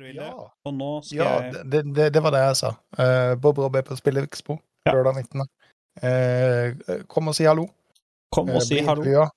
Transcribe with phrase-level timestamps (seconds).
[0.00, 0.24] Frivillige.
[0.26, 2.70] Ja, Og nå skal ja jeg det, det, det var det jeg sa.
[2.98, 4.94] Uh, Bob Rob er på Spillekspo Ja.
[4.96, 5.44] lørdag 19.
[6.00, 7.66] Uh, kom og si hallo.
[8.32, 9.02] Kom Eh, og si bli hallo.
[9.02, 9.28] intervjua.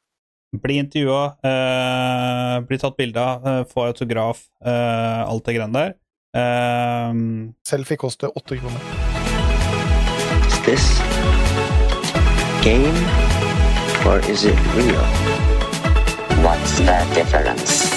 [0.62, 5.94] Bli intervjua, eh, bli tatt bilde av, eh, få autograf, eh, alt det greiene der.
[6.38, 7.14] Eh,
[7.66, 8.80] Selfie koster åtte kroner.
[10.48, 10.86] Is this
[12.62, 13.02] game
[14.06, 15.04] or is it real?
[16.46, 17.93] What's the difference?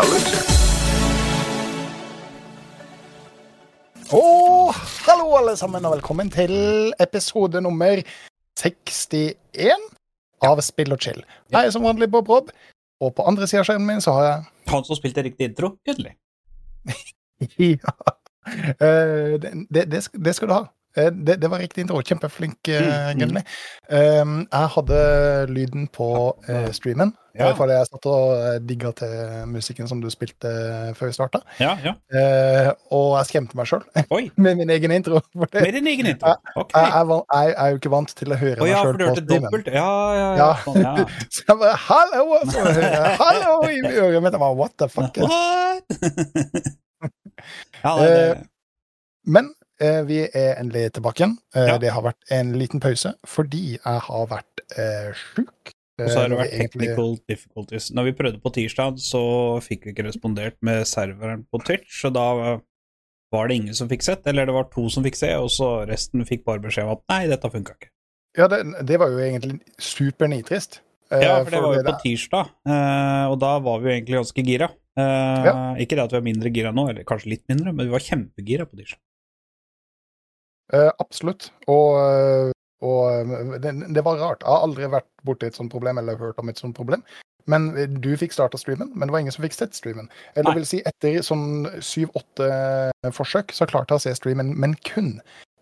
[0.00, 0.50] And.
[4.12, 4.74] Og
[5.06, 6.52] hallo, alle sammen, og velkommen til
[7.00, 8.00] episode nummer
[8.58, 9.36] 61
[10.42, 11.20] av Spill og chill.
[11.52, 12.50] Jeg er som vanlig Bob Rob,
[13.00, 15.76] og på andre sida av skjermen min så har jeg han som spilte riktig intro,
[15.86, 16.14] Gudli.
[17.56, 17.94] Ja.
[18.84, 20.64] Eh, det, det, det skal du ha.
[20.96, 22.00] Eh, Det, det var riktig intro.
[22.02, 23.42] Kjempeflink, Gunnli.
[23.42, 23.46] Mm,
[23.90, 24.20] mm.
[24.22, 25.00] Um, jeg hadde
[25.54, 26.08] lyden på
[26.48, 27.48] uh, streamen, Ja.
[27.50, 29.12] eh, fordi jeg satt og eh, digga til
[29.46, 31.40] musikken som du spilte eh, før vi starta.
[31.62, 31.92] Ja, ja.
[32.10, 33.84] Uh, og jeg skremte meg sjøl
[34.44, 35.20] med min egen intro.
[35.32, 36.34] For det, med din egen intro.
[36.56, 36.74] Ok.
[36.74, 38.98] jeg, er, jeg, jeg er jo ikke vant til å høre Å meg sjøl for
[38.98, 39.46] på streamen.
[39.46, 39.70] dobbelt?
[39.78, 40.34] Ja, ja, ja.
[40.42, 40.50] Ja.
[40.64, 41.06] Sånn, ja.
[41.36, 44.34] Så jeg bare 'hallo!' Og så hører jeg 'hallo' i øret mitt.
[44.34, 45.22] Jeg bare, What the fuck?
[45.22, 45.86] What?
[47.84, 48.46] ja, det, det,
[49.26, 49.59] Men eh,
[50.06, 51.36] vi er endelig tilbake igjen.
[51.54, 51.78] Eh, Ja.
[51.78, 55.72] Det har vært en liten pause fordi jeg har vært eh, sjuk.
[56.00, 57.90] og så har Eh, det vært vi egentlig- technical difficulties.
[57.92, 59.22] Når vi prøvde på tirsdag, så
[59.60, 62.58] fikk vi ikke respondert med serveren på Twitch, så da
[63.32, 65.86] var det ingen som fikk sett, eller det var to som fikk se, og så
[65.86, 67.88] resten fikk bare beskjed om at nei, dette funka ikke.
[68.38, 70.80] Ja, det, det var jo egentlig supernitrist.
[71.10, 74.18] Eh, Ja, for det var jo på tirsdag, eh, og da var vi jo egentlig
[74.20, 74.68] ganske gira.
[74.96, 75.74] Eh, Ja.
[75.76, 78.00] Ikke det at vi er mindre gira nå, eller kanskje litt mindre, men vi var
[78.00, 78.98] kjempegira på tirsdag.
[80.72, 81.50] Eh, absolutt.
[81.66, 82.52] Og, eh,
[82.86, 84.44] og eh, det, det var rart.
[84.44, 87.04] Jeg har aldri vært borti et sånt problem eller hørt om et sånt problem.
[87.50, 87.70] Men
[88.04, 90.10] du fikk starta streamen, men det var ingen som fikk sett streamen.
[90.38, 92.50] Eller vil si, etter sånn syv-åtte
[93.16, 95.16] forsøk, så klarte jeg å se streamen, men kun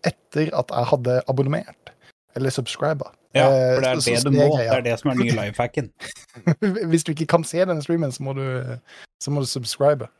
[0.05, 1.93] etter at jeg hadde abonnert.
[2.37, 3.09] Eller subscriba.
[3.33, 4.51] Ja, for det er det du må.
[4.59, 5.89] Det er det som er den nye lifehacken.
[6.91, 8.45] Hvis du ikke kan se den streamen, så må du,
[9.23, 10.11] så må du subscribe.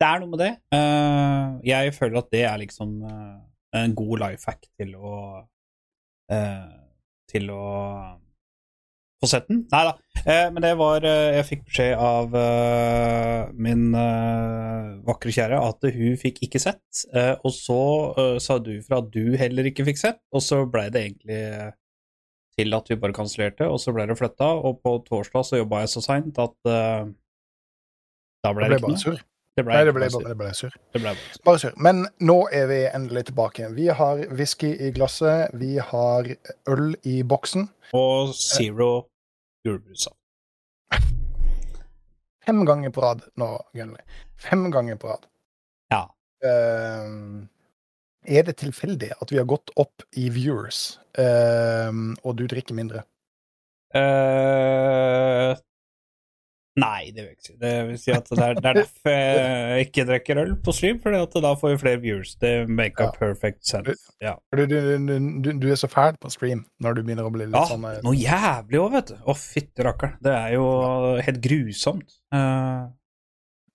[0.00, 0.52] Det er noe med det.
[1.68, 3.02] Jeg føler at det er liksom
[3.76, 5.14] en god lifehack til å
[6.32, 6.70] eh,
[7.30, 7.64] Til å
[9.20, 9.64] få sett den.
[9.70, 9.92] Nei da.
[10.24, 15.84] Eh, men det var eh, Jeg fikk beskjed av uh, min uh, vakre kjære at
[15.92, 17.04] hun fikk ikke sett.
[17.12, 17.80] Uh, og så
[18.42, 21.42] sa du fra at du heller ikke fikk sett, og så blei det egentlig
[22.58, 25.84] til at vi bare kansellerte, og så ble det flytta, og på torsdag så jobba
[25.84, 26.56] jeg så seint at
[28.40, 29.20] da ble Det ikke noe.
[29.56, 30.70] Det ble, Nei, det ble, bare- det ble sur.
[30.94, 31.10] det ble
[31.44, 31.70] bare sur.
[31.74, 31.82] Bare.
[31.82, 33.66] Men nå er vi endelig tilbake.
[33.74, 36.28] Vi har whisky i glasset, vi har
[36.70, 37.68] øl i boksen.
[37.92, 39.08] Og Zero
[39.66, 40.16] julebrussaft.
[42.46, 44.00] Fem ganger på rad nå, Gunnli.
[44.40, 45.26] Fem ganger på rad.
[45.92, 46.04] Ja.
[46.46, 47.48] Ehm,
[48.24, 53.02] er det tilfeldig at vi har gått opp i viewers, ehm, og du drikker mindre?
[53.94, 55.54] Eh,
[56.78, 57.54] nei, det vil jeg ikke si.
[57.60, 61.00] Det vil si at det er, det er derfor jeg ikke drikker øl på stream,
[61.02, 62.34] fordi da får vi flere viewers.
[62.40, 63.16] Det make a Ja.
[63.18, 63.96] perfect sense.
[64.22, 64.36] Ja.
[64.54, 64.78] Du, du,
[65.42, 67.88] du, du er så fæl på stream når du begynner å bli litt Ja, sånn
[67.88, 69.18] Ja, noe jævlig òg, vet du.
[69.24, 70.16] Å, fytti rakkeren.
[70.22, 70.66] Det er jo
[71.26, 72.18] helt grusomt.
[72.34, 72.88] Uh...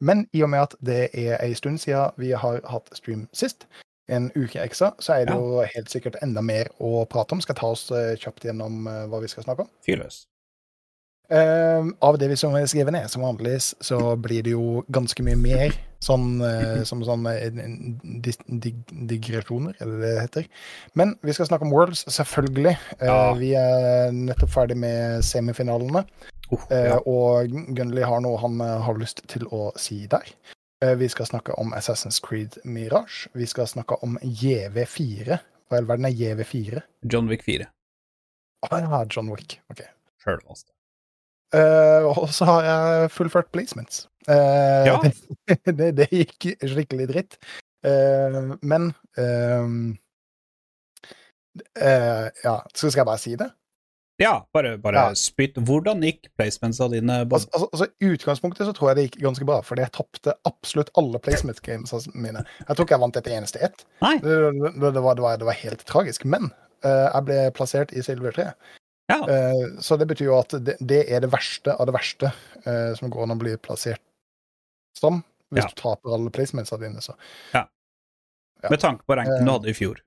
[0.03, 3.63] Men i og med at det er ei stund siden vi har hatt stream sist,
[4.11, 7.41] en uke ekstra, så er det jo helt sikkert enda mer å prate om.
[7.41, 9.71] Skal ta oss eh, kjapt gjennom eh, hva vi skal snakke om.
[9.87, 10.03] Fyr
[11.29, 15.23] Eh, av det vi som er skrevet ned, som vanlig, så blir det jo ganske
[15.25, 15.73] mye mer
[16.05, 20.47] sånn uh, som sånn eh, dig- digresjoner, er det det heter.
[20.93, 22.75] Men vi skal snakke om Worlds, selvfølgelig.
[23.01, 23.33] Uh, Ja.
[23.39, 26.05] Vi er nettopp ferdig med semifinalene.
[26.51, 26.99] Uh, Eh, ja.
[27.09, 30.29] Og Gunnly har noe han har lyst til å si der.
[30.99, 33.27] Vi skal snakke om Assassin's Creed Mirage.
[33.33, 35.39] Vi skal snakke om JV4.
[35.65, 36.83] Hva i all verden er JV4?
[37.09, 37.65] John Wick 4.
[38.69, 39.57] Ah, ja, John Wick.
[39.71, 39.81] Ok.
[40.21, 40.69] Sjølvaste.
[41.53, 44.07] Eh, og så har jeg fullført placements.
[44.27, 44.97] Uh, Ja.
[45.79, 47.37] det, det gikk skikkelig dritt.
[47.85, 48.89] Uh, men
[51.77, 53.51] Ja, så skal jeg bare si det?
[54.19, 55.13] Ja, bare, bare Ja.
[55.19, 55.57] spytt.
[55.59, 57.21] Hvordan gikk placementsa dine?
[57.27, 60.89] Altså, altså, altså, utgangspunktet så tror jeg det gikk ganske bra, fordi jeg tapte absolutt
[60.97, 62.45] alle placement gamesa mine.
[62.67, 63.85] Jeg tror ikke jeg vant et eneste ett.
[64.23, 64.37] Det,
[64.79, 66.25] var, det, var, det var helt tragisk.
[66.25, 66.49] Men
[66.83, 68.49] jeg ble plassert i silver 3.
[69.11, 69.19] Ja.
[69.29, 72.31] Uh, så det betyr jo at det, det er det verste av det verste
[72.65, 74.01] uh, som går an å bli plassert
[74.97, 75.19] som,
[75.53, 75.69] hvis Ja.
[75.69, 77.01] du taper alle placementsa dine.
[77.05, 77.13] Så.
[77.53, 77.65] Ja.
[78.69, 79.99] Med tanke på ranken du Eh, hadde i fjor.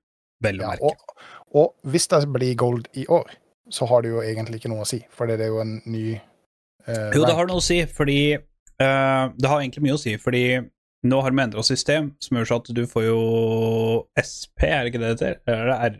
[0.43, 0.89] Vel å Ja, merke.
[0.89, 1.21] og,
[1.55, 3.29] og hvis det blir gold i år,
[3.71, 6.19] så har det jo egentlig ikke noe å si, for det er jo en ny
[6.89, 8.37] Jo, det har noe å si, fordi
[8.79, 10.43] Det har egentlig mye å si, fordi
[11.05, 13.19] nå har vi endra system som gjør så at du får jo
[14.19, 15.35] SP, er det ikke det det heter?
[15.47, 15.79] Eller er det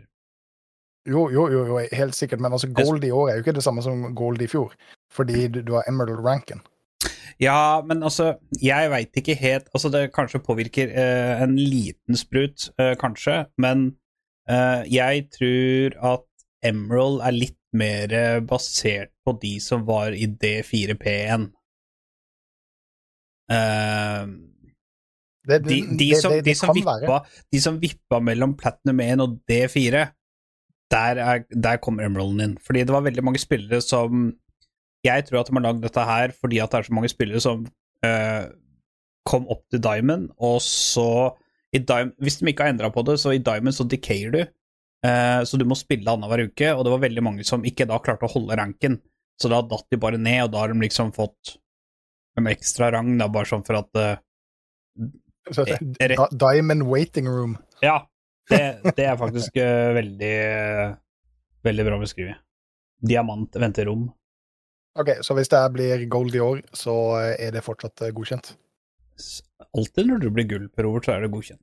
[1.10, 3.64] Jo, jo, jo, jo, helt sikkert, men altså gold i år er jo ikke det
[3.66, 4.74] samme som gold i fjor,
[5.12, 6.62] fordi du, du har emerald ranken.
[7.40, 12.68] Ja, men altså, jeg veit ikke helt Altså, det kanskje påvirker eh, en liten sprut,
[12.78, 13.94] eh, kanskje, men
[14.50, 16.26] eh, jeg tror at
[16.68, 18.12] Emerald er litt mer
[18.44, 21.46] basert på de som var i D4P1.
[23.56, 24.24] Eh,
[25.48, 30.02] Det, de, de, som, de, som vippa, de som vippa mellom Platinum 1 og D4,
[30.90, 32.56] der, er, der kommer Emeralden inn.
[32.62, 34.32] Fordi det var veldig mange spillere som
[35.06, 37.40] Jeg tror at de har lagd dette her fordi at det er så mange spillere
[37.40, 37.62] som
[38.04, 38.42] uh,
[39.24, 41.36] kom opp til Diamond, og så
[41.72, 44.40] i Diamond, Hvis de ikke har endra på det, så i Diamond så decayer du.
[45.06, 48.00] Uh, så du må spille annenhver uke, og det var veldig mange som ikke da
[48.02, 48.98] klarte å holde ranken.
[49.40, 51.56] Så da datt de bare ned, og da har de liksom fått
[52.36, 54.18] en ekstra rang, da, bare sånn for at uh,
[56.36, 57.56] Diamond waiting room.
[57.80, 58.02] ja,
[58.50, 60.94] det, det er faktisk uh, veldig eh,
[61.66, 62.38] Veldig bra beskrevet.
[63.04, 64.06] Diamant venterom.
[64.98, 68.54] Ok, så hvis det blir gold i år, så eh, er det fortsatt godkjent?
[69.76, 71.60] Alltid når du blir gull, Per Robert, så er det godkjent.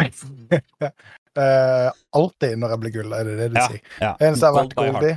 [0.00, 1.88] uh,
[2.20, 3.80] alltid når jeg blir gull, er det det du Ja, sier?
[4.00, 4.12] ja.
[4.20, 5.16] Det eneste jeg har vært Gold i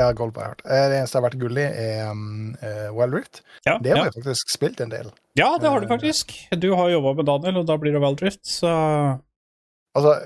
[0.00, 0.60] Ja, gold by heart.
[0.64, 2.26] Det eneste jeg har vært gull i, er um,
[2.62, 3.40] uh, Wild Rift.
[3.66, 4.08] Ja, Det har ja.
[4.08, 5.08] jeg faktisk spilt en del.
[5.38, 6.32] ja, det har du faktisk.
[6.56, 8.72] Du har jobba med Daniel, og da blir det Wildrift, så
[9.96, 10.16] Altså,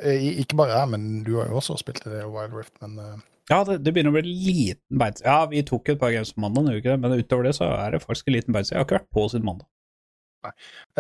[0.43, 3.19] ikke bare jeg, men du har jo også spilt det, Wild Rift, men uh...
[3.51, 5.23] Ja, det, det begynner å bli liten beins.
[5.27, 7.01] Ja, vi tok et par games på mandag, ikke det?
[7.03, 8.71] men utover det så er det faktisk en liten beins.
[8.71, 9.67] Jeg har ikke vært på siden mandag.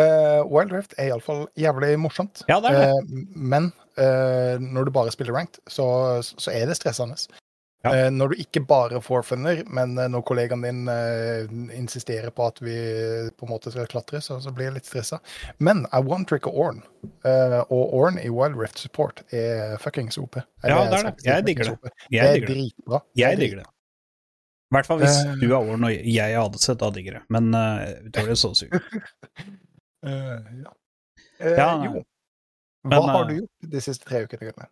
[0.02, 2.43] eh, Wild Rift er iallfall jævlig morsomt.
[2.50, 2.96] Ja, det er det.
[2.99, 3.22] Uh,
[3.55, 3.70] men
[4.73, 5.84] når du bare spiller ranked, så,
[6.25, 7.19] så er det stressende.
[7.82, 7.93] Ja.
[7.97, 11.49] Eh, når du ikke bare får funner, men eh, når kollegaen din eh,
[11.79, 12.77] insisterer på at vi
[13.32, 15.21] på en måte skal klatre, så, så blir jeg litt stressa.
[15.59, 16.82] Men I one trick of Orn,
[17.25, 20.37] eh, og Orn i Wild Rift Support er fuckings OP.
[20.37, 21.29] Ja, Eller, det er det.
[21.31, 21.94] Jeg digger det.
[22.12, 23.05] Jeg det er dritbra.
[23.17, 23.69] Jeg digger det.
[24.71, 27.25] I hvert fall hvis du er Orn og jeg er sett, da digger jeg.
[27.33, 28.76] Men uh, utover det så sykt.
[30.06, 30.37] uh,
[30.67, 30.76] ja.
[31.41, 32.05] Eh, Ja, jo.
[32.85, 34.69] Hva men, har du gjort de siste tre ukene?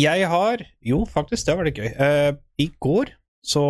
[0.00, 1.90] Jeg har Jo, faktisk, det var litt gøy.
[1.96, 3.12] Uh, I går
[3.42, 3.62] så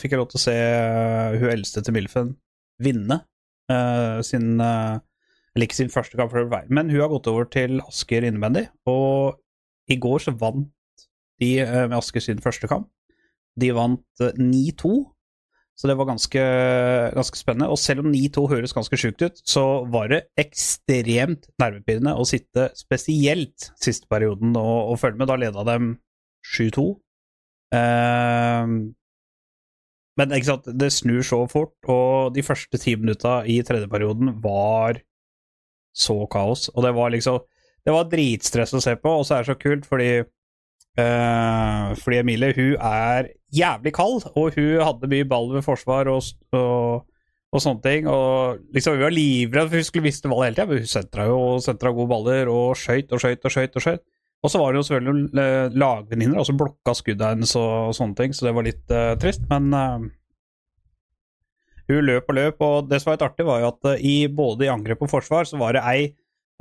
[0.00, 2.32] fikk jeg lov til å se uh, hun eldste til Milfen
[2.82, 3.20] vinne
[3.70, 6.34] uh, sin Eller ikke sin første kamp,
[6.68, 8.66] men hun har gått over til Asker innebandy.
[8.88, 9.38] Og
[9.92, 10.70] i går så vant
[11.42, 12.88] de med Asker sin første kamp.
[13.60, 14.92] De vant eh, 9-2.
[15.82, 16.42] Så det var ganske,
[17.10, 17.66] ganske spennende.
[17.74, 22.68] Og selv om 9-2 høres ganske sjukt ut, så var det ekstremt nervepirrende å sitte
[22.78, 25.26] spesielt siste perioden og, og følge med.
[25.26, 25.88] Da leda dem
[26.54, 26.84] 7-2.
[27.74, 28.76] Ehm,
[30.22, 34.36] men ikke sant, det snur så fort, og de første ti minutta i tredje perioden
[34.44, 35.02] var
[35.98, 36.68] så kaos.
[36.76, 37.42] Og det var liksom
[37.82, 40.10] Det var dritstress å se på, og så er det så kult fordi
[41.00, 46.22] Eh, fordi Emilie hun er jævlig kald, og hun hadde mye ball ved forsvar og,
[46.52, 47.04] og,
[47.52, 48.08] og sånne ting.
[48.10, 51.28] Og liksom Hun var livredd for hun skulle miste ballen hele tida, men hun sentra
[51.30, 53.76] jo og sentra gode baller og skøyt og skøyt og skøyt.
[53.76, 54.04] Og skøyt.
[54.42, 58.18] Og så var det jo selvfølgelig eh, lagvenninner som blokka skuddet hennes og, og sånne
[58.18, 59.44] ting, så det var litt uh, trist.
[59.52, 60.02] Men uh,
[61.86, 64.66] hun løp og løp, og det som var litt artig, var jo at i både
[64.66, 66.10] i angrep og forsvar så var det ei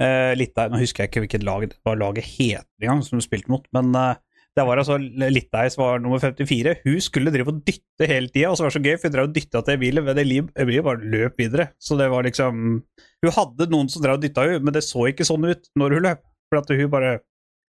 [0.01, 3.25] eh, Litauen, Nå husker jeg ikke hvilket lag det var laget het engang, som hun
[3.25, 4.17] spilte mot, men uh,
[4.57, 6.73] det var altså Littei som var nummer 54.
[6.83, 9.15] Hun skulle drive og dytte hele tida, og så var det så gøy, for hun
[9.15, 11.69] drev og dytta til Emilie, men Emilie bare løp videre.
[11.79, 12.81] Så det var liksom
[13.21, 15.95] Hun hadde noen som drev og dytta henne, men det så ikke sånn ut når
[15.95, 16.25] hun løp.
[16.51, 17.13] For hun bare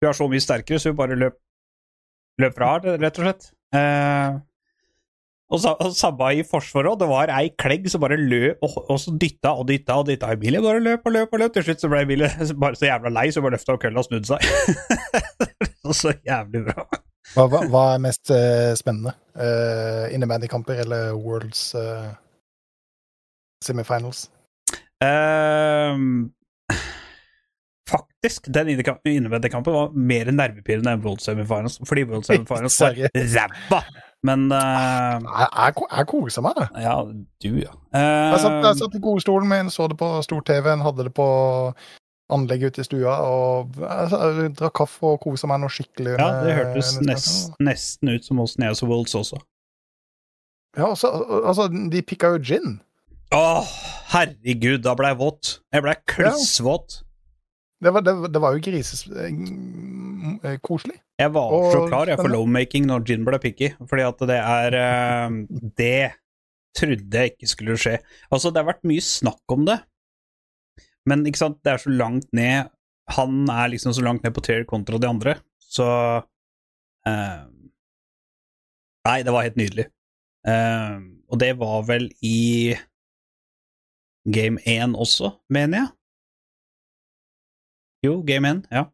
[0.01, 1.37] Hun er så mye sterkere, så hun bare løp
[2.41, 3.51] løp fra her, rett og slett.
[3.77, 4.39] Eh,
[5.53, 6.99] og og samme i forsvaret òg.
[7.03, 10.33] Det var ei klegg som bare løp og, og så dytta og dytta og dytta.
[10.33, 11.53] Emilie bare løp og løp og løp.
[11.53, 12.31] Til slutt så ble Emilie
[12.63, 14.41] bare så jævla lei, så hun bare løfta kølla og snudde seg.
[16.01, 16.87] så jævlig bra.
[17.33, 19.15] Hva, hva, hva er mest uh, spennende?
[19.33, 22.11] Uh, Innebandykamper eller Worlds uh,
[23.63, 24.27] semifinals?
[25.03, 26.29] Ehm,
[27.89, 28.67] faktisk, den
[29.05, 33.81] innebandykampen var mer nervepirrende enn World Semifinals, fordi World Semifinals var ræva.
[34.23, 36.61] Men uh, Jeg, koser meg.
[36.79, 37.73] Ja, du, ja.
[37.91, 41.27] Jeg satt, jeg Ehm, satt i godstolen min, så det på stor-TV-en, hadde det på
[42.33, 46.15] anlegget ute i stua, og jeg, jeg drakk kaffe og kosa meg noe skikkelig.
[46.17, 49.41] ja, det hørtes nest, nesten ut som oss Neos hos Worlds også.
[50.77, 51.11] Ja, altså,
[51.43, 52.79] altså, de pikka jo gin.
[53.35, 53.69] Åh,
[54.15, 55.51] herregud, da ble jeg våt.
[55.73, 57.02] Jeg ble klissvåt.
[57.83, 60.97] Det var, det, det var jo grisekoselig.
[61.19, 64.39] Jeg var Og så klar jeg for lowmaking når gin ble picky, fordi at det
[64.39, 65.29] er eh,
[65.77, 66.03] Det
[66.77, 67.95] trodde jeg ikke skulle skje.
[68.33, 69.79] Altså, det har vært mye snakk om det,
[71.09, 72.59] men ikke sant, det er så langt ned
[73.17, 75.87] Han er liksom så langt ned på tier kontra de andre, så
[77.07, 77.43] eh,
[79.03, 79.83] Nei, det var helt nydelig.
[80.47, 80.95] Eh,
[81.27, 82.71] og det var vel i
[84.23, 85.89] game 1 også, mener jeg.
[88.03, 88.87] Jo, game 1, ja.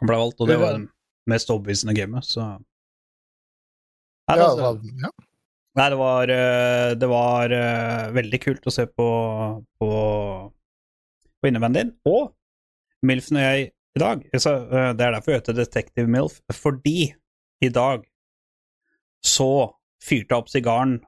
[0.00, 0.88] Han ble valgt, og det var det
[1.30, 2.54] mest overbevisende gamet, så
[4.24, 5.10] Nei, det, altså, altså, ja.
[5.76, 9.08] Nei, det var, eh, det var eh, veldig kult å se på,
[9.82, 9.88] på,
[11.42, 11.96] på innebandyen din.
[12.08, 12.30] Og
[13.04, 17.12] Milfen og jeg i dag så, eh, Det er derfor jeg heter Detective Milf, fordi
[17.62, 18.06] i dag
[19.24, 19.50] så
[20.04, 20.98] fyrte jeg opp sigaren,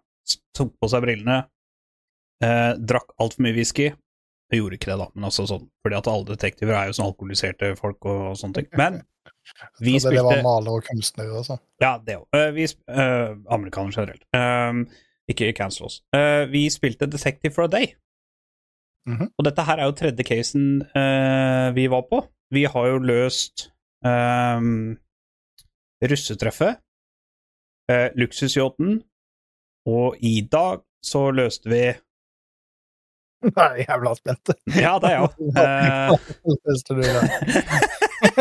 [0.56, 1.38] tok på seg brillene,
[2.42, 3.90] eh, drakk altfor mye whisky.
[4.52, 7.08] Jeg gjorde ikke det, da, men altså sånn, fordi at alle detektiver er jo sånn
[7.08, 8.68] alkoholiserte folk og, sånne ting.
[8.78, 9.00] Men
[9.82, 11.60] vi spilte det, var maler malere og kunstnere og sånn.
[11.82, 12.28] ja, det òg.
[12.30, 12.60] Uh,
[12.94, 14.26] uh, Amerikanere generelt.
[14.36, 14.84] Um,
[15.30, 16.00] ikke cancel oss.
[16.14, 17.94] Eh, vi spilte Detective for a Day.
[19.08, 19.30] Mhm.
[19.38, 22.22] Og dette her er jo tredje casen eh, vi var på.
[22.50, 23.72] Vi har jo løst
[24.06, 24.94] um,
[25.98, 26.78] russetreffet,
[27.90, 29.00] uh, luksusyachten,
[29.90, 31.80] og i dag så løste vi
[33.56, 34.54] Nei, jeg er jævla spent.
[34.74, 35.32] Ja, det er jeg òg.
[35.56, 35.66] Det?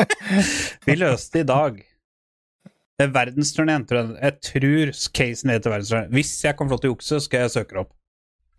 [0.88, 1.82] vi løste i dag
[3.02, 4.16] eh, verdensturneen, tror jeg.
[4.22, 6.14] Jeg tror casen heter verdensturneen.
[6.16, 7.94] Hvis jeg kan få lov til å jukse, skal jeg søke det opp.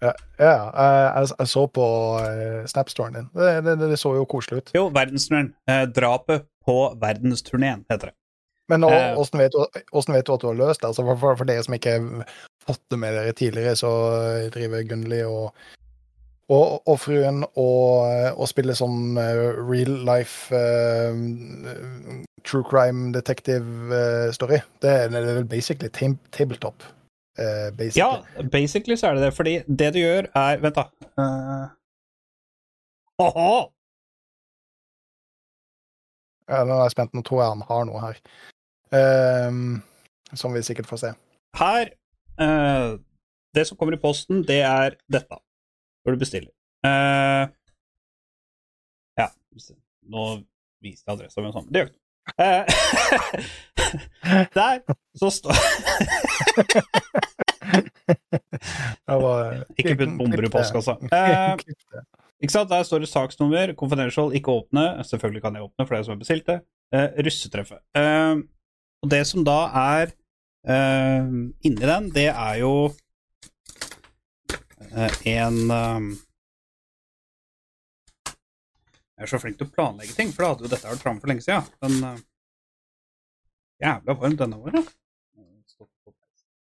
[0.05, 1.87] Ja, ja jeg, jeg, jeg så på
[2.21, 3.29] uh, Snapstoren din.
[3.33, 4.75] Det, det, det så jo koselig ut.
[4.77, 5.51] Jo, verdensturneen.
[5.73, 8.17] Eh, drapet på verdensturneen, heter det.
[8.69, 9.19] Men Eh.
[9.19, 9.55] åssen vet,
[10.09, 10.91] vet du at du har løst det?
[10.91, 12.31] Altså, for, for, for dere som ikke har
[12.67, 15.53] fått det med dere tidligere, så eh, driver Gunnli og,
[16.49, 21.15] og, og fruen og, og spiller sånn eh, real life uh,
[22.47, 24.61] true crime detective eh, story.
[24.83, 25.91] Det det er vel basically
[26.31, 26.87] tabletop.
[27.39, 28.01] Uh, basically.
[28.01, 30.87] Ja, basically så er det det, fordi det du gjør, er Vent, da.
[31.19, 31.67] Uh,
[33.19, 33.73] Åhå!
[36.49, 37.15] Ja, nå er jeg spent.
[37.17, 38.21] Nå tror jeg han har noe her.
[38.95, 39.81] Ehm,
[40.35, 41.13] som vi sikkert får se.
[41.59, 41.89] Her
[42.39, 42.99] eh,
[43.55, 45.41] Det som kommer i posten, det er dette.
[46.07, 46.53] Når du bestiller.
[46.87, 47.45] Uh,
[49.19, 49.27] ja
[50.07, 50.27] Nå
[50.85, 51.67] viste jeg adressa mi sånn.
[51.73, 52.03] Det gjør ikke.
[52.43, 52.65] Eh,
[54.57, 54.81] Der
[55.19, 55.55] så står
[59.79, 60.53] Ikke putt bomber i Klipp det.
[60.55, 60.97] postkassa.
[61.11, 61.57] Eh,
[62.43, 62.69] Ikke sant?
[62.69, 64.83] Der står det saksnummer, confidential, ikke åpne.
[65.09, 66.57] Selvfølgelig kan jeg åpne, for det er som har bestilt det.
[66.93, 67.81] Eh, russetreffet.
[67.97, 68.35] Eh,
[69.03, 70.13] og det som da er
[70.69, 71.31] eh,
[71.65, 72.75] inni den, det er jo
[74.93, 76.07] en eh,
[79.17, 81.23] Jeg er så flink til å planlegge ting, for da hadde jo dette vært framme
[81.23, 81.69] for lenge siden.
[81.85, 82.25] Men eh,
[83.87, 84.83] Jævla varmt denne da.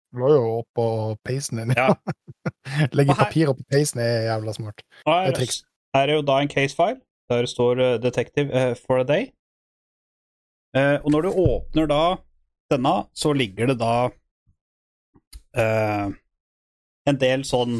[0.08, 0.84] Du var jo oppå
[1.24, 1.74] peisen din.
[1.76, 1.92] Ja.
[2.96, 4.80] Legge papir oppå peisen er jævla smart.
[5.04, 5.58] Her, Det er triks.
[5.96, 7.00] her er jo da en casefile.
[7.28, 9.32] Der står uh, 'Detective uh, for a day'.
[10.76, 12.16] Uh, og når du åpner da
[12.72, 14.08] denne, så ligger det da
[15.56, 16.08] eh,
[17.08, 17.78] en del sånn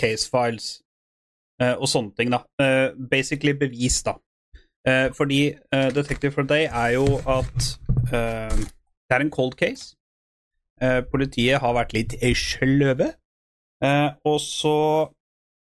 [0.00, 0.80] casefiles
[1.60, 2.42] eh, og sånne ting, da.
[2.62, 4.16] Eh, basically bevis, da.
[4.88, 7.76] Eh, fordi 'Detective for day' er jo at
[8.10, 9.94] det er en cold case.
[11.12, 13.12] Politiet har vært litt sløve.
[14.24, 15.12] Og så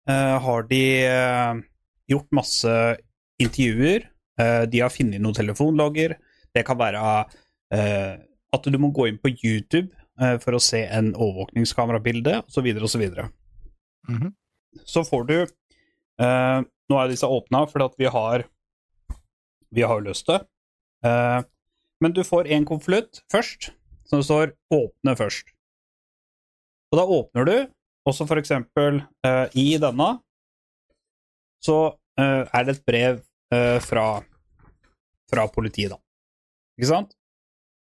[0.07, 0.85] har de
[2.09, 2.97] gjort masse
[3.40, 4.05] intervjuer.
[4.71, 6.14] De har funnet noen telefonlogger.
[6.55, 7.25] Det kan være
[8.52, 9.88] at du må gå inn på YouTube
[10.45, 13.09] for å se en overvåkningskamerabilde, osv., osv.
[14.09, 14.35] Mhm.
[14.85, 18.45] Så får du eh, Nå er disse åpna fordi at vi har
[19.75, 20.41] Vi har løst det.
[21.05, 21.43] Eh,
[22.01, 23.71] men du får en konvolutt først,
[24.05, 25.53] som står 'åpne først'.
[26.93, 27.57] Og da åpner du,
[28.07, 30.21] også for eksempel eh, i denne
[31.65, 33.21] så eh, er det et brev
[33.53, 34.23] eh, fra,
[35.31, 35.99] fra politiet, da.
[36.79, 37.17] Ikke sant?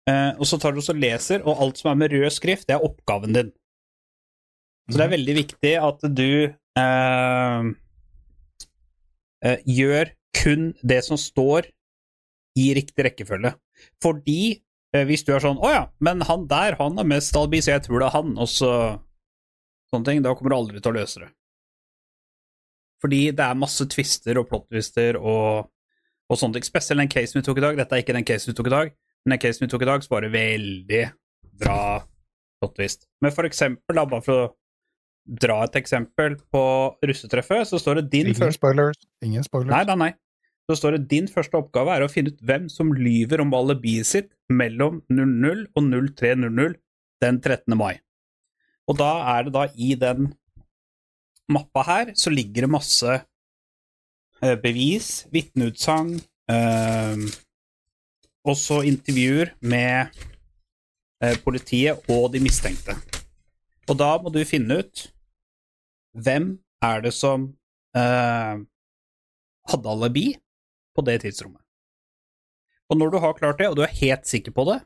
[0.10, 2.75] Eh, og så tar du og leser, og alt som er med rød skrift, det
[2.75, 3.51] er oppgaven din.
[4.91, 7.69] Så det er veldig viktig at du eh,
[9.48, 11.69] eh, gjør kun det som står
[12.60, 13.53] i riktig rekkefølge.
[14.03, 17.62] Fordi eh, hvis du er sånn 'Å ja, men han der, han er mest albi,
[17.63, 18.74] så jeg tror det er han', og så
[19.91, 21.31] sånne ting, da kommer du aldri til å løse det.
[23.01, 25.71] Fordi det er masse twister og plot-twister og,
[26.29, 26.67] og sånne ting.
[26.67, 27.79] Spesielt den casen vi tok i dag.
[27.79, 28.93] Dette er ikke den casen vi tok i dag,
[29.25, 31.03] men den casen vi tok i dag, så var det veldig
[31.63, 31.79] bra
[32.62, 33.07] plot-twist.
[33.25, 34.50] Men for eksempel, da, bare for å
[35.31, 36.63] dra et eksempel på
[37.07, 39.00] russetreffet, så står det din Ingen spoilers.
[39.23, 39.71] Ingen spoilers.
[39.71, 40.11] Nei, nei, nei.
[40.69, 44.07] Så står det din første oppgave er å finne ut hvem som lyver om alibiet
[44.07, 46.77] sitt mellom 00 og 03.00
[47.21, 47.77] den 13.
[47.77, 48.01] mai.
[48.89, 50.31] Og da er det da i den
[51.51, 53.15] mappa her, så ligger det masse
[54.41, 56.19] eh, bevis, vitneutsagn,
[56.51, 57.25] eh,
[58.47, 60.11] også intervjuer med
[61.23, 62.97] eh, politiet og de mistenkte.
[63.89, 65.07] Og da må du finne ut
[66.18, 66.53] hvem
[66.84, 67.50] er det som
[67.98, 68.62] eh,
[69.72, 70.27] hadde alibi
[70.96, 71.62] på det tidsrommet.
[72.91, 74.82] Og når du har klart det, og du er helt sikker på det,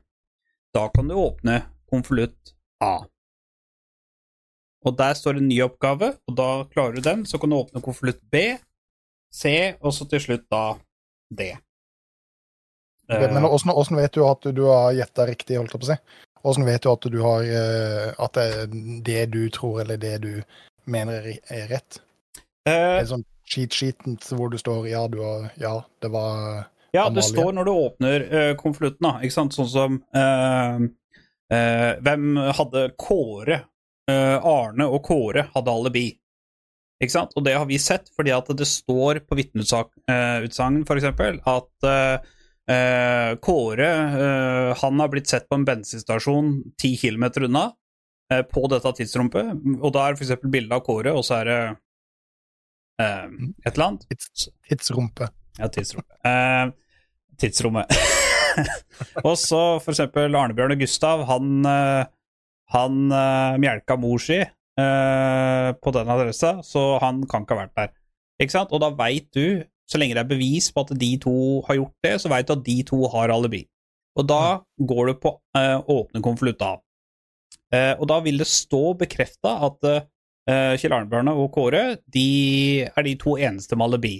[0.76, 2.54] da kan du åpne konvolutt
[2.84, 3.06] A.
[4.86, 7.82] Og der står en ny oppgave, og da klarer du den, så kan du åpne
[7.82, 8.44] konvolutt B,
[9.34, 10.76] C, og så til slutt da
[11.34, 11.56] D.
[13.10, 15.98] Men åssen åssen vet du at du har gjetta riktig, holdt jeg på å si?
[16.46, 18.72] Åssen vet du at du har eh, At det er
[19.06, 20.32] det du tror, eller det du
[20.92, 22.00] mener er, rett?
[22.66, 26.66] det Er sånn cheat sheeten hvor du står Ja, du har Ja, det var
[26.96, 29.18] Ja, det står når du åpner uh, konvolutten, da.
[29.22, 29.56] Ikke sant?
[29.56, 30.86] Sånn som uh,
[32.02, 33.64] Hvem hadde Kåre?
[34.06, 36.04] Arne og Kåre hadde alibi.
[37.02, 37.32] Ikke sant?
[37.38, 41.08] Og det har vi sett fordi at det står på vitneutsagn, uh, f.eks.,
[41.56, 41.90] at
[43.46, 43.90] Kåre
[44.82, 46.48] han har blitt sett på en bensinstasjon
[46.82, 47.68] ti kilometer unna
[48.50, 50.48] på dette tidsrommet, og da er det f.eks.
[50.50, 51.60] bilde av Kåre, og så er det
[53.02, 53.28] eh,
[53.66, 54.08] et eller annet.
[54.10, 55.30] tids, tidsrumpe.
[55.60, 56.18] Ja, tidsrommet.
[56.26, 56.72] Eh,
[57.42, 57.96] tidsrommet.
[59.28, 62.08] og så eksempel Arnebjørn og Gustav, han, eh,
[62.76, 67.78] han eh, mjelka mor si eh, på den adressa, så han kan ikke ha vært
[67.80, 67.96] der.
[68.42, 68.74] Ikke sant?
[68.76, 72.08] Og da veit du, så lenge det er bevis på at de to har gjort
[72.08, 73.64] det, så veit du at de to har alibi.
[74.16, 74.42] Og da
[74.80, 76.76] går du på eh, åpne konvolutt A.
[77.74, 81.84] Eh, og da vil det stå bekrefta at eh, Kjell Arnbjørne og Kåre
[82.14, 84.16] de er de to eneste med alibi.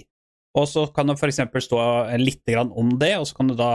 [0.56, 1.42] Og så kan det f.eks.
[1.66, 1.80] stå
[2.18, 3.72] litt om det, og så kan det da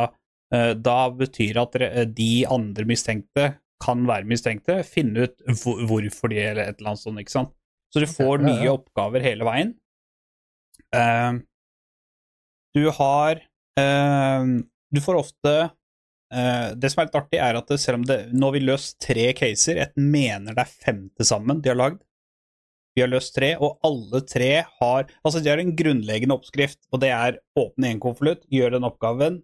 [0.53, 1.77] eh, Da betyr at
[2.17, 7.01] de andre mistenkte kan være mistenkte, finne ut hvor, hvorfor de eller et eller annet
[7.01, 7.55] sånt, ikke sant.
[7.91, 9.71] Så du får nye oppgaver hele veien.
[12.77, 13.41] Du har
[14.93, 15.55] Du får ofte
[16.31, 19.25] Det som er litt artig, er at selv om det Nå har vi løst tre
[19.35, 21.97] caser, jeg mener det er fem til sammen de har lagd.
[22.95, 27.01] Vi har løst tre, og alle tre har Altså, de har en grunnleggende oppskrift, og
[27.03, 29.41] det er åpne en konvolutt, gjør den oppgaven,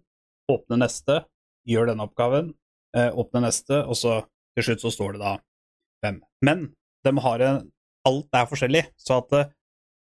[0.52, 1.22] åpne neste,
[1.68, 2.52] gjør den oppgaven,
[2.96, 4.20] eh, åpne neste, og så
[4.56, 5.34] til slutt så står det da
[6.04, 6.22] fem.
[6.44, 6.70] Men
[7.06, 7.66] de har en
[8.06, 9.48] Alt er forskjellig, så at uh,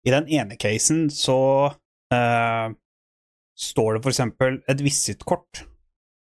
[0.07, 1.39] i den ene casen så
[2.13, 2.67] uh,
[3.57, 5.65] står det for eksempel et visittkort,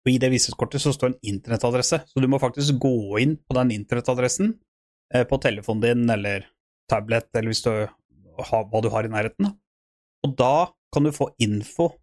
[0.05, 3.57] og i det visningskortet så står en internettadresse, så du må faktisk gå inn på
[3.57, 4.53] den internettadressen
[5.14, 6.45] eh, på telefonen din eller
[6.90, 9.49] tablet, eller hvis du har hva du har i nærheten.
[9.49, 9.55] Da.
[10.27, 10.57] Og da
[10.93, 11.95] kan du få info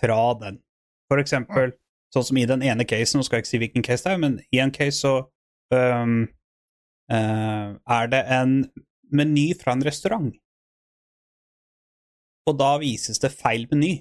[0.00, 0.60] fra den.
[1.08, 1.72] For eksempel,
[2.12, 4.22] sånn som i den ene casen, nå skal jeg ikke si hvilken case det er,
[4.22, 5.14] men i en case så
[5.72, 6.26] um,
[7.12, 8.58] uh, er det en
[9.16, 10.34] meny fra en restaurant.
[12.46, 13.94] Og da vises det feil meny.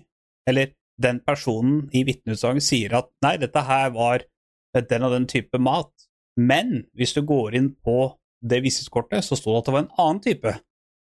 [0.50, 4.24] Eller den personen i vitneutsagnet sier at nei, dette her var
[4.76, 5.92] den og den type mat.
[6.36, 10.04] Men hvis du går inn på det visningskortet, så står det at det var en
[10.04, 10.54] annen type,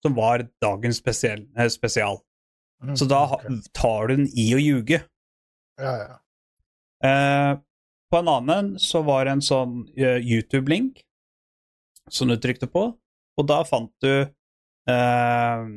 [0.03, 2.21] som var dagens spesiell, eh, spesial.
[2.83, 3.59] Mm, Så da okay.
[3.73, 5.01] tar du den i å ljuge.
[5.79, 6.17] Ja, ja.
[7.03, 7.53] Eh,
[8.09, 11.03] på en annen så var det en sånn eh, YouTube-link
[12.09, 12.89] som du trykte på,
[13.37, 15.67] og da fant du eh,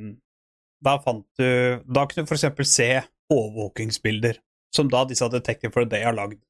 [0.83, 2.89] Da fant du Da kunne du for eksempel se
[3.33, 4.35] overvåkingsbilder,
[4.75, 6.41] som da disse Detective for a Day har lagd.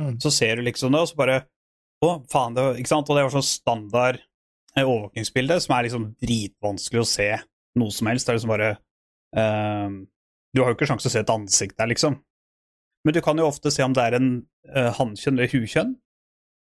[0.00, 0.16] Mm.
[0.20, 1.36] Så ser du liksom det, og så bare
[2.04, 3.08] Å, faen, det var, ikke sant?
[3.08, 4.18] Og det var sånn standard
[4.74, 7.28] eh, overvåkingsbilde som er liksom dritvanskelig å se
[7.80, 8.26] noe som helst.
[8.26, 8.70] Det er liksom bare
[9.38, 9.88] eh,
[10.52, 12.14] Du har jo ikke sjanse til å se et ansikt der, liksom.
[13.04, 14.28] Men du kan jo ofte se om det er en
[14.72, 15.90] uh, hannkjønn eller hukjønn,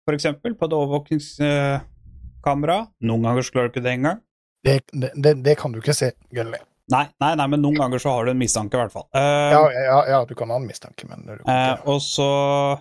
[0.06, 2.78] for eksempel, på et overvåkingskamera.
[3.10, 4.20] Noen ganger klarer du ikke det engang.
[4.65, 6.60] Det, det, det, kan du ikke se, Gulli.
[6.89, 9.06] Nei, nei, nei, men noen ganger så har du en mistanke, i hvert fall.
[9.13, 12.30] Uh, Ja, ja, ja, du kan ha en mistanke, men ikke og så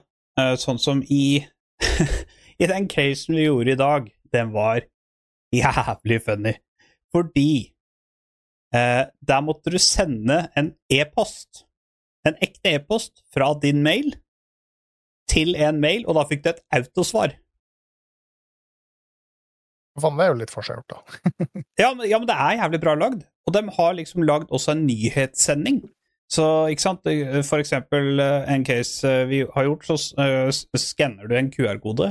[0.00, 1.42] uh, sånn som i
[2.62, 4.80] I den casen vi gjorde i dag, den var
[5.54, 6.56] jævlig funny.
[7.14, 7.74] Fordi
[8.68, 11.62] der måtte du sende en e-post,
[12.26, 14.10] en ekte e-post, fra din mail
[15.30, 17.36] til en mail, og da fikk du et autosvar.
[20.02, 21.28] Faen, det er jo litt forseggjort, da.
[21.82, 23.22] Ja men, ja, men det er jævlig bra lagd.
[23.46, 25.82] Og de har liksom lagd også en nyhetssending.
[26.28, 27.06] Så, ikke sant,
[27.48, 32.10] for eksempel eh, en case eh, vi har gjort, så eh, skanner du en QR-kode,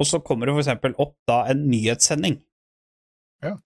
[0.00, 2.38] og så kommer det for eksempel opp da en nyhetssending.
[3.44, 3.58] Ja.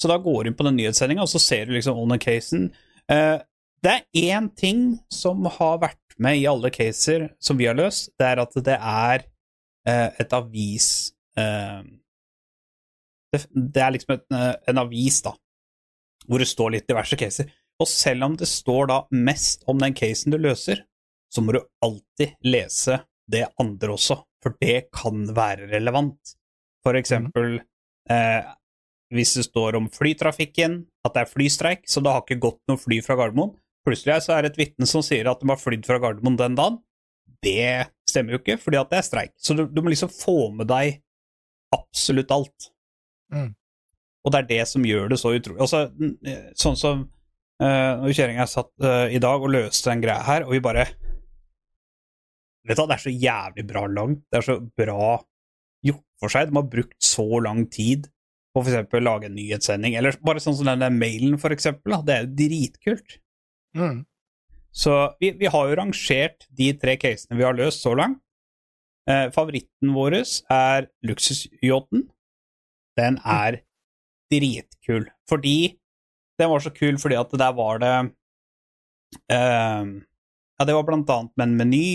[0.00, 2.70] Så da går du inn på den nyhetssendinga, og så ser du liksom under casen.
[3.12, 3.36] Eh,
[3.84, 8.12] det er én ting som har vært med i alle caser som vi har løst,
[8.20, 9.24] det er at det er
[9.88, 10.88] eh, et avis
[11.36, 11.80] eh,
[13.34, 15.34] det, det er liksom et, eh, en avis, da,
[16.26, 17.50] hvor det står litt diverse caser.
[17.80, 20.84] Og selv om det står da mest om den casen du løser,
[21.30, 26.34] så må du alltid lese det andre også, for det kan være relevant.
[26.84, 27.60] For eksempel
[28.10, 28.50] eh,
[29.14, 32.80] hvis det står om flytrafikken, at det er flystreik, så det har ikke gått noe
[32.80, 33.54] fly fra Gardermoen.
[33.86, 36.58] Plutselig så er det et vitne som sier at de har flydd fra Gardermoen den
[36.58, 36.80] dagen.
[37.40, 39.32] Det stemmer jo ikke, fordi at det er streik.
[39.40, 41.00] Så du, du må liksom få med deg
[41.74, 42.70] absolutt alt.
[43.32, 43.50] Mm.
[44.24, 45.84] Og det er det som gjør det så utrolig Altså,
[46.58, 47.04] sånn som
[47.62, 50.54] uh, når Kjerring og jeg satt uh, i dag og løste den greia her, og
[50.56, 50.88] vi bare
[52.68, 54.20] Vet du hva, det er så jævlig bra langt.
[54.28, 55.14] Det er så bra
[55.86, 56.50] gjort for seg.
[56.50, 58.10] De har brukt så lang tid
[58.52, 61.96] på for eksempel lage en nyhetssending, eller bare sånn som den der mailen, eksempel.
[62.04, 63.16] Det er jo dritkult.
[63.78, 64.02] Mm.
[64.70, 68.20] Så vi, vi har jo rangert de tre casene vi har løst så langt.
[69.10, 72.04] Eh, favoritten vår er luksusyachten.
[73.00, 73.62] Den er
[74.30, 75.08] dritkul.
[75.28, 75.76] Fordi
[76.40, 77.94] Den var så kul fordi at der var det
[79.28, 79.84] uh,
[80.56, 81.88] Ja, det var blant annet med en meny,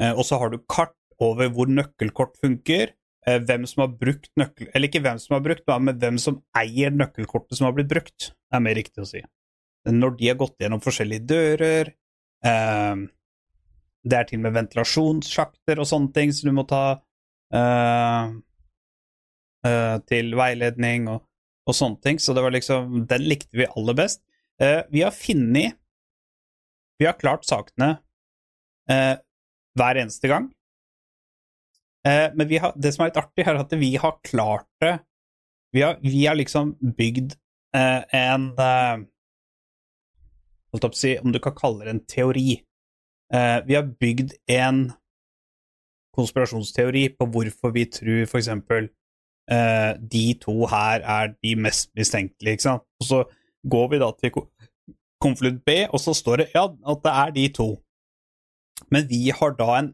[0.00, 2.94] uh, og så har du kart over hvor nøkkelkort funker.
[3.28, 4.70] Uh, Hvem som har brukt nøkkel...
[4.72, 8.32] Eller ikke hvem som har brukt, men hvem som eier nøkkelkortet som har blitt brukt,
[8.52, 9.20] er mer riktig å si.
[9.84, 11.90] Når de har gått gjennom forskjellige dører
[12.40, 16.84] Det er til og med ventilasjonssjakter og sånne ting som du må ta
[19.66, 21.24] eh, til veiledning og,
[21.68, 22.20] og sånne ting.
[22.20, 24.22] Så det var liksom Den likte vi aller best.
[24.62, 25.74] Uh, vi har funnet
[27.00, 27.96] Vi har klart sakene
[28.86, 29.16] uh,
[29.74, 30.52] hver eneste gang.
[32.04, 34.98] Men har, det som er litt artig, er at vi har klart det
[35.72, 37.32] Vi har, vi har liksom bygd
[37.72, 38.44] en
[40.68, 42.60] holdt opp å si, Om du kan kalle det en teori.
[43.32, 44.92] Vi har bygd en
[46.12, 48.92] konspirasjonsteori på hvorfor vi tror eksempel
[49.50, 52.84] eh, de to her er de mest mistenkelige, ikke sant.
[53.00, 53.22] Og så
[53.70, 54.48] går vi da til ko-
[55.24, 57.68] konvolutt B, og så står det ja, at det er de to.
[58.92, 59.92] Men vi har da en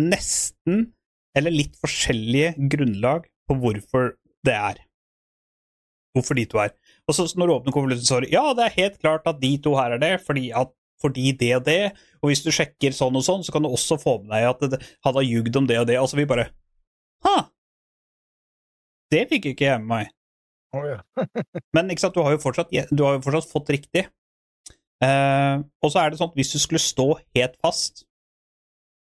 [0.00, 0.92] nesten,
[1.36, 4.12] eller litt forskjellige grunnlag på hvorfor
[4.46, 4.78] det er.
[6.14, 6.74] Hvorfor de to er.
[7.08, 9.40] Og så når du åpner konvolutten, så er det ja, det er helt klart at
[9.42, 10.70] de to her er det, fordi, at,
[11.02, 11.80] fordi det og det.
[12.22, 14.78] Og hvis du sjekker sånn og sånn, så kan du også få med deg at
[15.04, 15.98] han har ljugd om det og det.
[16.00, 16.50] Altså vi bare
[17.24, 17.34] Ha!
[19.12, 20.12] Det fikk ikke jeg med meg.
[20.74, 20.98] Oh, ja.
[21.76, 24.06] Men ikke sant, du har jo fortsatt, du har jo fortsatt fått riktig.
[25.04, 28.04] Eh, og så er det sånn at hvis du skulle stå helt fast,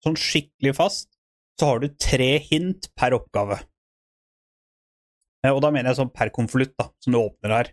[0.04, 1.12] sånn skikkelig fast,
[1.60, 3.60] så har du tre hint per oppgave.
[5.46, 7.72] Eh, og da mener jeg sånn per konvolutt, da, som du åpner her.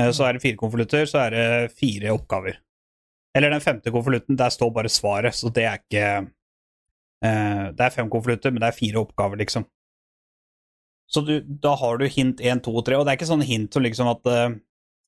[0.00, 2.60] Eh, så er det fire konvolutter, så er det fire oppgaver.
[3.36, 6.04] Eller den femte konvolutten, der står bare svaret, så det er ikke
[7.26, 9.66] eh, Det er fem konvolutter, men det er fire oppgaver, liksom.
[11.06, 13.44] Så du, da har du hint 1, 2 og 3, og det er ikke sånn
[13.46, 14.56] hint som liksom at uh,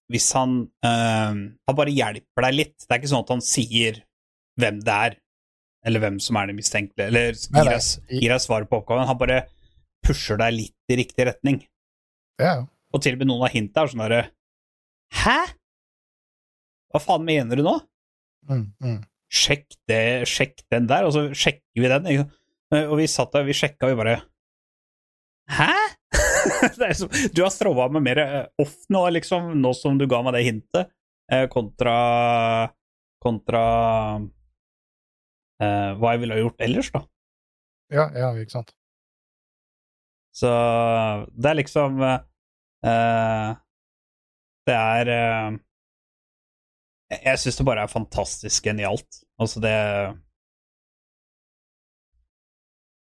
[0.09, 2.77] hvis han uh, Han bare hjelper deg litt.
[2.85, 3.99] Det er ikke sånn at han sier
[4.59, 5.19] hvem det er,
[5.87, 9.07] eller hvem som er det mistenkelige, eller gir deg, gir deg svaret på oppgaven.
[9.11, 9.43] Han bare
[10.07, 11.61] pusher deg litt i riktig retning.
[12.43, 12.63] Ja.
[12.95, 14.25] Og til og med noen av hintene er sånn derre
[15.19, 15.39] Hæ?
[16.93, 17.75] Hva faen mener du nå?
[18.49, 18.99] Mm, mm.
[19.29, 22.25] Sjekk det, sjekk den der, og så sjekker vi den.
[22.87, 24.19] Og vi satt der, vi sjekka, vi bare
[25.49, 25.73] Hæ?
[26.81, 30.23] det som, du har strova med mer eh, off nå, liksom, nå som du ga
[30.27, 30.91] meg det hintet,
[31.33, 31.95] eh, kontra
[33.19, 33.63] kontra
[35.63, 37.03] eh, hva jeg ville ha gjort ellers, da.
[37.95, 38.75] ja, ja, ikke sant.
[40.39, 40.51] Så
[41.35, 42.21] det er liksom eh,
[42.87, 43.49] eh,
[44.69, 45.09] Det er
[47.09, 49.23] Jeg, jeg syns det bare er fantastisk genialt.
[49.41, 49.73] Altså, det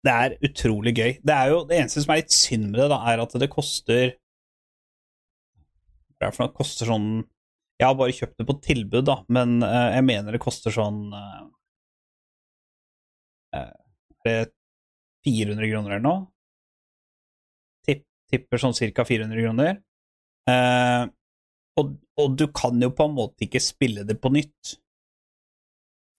[0.03, 1.11] Det er utrolig gøy.
[1.23, 3.51] Det er jo Det eneste som er litt synd med det, da, er at det
[3.51, 4.15] koster
[6.17, 6.51] Hva er det for noe?
[6.51, 7.07] Det koster sånn
[7.79, 11.07] Jeg har bare kjøpt det på tilbud, da, men uh, jeg mener det koster sånn
[11.15, 11.47] uh,
[13.55, 13.71] eh,
[14.27, 14.51] Er
[15.23, 16.21] 400 kroner eller noe?
[17.87, 19.05] Tipp, tipper sånn ca.
[19.07, 19.77] 400 kroner.
[20.49, 21.07] Uh,
[21.79, 24.75] og, og du kan jo på en måte ikke spille det på nytt.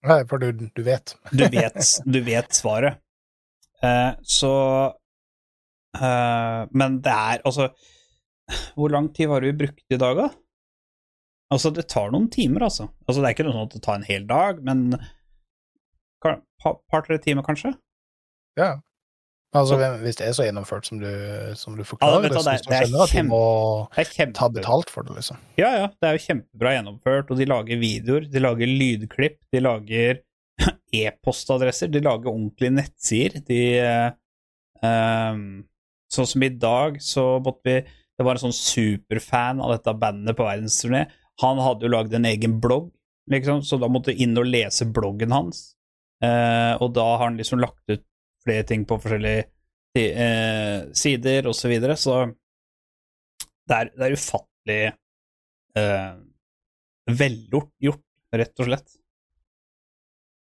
[0.05, 1.13] Nei, for du, du vet.
[1.31, 3.04] Du vet, du vet svaret.
[3.85, 4.51] Eh, så
[5.99, 7.69] uh, Men det er altså
[8.75, 10.29] Hvor lang tid har vi brukt i dag, da?
[11.53, 12.87] Altså, det tar noen timer, altså.
[13.07, 14.97] Altså, Det er ikke noe sånn at det tar en hel dag, men
[16.89, 17.75] par-tre timer, kanskje?
[18.57, 18.79] Ja.
[19.55, 22.73] Altså, Så- Hvis det er så gjennomført som du, som du forklarer ja, det, det-
[22.73, 25.37] er at de må ta betalt for det, liksom.
[25.57, 25.87] Ja, ja.
[25.87, 30.21] Det er jo kjempebra gjennomført, og de lager videoer, de lager lydklipp, de lager
[31.03, 33.41] e-postadresser, de lager ordentlige nettsider.
[33.47, 33.61] De
[34.85, 35.47] ehm,
[36.15, 37.77] Sånn som i dag, så måtte vi
[38.15, 41.01] Det var en sånn superfan av dette bandet på verdensturné.
[41.43, 42.85] Han hadde jo lagd en egen blogg,
[43.27, 45.73] liksom, så da måtte du inn og lese bloggen hans.
[46.23, 48.05] Uh, og da har han liksom lagt ut
[48.45, 49.49] flere ting på forskjellige
[49.99, 52.21] uh, sider, og så videre, så
[53.67, 54.79] det er, det er ufattelig
[55.75, 56.15] uh,
[57.19, 58.95] velgjort, gjort, rett og slett.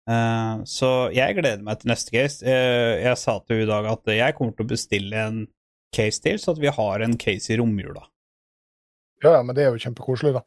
[0.08, 2.40] Eh, så jeg gleder meg til neste case.
[2.46, 5.40] Uh, jeg sa til henne i dag at jeg kommer til å bestille en
[5.94, 8.06] case til, så at vi har en case i romjula.
[9.24, 10.42] Ja, ja, men det er jo kjempekoselig, da.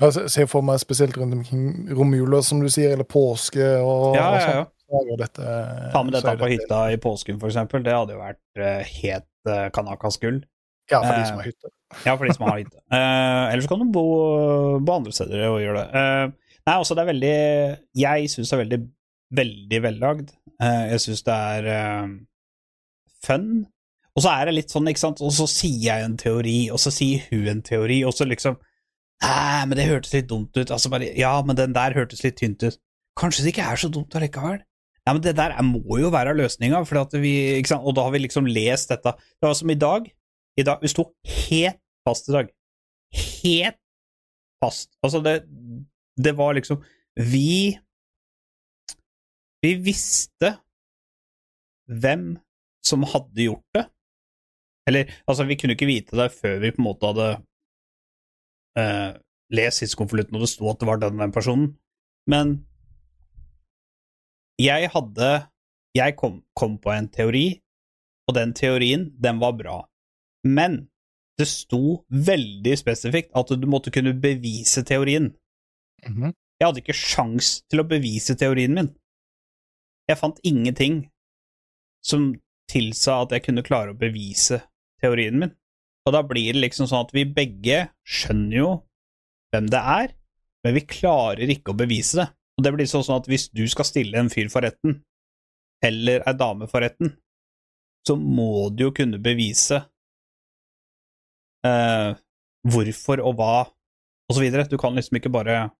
[0.00, 4.14] Jeg se- ser for meg spesielt rundt omkring romjula, som du sier, eller påske og,
[4.16, 4.58] Ja, ja, sånn.
[4.60, 5.02] ja.
[5.02, 5.46] og dette,
[5.92, 7.82] Ta med dette på hytta i påsken, for eksempel.
[7.82, 10.40] Det hadde jo vært uh, helt uh, kanakas gull.
[10.90, 11.70] Ja, for de som har hytte.
[12.04, 12.80] Ja, for de som har hytte.
[13.52, 16.02] Ellers kan du bo, bo andre steder og gjøre det.
[16.64, 17.34] Nei, også det er veldig
[18.00, 18.80] Jeg syns det er veldig,
[19.40, 20.34] veldig vellagd.
[20.62, 22.12] Eh, jeg syns det er eh,
[23.24, 23.48] fun.
[24.14, 26.78] Og så er det litt sånn, ikke sant, og så sier jeg en teori, og
[26.78, 28.60] så sier hun en teori, og så liksom
[29.24, 30.70] Nei, men det hørtes litt dumt ut.
[30.74, 32.76] Altså bare Ja, men den der hørtes litt tynt ut.
[33.16, 34.58] Kanskje det ikke er så dumt allikevel?
[35.04, 36.80] Nei, men det der er, må jo være løsninga?
[36.82, 39.14] Og da har vi liksom lest dette.
[39.14, 40.10] Det var som i dag.
[40.58, 41.06] I dag Vi sto
[41.46, 42.50] helt fast i dag.
[43.14, 43.80] Helt
[44.60, 44.90] fast.
[45.04, 45.38] Altså, det,
[46.16, 46.82] det var liksom
[47.18, 47.78] Vi
[49.64, 50.58] Vi visste
[51.88, 52.34] hvem
[52.84, 53.84] som hadde gjort det.
[54.88, 57.28] Eller, altså, vi kunne ikke vite det før vi på en måte hadde
[58.80, 59.16] eh,
[59.56, 61.70] lest tidskonvolutten og det sto at det var den, den personen.
[62.28, 62.58] Men
[64.60, 65.48] jeg hadde
[65.96, 67.60] Jeg kom, kom på en teori,
[68.26, 69.76] og den teorien, den var bra.
[70.42, 70.88] Men
[71.38, 75.30] det sto veldig spesifikt at du måtte kunne bevise teorien.
[76.06, 76.32] Mhm.
[76.60, 78.94] Jeg hadde ikke sjans til å bevise teorien min.
[80.08, 81.10] Jeg fant ingenting
[82.04, 82.34] som
[82.70, 84.60] tilsa at jeg kunne klare å bevise
[85.02, 85.54] teorien min.
[86.04, 88.70] Og da blir det liksom sånn at vi begge skjønner jo
[89.54, 90.14] hvem det er,
[90.64, 92.28] men vi klarer ikke å bevise det.
[92.54, 95.00] Og det blir sånn at hvis du skal stille en fyr for retten,
[95.84, 97.16] eller ei dame for retten,
[98.06, 99.80] så må du jo kunne bevise
[101.64, 102.10] eh,
[102.68, 103.56] hvorfor og hva,
[104.28, 104.68] og så videre.
[104.68, 105.70] Du kan liksom ikke bare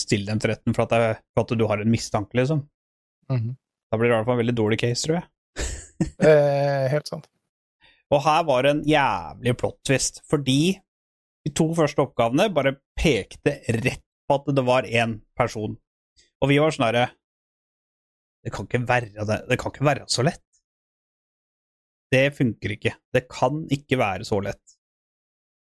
[0.00, 2.64] stille dem til retten for at, det, for at du har en mistanke, liksom.
[3.32, 3.54] Mhm.
[3.92, 5.28] Da blir det i hvert fall en veldig dårlig case, tror jeg.
[6.26, 7.28] Eh, helt sant.
[8.10, 10.74] Og her var det en jævlig plot twist, fordi
[11.46, 15.76] de to første oppgavene bare pekte rett på at det var én person.
[16.42, 17.04] Og vi var sånn herre
[18.44, 20.42] det, kan ikke være det, det kan ikke være så lett.
[22.12, 22.92] Det funker ikke.
[23.14, 24.73] Det kan ikke være så lett.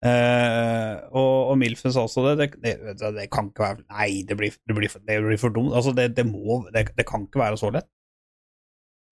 [0.06, 2.50] Eh, og, og Milfen sa også det.
[2.62, 5.74] Det, det, det kan ikke være Nei, det blir, det blir, blir for dumt.
[5.74, 7.90] Altså, det, må det, kan ikke være så lett.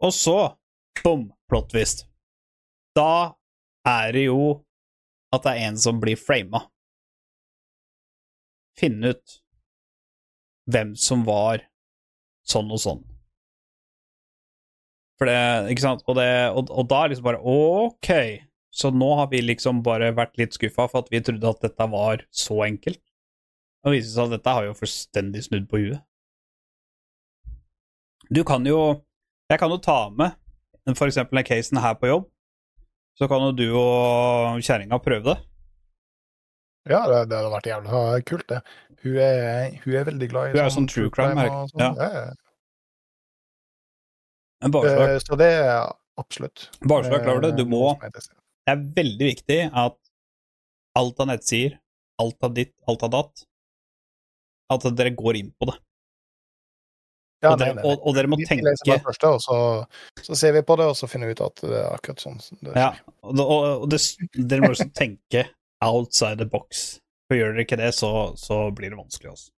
[0.04, 0.38] Og så,
[1.02, 2.06] bom, plottvist.
[2.98, 3.34] Da
[3.90, 4.44] er det jo
[5.34, 6.68] at det er en som blir frama.
[8.78, 9.40] Finne ut
[10.70, 11.66] hvem som var
[12.48, 13.02] sånn og sånn.
[15.18, 15.38] For det,
[15.74, 18.12] ikke sant, og, og, og da er det liksom bare ok,
[18.74, 21.88] så nå har vi liksom bare vært litt skuffa for at vi trodde at dette
[21.92, 23.02] var så enkelt.
[23.84, 26.02] Og det viser seg at dette har jo fullstendig snudd på huet.
[28.34, 29.04] Du kan jo
[29.52, 30.32] Jeg kan jo ta med
[30.90, 32.30] eksempel den casen her på jobb.
[33.20, 35.36] Så kan jo du og kjerringa prøve det.
[36.90, 38.62] Ja, det, det hadde vært jævlig kult, det.
[39.04, 41.84] Hun er, hun er veldig glad i Hun er jo sånn true crime, crime sånn.
[41.84, 41.92] Ja.
[44.64, 44.70] Ja.
[44.74, 46.70] Bare så, Eh, det er absolutt.
[46.88, 47.84] bare så du er klar over det, du eh, må
[48.64, 49.98] Det er veldig viktig at
[51.00, 51.80] alt av nettsider,
[52.22, 53.44] alt av ditt, alt av datt,
[54.74, 55.80] at dere går inn på det.
[57.44, 59.58] Ja, og, dere, og, og dere må Vi tenke leser det første, og så,
[60.24, 62.40] så ser vi på det, og så finner vi ut at det er akkurat sånn.
[62.64, 62.94] det Ja,
[63.26, 64.00] og, og, det,
[64.38, 65.50] dere må også tenke
[65.84, 66.86] outside the box.
[67.28, 69.36] For gjør dere ikke det, så, så blir det vanskelig.
[69.36, 69.52] Også.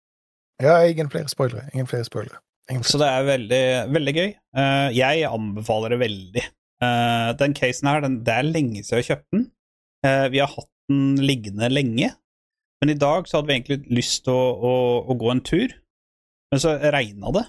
[0.64, 1.68] ja, ingen flere spoilere.
[1.74, 2.40] Ingen flere spoilere.
[2.88, 4.30] Så det er veldig, veldig gøy.
[4.32, 6.44] Eh, jeg anbefaler det veldig.
[6.84, 9.48] Eh, den casen her, den, det er lenge siden jeg kjøpte den.
[10.04, 12.10] Uh, vi har hatt den liggende lenge.
[12.82, 14.72] Men i dag så hadde vi egentlig lyst til å, å,
[15.08, 15.72] å gå en tur,
[16.52, 17.44] men så regna det.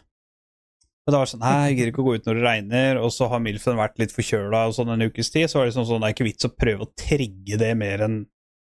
[1.06, 3.00] Og da var det sånn Nei, jeg gidder ikke å gå ut når det regner,
[3.04, 5.88] og så har Milfen vært litt forkjøla sånn en ukes tid, så var det sånn,
[5.90, 8.16] sånn det er ikke vits å prøve å trigge det mer enn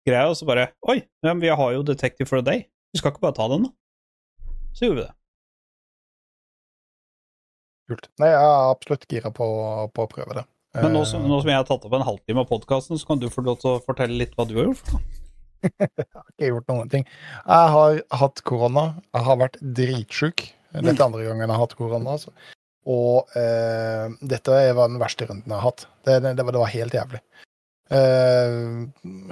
[0.07, 2.67] greia, og så bare Oi, men vi har jo Detective for a Day.
[2.93, 4.53] Vi skal ikke bare ta den, da.
[4.77, 5.15] Så gjorde vi det.
[7.91, 8.07] Kult.
[8.21, 9.47] Nei, jeg er absolutt gira på,
[9.91, 10.45] på å prøve det.
[10.79, 13.19] Men nå som, nå som jeg har tatt opp en halvtime av podkasten, så kan
[13.19, 14.93] du få lov til å fortelle litt hva du har gjort.
[15.67, 17.05] jeg har ikke gjort noen ting.
[17.43, 18.85] Jeg har hatt korona.
[19.11, 20.47] Jeg har vært dritsjuk.
[20.71, 22.15] Dette er andre gangen jeg har hatt korona.
[22.15, 22.31] Altså.
[22.89, 25.85] Og eh, dette var den verste runden jeg har hatt.
[26.07, 27.21] Det, det, det, var, det var helt jævlig.
[27.91, 28.55] Eh,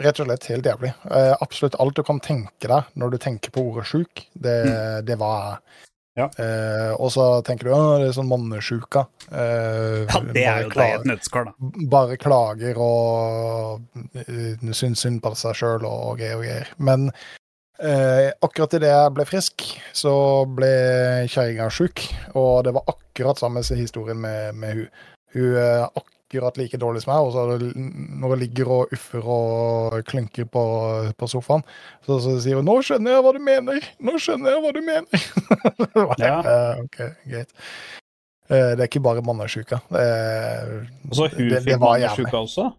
[0.04, 0.92] rett og slett helt jævlig.
[1.08, 4.60] Eh, absolutt alt du kan tenke deg når du tenker på ordet sjuk, det,
[5.08, 5.86] det var jeg.
[6.20, 6.28] Ja.
[6.42, 9.06] Eh, og så tenker du at det er sånn mannesjuka.
[9.32, 11.70] Eh, Ja, det er jo i et nøttskall, da.
[11.92, 16.72] bare klager og uh, syns synd på seg sjøl og greier og greier.
[16.78, 17.10] Men
[17.80, 20.14] eh, akkurat idet jeg ble frisk, så
[20.60, 20.72] ble
[21.32, 22.04] kjerringa sjuk.
[22.36, 24.90] Og det var akkurat samme historien med, med hun.
[25.36, 25.86] Hun er
[26.30, 27.46] akkurat like dårlig som meg, og så
[28.20, 30.62] når jeg ligger og uffer og klynker på,
[31.18, 31.64] på sofaen,
[32.06, 33.88] så, så sier hun 'Nå skjønner jeg hva du mener'.
[34.00, 35.24] Nå skjønner jeg hva du mener.
[36.22, 36.36] Ja.
[36.46, 37.50] uh, ok, greit.
[38.50, 39.80] Uh, Det er ikke bare mannesjuka.
[39.90, 42.72] Det er- Og så hun det- det fikk mannesjuka også.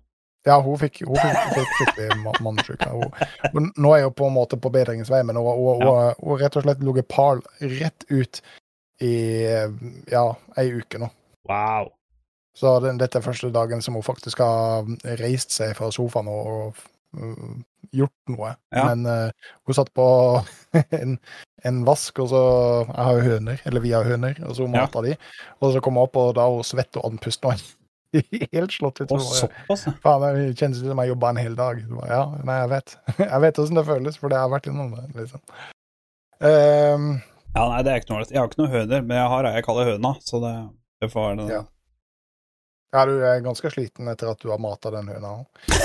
[0.46, 2.88] ja, hun fikk, hun fikk, skikkelig ma- mannesjuke.
[2.90, 3.12] Hun-
[3.52, 6.38] hun- Nå er hun på en måte på bedringens vei, men hun, hun, hun, hun
[6.40, 8.40] rett og slett ligget pal rett ut
[9.00, 9.42] i
[10.12, 11.10] ja, ei uke nå.
[11.48, 11.90] Wow.
[12.60, 14.84] Så den, dette er første dagen som hun faktisk har
[15.22, 16.76] reist seg fra sofaen og,
[17.16, 17.62] mm,
[17.96, 18.50] gjort noe.
[18.76, 18.84] Ja.
[18.90, 20.04] Men uh, hun satt på
[21.00, 21.16] en,
[21.64, 22.42] en vask, og så
[22.84, 24.74] Jeg har jo høner, eller vi har høner, og så Ja.
[24.84, 25.16] mata de.
[25.60, 27.64] Og så kom hun opp, og da hun svett og andpusten og
[28.52, 29.12] helt slått ut.
[29.22, 29.92] Såpass, ja.
[30.04, 31.80] Faen, det kjennes ut som jeg jobba en hel dag.
[31.96, 32.96] Bare, Ja, nei, jeg vet.
[33.24, 35.04] Jeg vet åssen det føles, for det har vært innom det.
[35.22, 35.40] liksom.
[36.40, 37.10] Um,
[37.54, 37.66] ja.
[37.70, 38.24] Nei, det er ikke noe.
[38.28, 40.54] Jeg har ikke noe høner, men jeg har ei jeg kaller høna, så det,
[41.02, 41.48] det får være det.
[41.54, 41.62] Ja.
[42.92, 45.36] Ja, du er ganske sliten etter at du har mata den høna.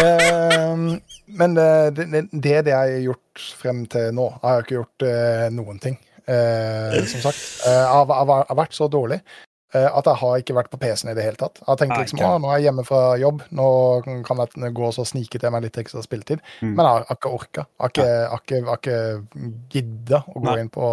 [0.00, 1.00] Ehm,
[1.36, 1.66] men det,
[1.98, 4.26] det, det jeg har gjort frem til nå.
[4.38, 7.42] Jeg har ikke gjort eh, noen ting, eh, som sagt.
[7.66, 9.18] Eh, jeg, har, jeg har- vært så dårlig
[9.74, 11.60] eh, at jeg har ikke vært på PC-en i det hele tatt.
[11.60, 12.30] Jeg har tenkt liksom, ikke.
[12.40, 13.66] nå er jeg hjemme fra jobb, nå
[14.30, 16.40] kan jeg gå og så snike til meg litt ekstra spilletid.
[16.62, 16.72] Mm.
[16.78, 17.66] Men jeg har, ikke orka.
[17.82, 18.96] Jeg har ikke, ikke,
[19.42, 20.56] ikke gidda å gå Nei.
[20.64, 20.86] inn på,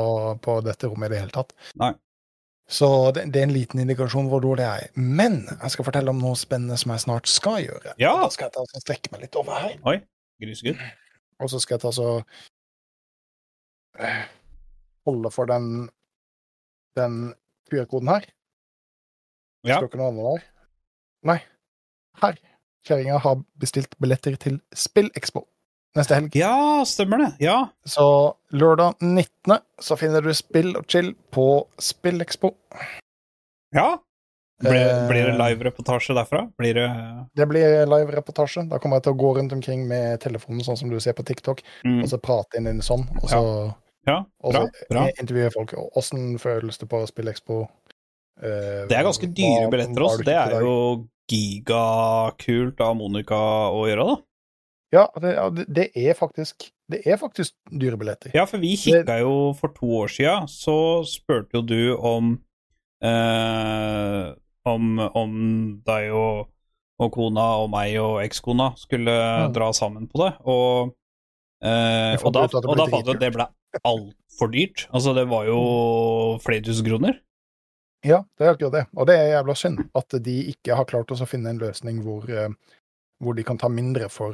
[0.43, 1.55] på dette rommet i det hele tatt.
[1.79, 1.93] Nei.
[2.67, 4.95] Så det, det er en liten indikasjon hvor dårlig jeg er.
[4.99, 7.95] Men jeg skal fortelle om noe spennende som jeg snart skal gjøre.
[8.01, 8.13] Ja.
[8.25, 9.77] Da skal jeg ta og strekke meg litt over her.
[9.87, 10.01] Oi,
[10.43, 10.81] grisegutt.
[11.39, 12.09] Og så skal jeg ta så
[14.03, 14.25] eh,
[15.07, 15.87] holde for den
[16.97, 17.17] den
[17.69, 18.25] QR-koden her.
[19.67, 19.77] Ja.
[19.77, 20.47] Står ikke noe annet der?
[21.29, 21.37] Nei.
[22.23, 22.39] Her.
[22.87, 25.43] Kjerringa har bestilt billetter til Spillekspo
[25.97, 26.35] neste helg.
[26.37, 27.29] Ja, stemmer det.
[27.43, 27.57] Ja.
[27.85, 28.05] Så
[28.53, 29.59] lørdag 19.
[29.81, 31.47] så finner du Spill og chill på
[31.81, 32.53] Spillekspo.
[33.73, 33.97] ja.
[34.59, 36.39] Blir, Eh, blir det live-reportasje derfra?
[36.57, 36.85] Blir det
[37.37, 38.63] Det blir live-reportasje.
[38.71, 41.21] Da kommer jeg til å gå rundt omkring med telefonen, sånn som du ser på
[41.23, 41.99] TikTok, mm.
[42.01, 43.41] og så prate inn i en sånn, og så,
[44.07, 45.03] Ja, Ja, bra.
[45.05, 45.75] så intervjue folk.
[45.95, 47.67] Åssen føles det på Spillekspo?
[48.41, 50.25] Eh, Det er ganske dyre billetter også.
[50.25, 53.35] Det er jo gigakult av Monica
[53.69, 54.15] å gjøre, da.
[54.97, 58.31] Ja, det, ja, det- er faktisk Det er faktisk dyre billetter.
[58.33, 62.37] Ja, for vi kikka jo for to år sia, så spurte jo du om
[63.03, 64.33] eh,
[64.67, 65.33] om, om
[65.87, 66.47] deg og,
[66.99, 69.13] og kona og meg og ekskona skulle
[69.47, 69.53] Mm.
[69.55, 70.95] dra sammen på det, og
[71.63, 73.47] eh, og da, det og da fant vi at det ble
[73.83, 74.87] altfor dyrt.
[74.93, 75.59] Altså, det var jo
[76.43, 77.19] flere tusen kroner.
[78.05, 78.85] Ja, det er akkurat det.
[78.95, 82.03] Og det er jævla synd at de ikke har klart oss å finne en løsning
[82.05, 82.49] hvor, eh,
[83.23, 84.33] hvor de kan ta mindre for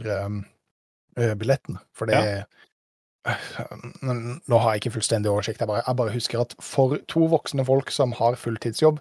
[1.17, 1.81] eh, eh.
[1.95, 2.21] For det
[4.03, 7.27] Nå nå har jeg ikke fullstendig oversikt, jeg bare, jeg bare husker at for to
[7.31, 8.99] voksne folk som har fulltidsjobb,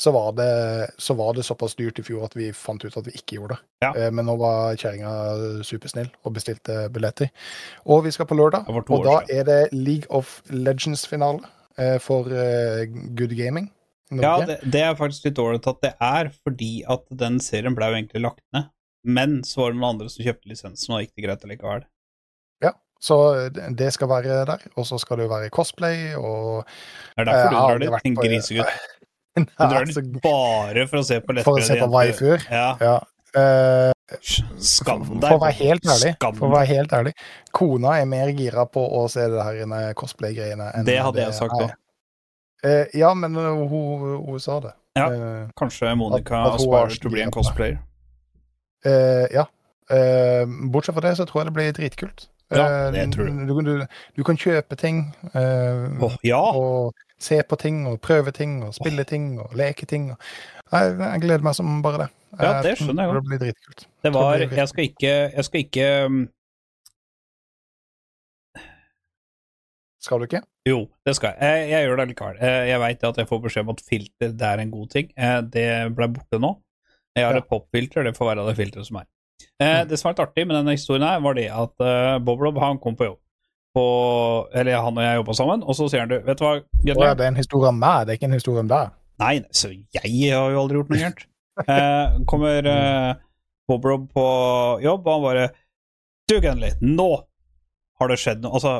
[0.00, 3.08] så var, det, så var det såpass dyrt i fjor at vi fant ut at
[3.08, 3.64] vi ikke gjorde det.
[3.82, 3.90] Ja.
[3.92, 7.32] Eh, Men nå var kjerringa supersnill og bestilte billetter.
[7.84, 11.42] Og vi skal på lørdag, og da er det League of Legends-finale
[11.76, 12.30] eh, for
[13.18, 13.72] Good Gaming.
[14.10, 14.24] Norge.
[14.24, 17.90] Ja, det, det er faktisk litt dårlig at det er, fordi at den serien ble
[17.90, 18.70] jo egentlig lagt ned.
[19.04, 21.86] Men så var det noen andre som kjøpte lisensen, og gikk det greit allikevel.
[23.00, 26.64] Så det- skal være der, og så skal det jo være cosplay og
[27.16, 28.66] Det er derfor du har drar dit, en grisegutt.
[29.38, 32.42] Du drar Altså, dit bare for å se på For å se på waifuer.
[32.50, 32.76] Ja.
[32.80, 32.98] Ja.
[33.36, 33.92] Uh,
[34.58, 37.12] Skam for å være helt ærlig, for å være helt ærlig,
[37.52, 41.52] kona er mer gira på å se det her cosplay-greiene enn Det hadde jeg sagt
[41.54, 41.68] òg.
[41.68, 41.76] er.
[42.64, 44.72] Eh, ja, men uh, hun, hun sa det.
[44.96, 45.06] Ja.
[45.12, 47.78] Eh, Kanskje Monica hun aspirer til å bli en cosplayer.
[48.86, 49.48] Eh, ja.
[49.88, 52.28] Uh, bortsett fra det så tror jeg det blir dritkult.
[52.50, 53.48] Ja, Eh, det tror jeg.
[53.48, 55.02] Du, du, du kan kjøpe ting.
[55.34, 56.40] Uh, oh, ja!
[56.40, 60.12] og se på ting og prøve ting og spille ting og leke ting.
[60.12, 60.16] Og...
[60.72, 62.08] Jeg, jeg gleder meg som bare det.
[62.38, 63.24] Ja, det skjønner jeg godt.
[63.24, 63.86] Det blir dritkult.
[64.04, 66.18] Det var det blir Jeg skal ikke Jeg skal ikke um,
[70.04, 70.42] Skal du ikke?
[70.68, 71.48] Jo, det skal jeg.
[71.48, 72.36] Jeg, jeg gjør det likevel.
[72.68, 75.10] Jeg veit at jeg får beskjed om at filter det er en god ting.
[75.52, 76.52] Det ble borte nå.
[77.16, 77.38] Jeg har Ja.
[77.38, 79.06] et popfilter, det får være det filteret som er.
[79.60, 82.40] Eh, det som er litt artig med denne historien her, var det at uh, Bob
[82.40, 83.18] Rob han kom på jobb.
[83.74, 86.54] På, eller han og jeg jobba sammen, og så sier han du, vet du hva,
[86.84, 88.94] ja, det er en historie om meg, det er ikke en historie om deg.
[89.18, 91.24] Nei, så jeg har jo aldri gjort noe gærent.
[91.66, 93.10] Eh, kommer eh,
[93.68, 94.26] Bob Rob på
[94.82, 95.48] jobb, og han bare
[96.30, 97.08] Du, Gunley, nå
[98.00, 98.54] har det skjedd noe.
[98.56, 98.72] Altså,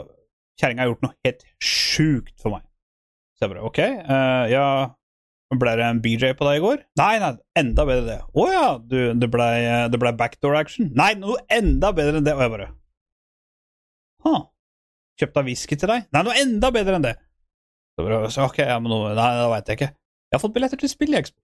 [0.61, 2.65] kjerringa har gjort noe helt sjukt for meg.
[3.37, 4.67] Så jeg bare OK, uh, ja
[5.49, 6.83] Ble det en BJ på deg i går?
[7.01, 8.19] Nei, nei, enda bedre det.
[8.37, 10.91] Å ja, du, det blei ble backdoor action?
[10.99, 12.35] Nei, noe enda bedre enn det.
[12.37, 12.69] Og jeg bare
[14.27, 14.43] Huh.
[15.19, 16.05] Kjøpte whisky til deg?
[16.13, 17.15] Nei, noe enda bedre enn det.
[17.97, 19.91] Så bare, så, ok, ja, men noe, Nei, det veit jeg ikke.
[20.29, 21.41] Jeg har fått billetter til spill i Expo.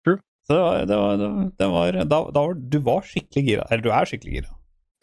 [0.06, 0.20] True.
[0.46, 1.26] Så det var, det var,
[1.58, 3.66] det var da, da var Du var skikkelig gira.
[3.72, 4.54] Eller du er skikkelig gira.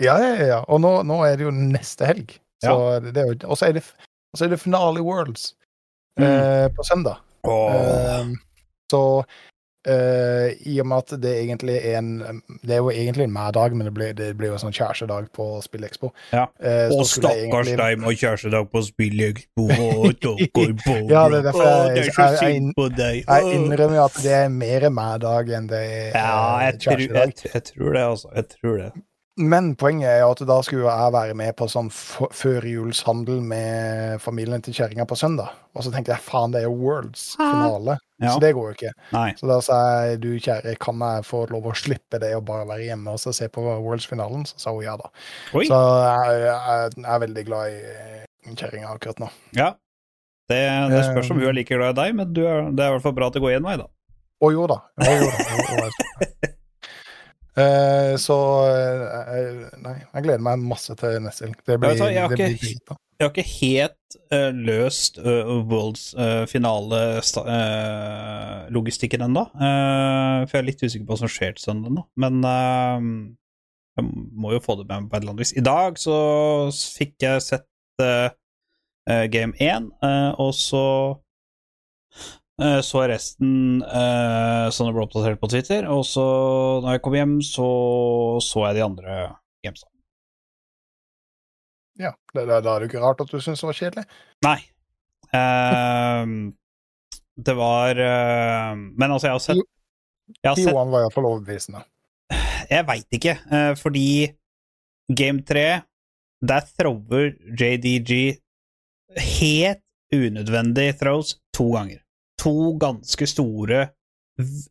[0.02, 0.60] Ja, ja, ja.
[0.70, 2.38] Og nå, nå er det jo neste helg.
[2.62, 2.72] Så
[3.02, 3.82] det er jo, og så er det,
[4.32, 5.54] og så er det finale i Worlds
[6.20, 6.24] Mm.
[6.28, 7.16] eh, på søndag.
[7.44, 7.72] Oh.
[7.72, 8.26] Eh,
[8.92, 9.24] så
[9.88, 13.72] eh, i og med at det egentlig er en Det er jo egentlig en meg-dag,
[13.74, 16.12] men det blir, det blir jo sånn kjærestedag på Spillekspo.
[16.32, 16.44] Ja.
[16.60, 19.64] Eh, skulle jeg stakkars deg med kjærestedag på Spillekspo.
[20.04, 20.20] Og
[20.84, 21.10] Bob.
[21.10, 23.24] Ja, det er derfor jeg- jeg- jeg-.
[23.24, 27.34] Jeg innrømmer at det er mer meg-dag enn det er Ja, eh, jeg tror, jeg,
[27.54, 28.28] jeg tror det, altså.
[28.36, 28.92] Jeg tror det.
[29.40, 34.60] Men poenget er jo at da skulle jeg være med på sånn førjulshandel med familien
[34.64, 35.54] til kjerringa på søndag.
[35.72, 38.34] Og så tenkte jeg faen, det er jo Worlds finale, Ja.
[38.34, 38.92] så det går jo ikke.
[39.14, 39.30] Nei.
[39.40, 42.68] Så da sa jeg du kjære, kan jeg få lov å slippe det og bare
[42.68, 44.44] være hjemme og så se på Worlds-finalen?
[44.52, 45.08] Så sa hun ja da.
[45.56, 45.64] Oi.
[45.64, 49.30] Så jeg, jeg, jeg er veldig glad i kjerringa akkurat nå.
[49.56, 49.72] Ja.
[50.52, 50.60] Det,
[50.92, 52.96] det spørs om hun er like glad i deg, men du er, det er i
[52.98, 53.88] hvert fall bra at det går én vei, da.
[54.42, 54.82] Å jo da.
[55.00, 55.36] Å, jo da.
[55.48, 56.48] Jo,
[57.52, 61.58] Eh, så eh, Nei, jeg gleder meg masse til neste helg.
[61.68, 62.80] Det blir, jeg har ikke- blir.
[63.20, 66.04] Jeg har ikke helt uh, løst Worlds
[66.50, 69.42] finale-logistikken ennå.
[69.54, 72.02] Eh, for jeg er litt usikker på hva som skjer til søndag nå.
[72.18, 72.98] Men eh,
[74.00, 74.04] jeg
[74.42, 75.54] må jo få det med meg på et eller annet vis.
[75.60, 76.16] I dag så
[76.96, 77.68] fikk jeg sett
[78.02, 78.28] eh,
[79.12, 81.16] eh, Game 1, eh, og så eh,
[82.84, 85.86] så er resten uh, som det ble oppdatert på Twitter.
[85.90, 86.24] Og så,
[86.84, 87.68] når jeg kom hjem, så
[88.44, 89.16] så jeg de andre
[89.64, 89.88] gamesa.
[92.00, 94.04] Ja, da, er det jo ikke rart at du syns det var kjedelig.
[94.46, 94.58] Nei.
[95.32, 96.52] Uh,
[97.40, 99.64] det var uh, Men altså, jeg har sett.
[100.38, 101.84] Jeg har sett Tioan var iallfall overbevisende.
[102.72, 104.06] Jeg veit ikke, uh, fordi
[105.12, 105.64] Game 3
[106.46, 108.38] Der thrower JDG
[109.18, 109.82] helt
[110.12, 112.00] unødvendig throws to ganger.
[112.42, 113.86] To ganske store,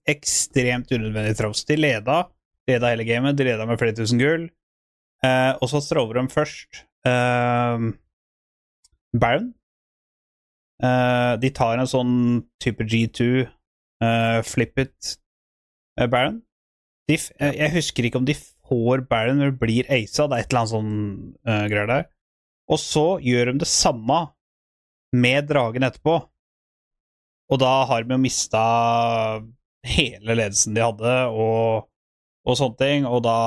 [0.09, 1.63] ekstremt unødvendige traps.
[1.69, 2.24] De leda,
[2.67, 4.47] leda hele gamet, de leda med flere tusen gull,
[5.26, 7.88] eh, og så thrower de først eh,
[9.22, 9.51] Baron.
[10.82, 12.15] Eh, de tar en sånn
[12.63, 13.28] type G2,
[14.03, 16.41] eh, flip eh, Baron.
[17.07, 20.51] De, eh, jeg husker ikke om de får Baron eller blir aisa, det er et
[20.51, 22.09] eller annet sånn greier der.
[22.72, 24.22] Og så gjør de det samme
[25.11, 26.22] med dragen etterpå.
[27.51, 28.61] Og da har de jo mista
[29.87, 31.89] hele ledelsen de hadde, og,
[32.47, 33.39] og sånne ting, og da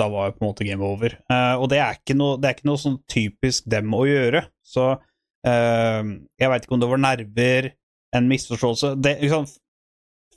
[0.00, 1.14] da var jo på en måte game over.
[1.30, 4.44] Uh, og det er noe, det er ikke noe sånn typisk dem å gjøre.
[4.64, 6.02] Så uh,
[6.40, 7.72] jeg veit ikke om det var nerver,
[8.12, 9.46] en misforståelse det, liksom,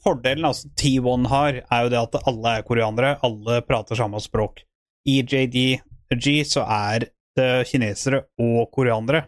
[0.06, 4.62] Fordelen altså, T1 har, er jo det at alle er koreanere, alle prater samme språk.
[5.10, 9.26] I JDG så er det kinesere og koreanere.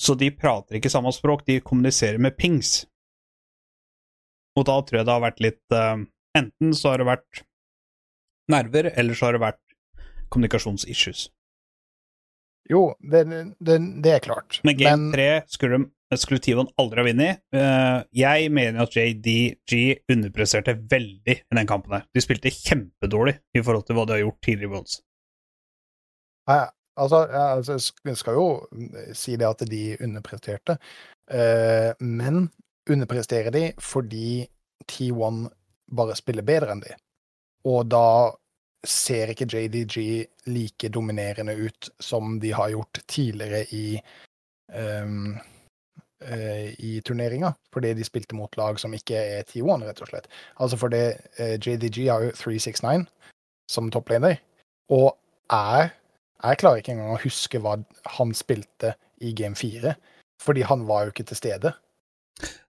[0.00, 2.82] Så de prater ikke samme språk, de kommuniserer med pings.
[4.58, 6.02] Og da tror jeg det har vært litt uh,
[6.34, 7.44] Enten så har det vært
[8.50, 9.60] nerver, eller så har det vært
[10.34, 11.28] kommunikasjonsissues.
[12.70, 13.22] Jo, det,
[13.62, 14.58] det, det er klart.
[14.64, 15.78] Men Game 3 skulle,
[16.18, 17.42] skulle T1 aldri ha vunnet.
[17.54, 22.06] Uh, jeg mener at JDG underpresterte veldig i den kampen her.
[22.10, 24.98] De spilte kjempedårlig i forhold til hva de har gjort tidligere i Worlds.
[26.50, 26.62] Nei,
[26.96, 28.46] altså, altså, jeg skal jo
[29.16, 30.78] si det at de underpresterte,
[31.30, 32.48] eh, men
[32.90, 34.46] underpresterer de fordi
[34.90, 35.44] T1
[35.96, 36.94] bare spiller bedre enn de.
[37.70, 38.06] Og da
[38.84, 39.96] ser ikke JDG
[40.52, 43.86] like dominerende ut som de har gjort tidligere i
[44.74, 45.40] eh,
[46.78, 50.28] i turneringa, fordi de spilte mot lag som ikke er T1, rett og slett.
[50.56, 51.02] Altså fordi
[51.38, 53.04] eh, JDG har jo 369
[53.70, 54.38] som topplaner,
[54.92, 55.16] og
[55.50, 55.90] jeg,
[56.42, 57.78] jeg klarer ikke engang å huske hva
[58.18, 59.94] han spilte i game 4,
[60.42, 61.74] fordi han var jo ikke til stede.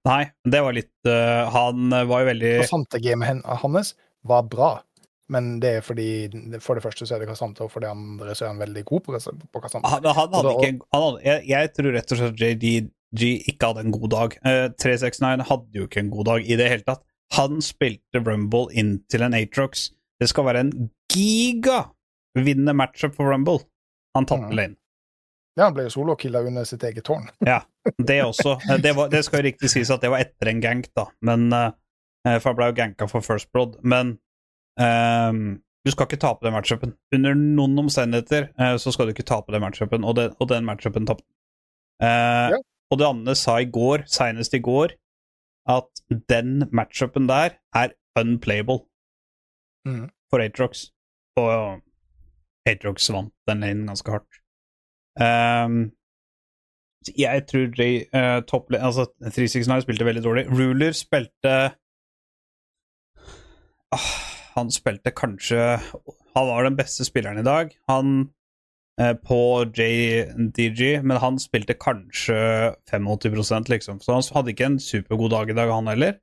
[0.05, 3.95] Nei, det var litt uh, Han var jo veldig Kassante-gamet hans
[4.29, 4.69] var bra,
[5.33, 6.09] men det er fordi
[6.61, 8.83] For det første så er det Kasante, og for det andre så er han veldig
[8.85, 9.89] god på, på Kasante.
[9.89, 13.85] Han, han hadde ikke han hadde, jeg, jeg tror rett og slett JDG ikke hadde
[13.85, 14.37] en god dag.
[14.45, 17.05] Uh, 369 hadde jo ikke en god dag i det hele tatt.
[17.33, 19.89] Han spilte Rumble inn til en Atrox.
[20.21, 20.73] Det skal være en
[22.35, 23.59] giga-vinnende matchup for Rumble.
[24.15, 24.55] Han tapte Mm.
[24.55, 24.75] lane.
[25.57, 27.29] Ja, han ble jo solokilla under sitt eget tårn.
[27.45, 27.61] Ja,
[27.97, 28.57] det også.
[28.69, 31.05] Eh, Det, var, det skal riktig sies at det var etter en gank, da.
[31.21, 31.49] Men,
[32.25, 33.77] for han ble jo ganka for first blood.
[33.83, 34.17] Men
[34.79, 36.95] um, du skal ikke tape den matchupen.
[37.13, 40.65] Under noen omstendigheter uh, så skal du ikke tape den matchupen, og, den- og den
[40.65, 41.23] matchupen tapte.
[42.03, 42.57] uh, Ja.
[42.91, 44.91] Og det Anne sa i går, senest i går,
[45.67, 45.87] at
[46.29, 48.83] den matchupen der er unplayable
[49.87, 50.09] mm.
[50.29, 50.91] for Atrox.
[51.37, 51.81] Og
[52.69, 54.41] Atrox vant den lanen ganske hardt.
[55.19, 55.91] Um,
[57.15, 58.79] jeg tror de, uh, topple...
[58.81, 60.45] Altså, 369 spilte veldig dårlig.
[60.49, 61.53] Ruler spilte
[63.93, 64.15] uh,
[64.55, 65.77] Han spilte kanskje
[66.33, 67.75] Han var den beste spilleren i dag.
[67.91, 68.31] Han
[68.99, 73.99] eh, på JDG, men han spilte kanskje 85% liksom.
[73.99, 76.17] Så han hadde ikke en supergod dag i dag, han heller.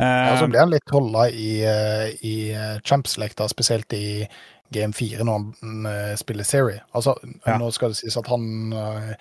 [0.00, 4.24] Ja, så Ehm, ble han litt holda i, eh, i eh, Champs-lekta, spesielt i
[4.72, 6.82] Game 4 når han uh, spiller Serie.
[6.94, 7.16] Altså,
[7.46, 7.56] Ja.
[7.58, 9.12] nå skal det sies at han uh,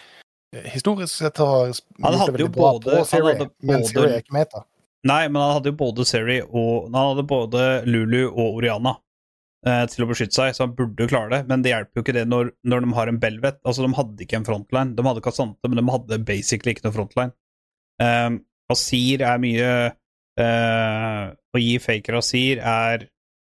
[0.70, 1.72] historisk sett har
[2.04, 4.64] Han hadde jo både- Serie, hadde men Siri er ikke meta.
[5.08, 8.97] Nei, men han hadde jo både Seri og Han hadde både Lulu og Oriana
[9.66, 11.39] eh, til å beskytte seg, så han burde jo klare det.
[11.47, 13.62] Men det hjelper jo ikke det når, når de har en Belvet.
[13.64, 14.95] Altså, de hadde ikke en frontline.
[14.97, 17.32] De hadde Kassante, men de hadde basically ikke noe frontline.
[18.00, 18.41] Um,
[18.72, 19.70] Asir er mye
[20.39, 23.08] eh, Å gi faker Asir er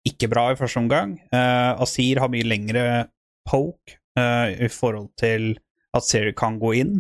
[0.09, 1.16] ikke bra i første omgang.
[1.32, 2.86] Uh, Asir har mye lengre
[3.48, 5.55] poke uh, i forhold til
[5.96, 6.96] at Seri kan gå inn.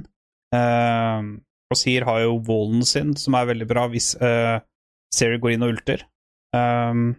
[0.54, 1.38] Uh,
[1.72, 4.60] Asir har jo wallen sin, som er veldig bra hvis uh,
[5.12, 6.06] Seri går inn og ulter.
[6.52, 7.14] Um,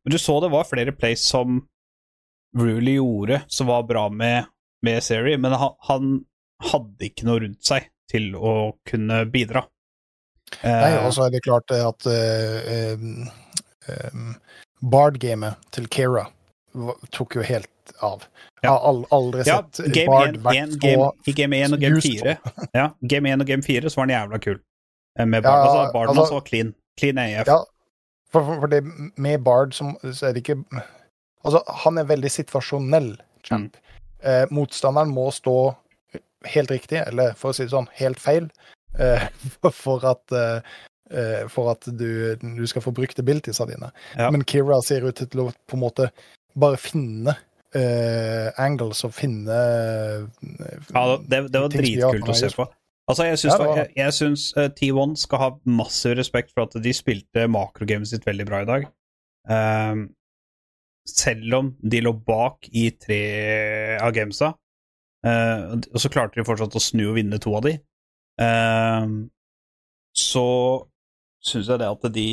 [0.00, 1.58] men du så det var flere plays som
[2.56, 4.48] Ruli gjorde som var bra med,
[4.86, 6.14] med Seri, men han, han
[6.70, 9.66] hadde ikke noe rundt seg til å kunne bidra.
[9.66, 9.76] Nei,
[10.66, 13.28] Eh, og så er det klart at eh, um,
[13.86, 14.32] um,
[14.80, 16.26] Bard-gamet til Kera
[17.10, 18.24] tok jo helt av.
[18.62, 21.82] Jeg har aldri ja, sett game Bard 1, vært så game, I game 1 og
[21.82, 22.36] game 4
[22.78, 24.60] Ja, game 1 og game 4 så var den jævla kul.
[25.18, 26.72] Med Bard, Ja, altså, Barden altså- var clean.
[27.00, 27.46] Clean AF.
[27.48, 27.58] Ja,
[28.30, 28.84] For, for, for det,
[29.16, 30.62] med Bard som, så er det ikke
[31.40, 33.14] Altså, han er veldig situasjonell
[33.48, 33.76] champ.
[34.20, 35.72] Eh, motstanderen må stå
[36.44, 38.50] helt riktig, eller for å si det sånn, helt feil,
[38.98, 39.24] eh,
[39.82, 40.76] for, at eh, eh,
[41.50, 43.88] for at du, du skal få brukt abilitiesa dine.
[44.18, 44.28] Ja.
[44.30, 46.10] Men Kira ser ut til å på en måte
[46.58, 47.34] bare finne
[47.74, 52.66] eh, angles og finne eh, Ja, det, det var dritkult å se på.
[53.10, 56.68] Altså, jeg syns, Ja, var- jeg, jeg syns uh, T1 skal ha massiv respekt for
[56.68, 58.86] at de spilte makrogamet sitt veldig bra i dag.
[59.50, 60.04] Ehm,
[61.10, 63.22] selv om de lå bak i tre
[63.98, 64.52] av gamesa,
[65.26, 67.78] eh, og så klarte de fortsatt å snu og vinne to av de,
[68.40, 69.16] Ehm,
[70.16, 70.44] så
[71.44, 72.26] syns jeg det at de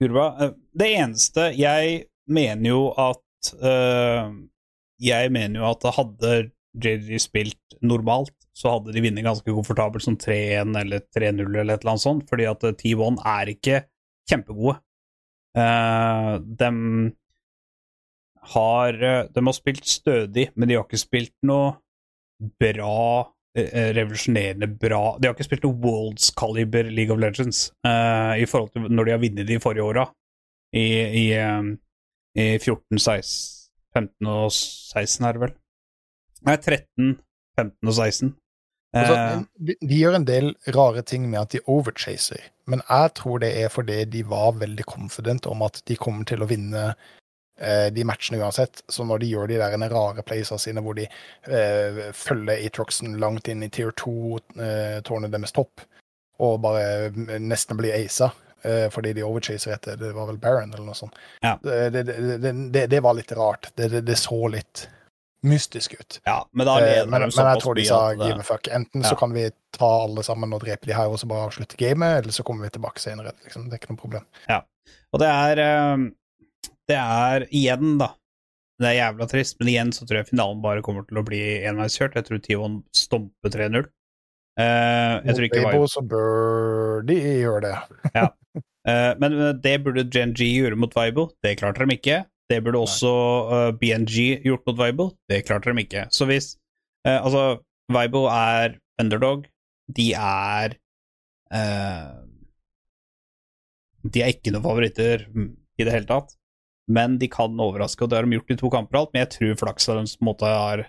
[0.00, 0.26] gjorde bra.
[0.40, 4.32] Eh, Det eneste Jeg mener jo at uh,
[5.00, 6.34] Jeg mener jo at hadde
[6.74, 11.84] JJ spilt normalt, så hadde de vunnet ganske komfortabelt som 3-1 eller 3-0 eller et
[11.84, 13.82] eller annet sånt, fordi at eh, T1 er ikke
[14.30, 14.80] kjempegode.
[15.54, 16.70] Uh, de
[18.54, 18.98] har
[19.30, 21.76] De har spilt stødig, men de har ikke spilt noe
[22.60, 28.48] bra revolusjonerende bra De har ikke spilt noe Worlds Caliber League of Legends uh, i
[28.50, 30.08] forhold til når de har vunnet de forrige åra,
[30.74, 30.86] i,
[31.22, 31.74] i, um,
[32.34, 35.54] i 14, 16, 15 og 16, er det vel?
[36.44, 37.12] Nei, 13,
[37.54, 38.32] 15 og 16.
[38.34, 38.34] Altså,
[38.94, 43.40] Eh, de, de gjør en del rare ting med at de overchaser, men jeg tror
[43.42, 47.12] det er fordi de var veldig confident om at de kommer til å vinne eh,
[47.94, 48.82] de matchene uansett.
[48.88, 53.48] Så når de gjør de der rare playsa sine hvor de eh, følger Atroxen langt
[53.48, 55.84] inn i tier 2-tårnet deres topp,
[56.42, 58.32] og bare nesten blir aisa
[58.64, 61.14] eh, fordi de overchaser etter Det var vel Baron eller noe sånt.
[61.44, 61.54] Ja.
[61.62, 63.70] Det, det, det, det, var litt rart.
[63.78, 64.88] Det, så litt
[65.44, 66.20] mystisk ut.
[66.24, 68.68] ja, men Eh, men, men jeg tror de sa give a fuck.
[68.68, 69.08] Enten Ja.
[69.08, 72.22] så kan vi ta alle sammen og drepe de her og så bare avslutte gamet,
[72.22, 73.32] eller så kommer vi tilbake senere.
[73.44, 73.68] Liksom.
[73.68, 74.24] Det er ikke noe problem.
[75.12, 75.96] Og det er eh,
[76.90, 78.10] Det er igjen, da
[78.80, 81.40] Det er jævla trist, men igjen så tror jeg finalen bare kommer til å bli
[81.68, 82.16] enveiskjørt.
[82.18, 83.86] Jeg tror Tivon stomper 3-0.
[84.60, 87.76] Eh, jeg tror ikke Vibe så bør de gjøre det.
[88.84, 91.30] Eh, Men eh, det burde GNG gjøre mot Vibo.
[91.40, 92.18] Det klarte de ikke.
[92.52, 93.10] Det burde også
[93.48, 95.06] uh, BNG gjort mot Vibo.
[95.30, 96.04] Det klarte de ikke.
[96.12, 96.50] Så hvis
[97.06, 99.46] eh, Altså, Vibo er underdog.
[99.96, 100.76] De er
[101.52, 102.12] eh,
[104.04, 106.36] De er ikke noen favoritter i det hele tatt,
[106.88, 109.12] men de kan overraske, og det har de gjort i to kamper alt.
[109.14, 110.84] Men jeg tror flaksa deres måte har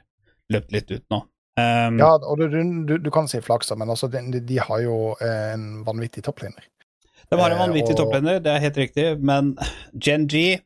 [0.51, 1.21] løpt litt ut nå.
[1.55, 2.49] Um, Ja, og du,
[2.85, 6.65] du, du kan si flaksa, men altså, de, de- har jo eh, en vanvittig toppliner.
[7.31, 9.53] De har en Eh, vanvittig og- topplender, det er helt riktig, men
[9.97, 10.59] Gen G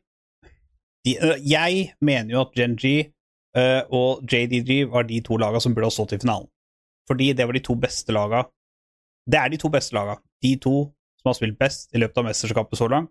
[1.04, 1.14] de,
[1.46, 3.12] Jeg mener jo at Gen G
[3.56, 6.48] uh, og JDG var de to laga som burde ha stått i finalen.
[7.08, 8.44] Fordi det var de to beste laga.
[9.30, 10.18] Det er de to beste laga.
[10.42, 10.74] De to
[11.20, 13.10] som har spilt best i løpet av mesterskapet så langt.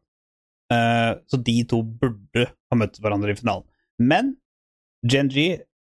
[0.69, 3.65] Eh, så de to burde ha møtt hverandre i finalen.
[3.99, 4.35] Men
[5.09, 5.31] Gen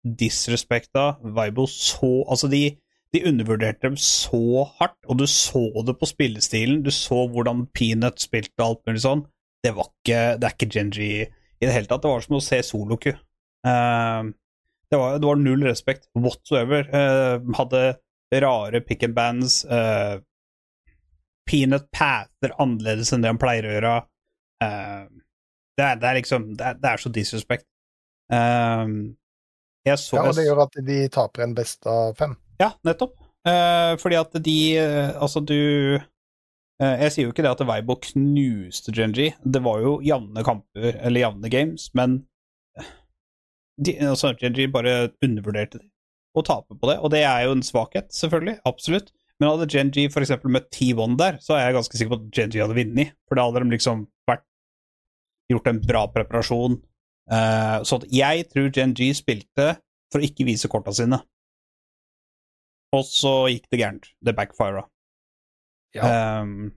[0.04, 2.76] disrespekta Vibo så Altså, de,
[3.14, 6.82] de undervurderte dem så hardt, og du så det på spillestilen.
[6.84, 9.24] Du så hvordan Peanut spilte og alt mulig sånn.
[9.64, 12.02] Det ikke Det er ikke Gen i det hele tatt.
[12.02, 13.14] Det var som å se Soloku.
[13.64, 14.28] Uh,
[14.90, 16.84] det, var, det var null respekt whatsoever.
[16.92, 17.96] Uh, hadde
[18.44, 19.62] rare pick and bands.
[19.64, 20.20] Uh,
[21.48, 23.94] Peanut pather annerledes enn det han pleier å gjøre.
[24.62, 25.04] Eh,
[25.74, 27.66] det, er, det er liksom Det er, det er så disrespect.
[28.32, 29.12] Uh,
[29.84, 32.36] jeg så Ja, og det gjør at de taper en best av fem.
[32.60, 33.18] ja, nettopp.
[33.44, 35.98] Uh, fordi at de eh, Altså, du
[36.80, 39.34] eh, Jeg sier jo ikke det at Weibo knuste Genji.
[39.44, 42.22] Det var jo jevne kamper, eller jevne games, men
[42.78, 42.88] eh,
[43.84, 45.90] de, altså, Genji bare undervurderte de
[46.34, 46.96] og taper på det.
[46.98, 48.56] Og det er jo en svakhet, selvfølgelig.
[48.66, 49.12] Absolutt.
[49.40, 52.28] Men hadde Genji for eksempel møtt T1 der, så er jeg ganske sikker på at
[52.36, 53.14] Genji hadde vunnet.
[53.28, 54.44] For da hadde de liksom vært
[55.50, 56.76] gjort en bra preparasjon.
[57.30, 59.72] Uh, så at jeg tror Genji spilte
[60.12, 61.18] for å ikke vise korta sine.
[62.94, 64.08] Og så gikk det gærent.
[64.22, 64.84] Det backfira.
[65.96, 66.40] Ja.
[66.42, 66.72] Um,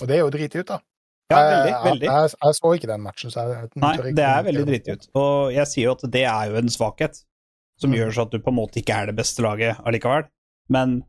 [0.00, 0.78] Og det er jo driti ut, da.
[1.32, 2.06] ja, veldig, veldig.
[2.06, 2.22] jeg.
[2.22, 5.08] Jeg, jeg så ikke den matchen, så jeg Nei, det er veldig driti ut.
[5.18, 7.18] Og jeg sier jo at det er jo en svakhet
[7.82, 7.96] som Mm.
[7.98, 10.28] gjør så at du på en måte ikke er det beste laget allikevel.
[10.70, 11.00] Men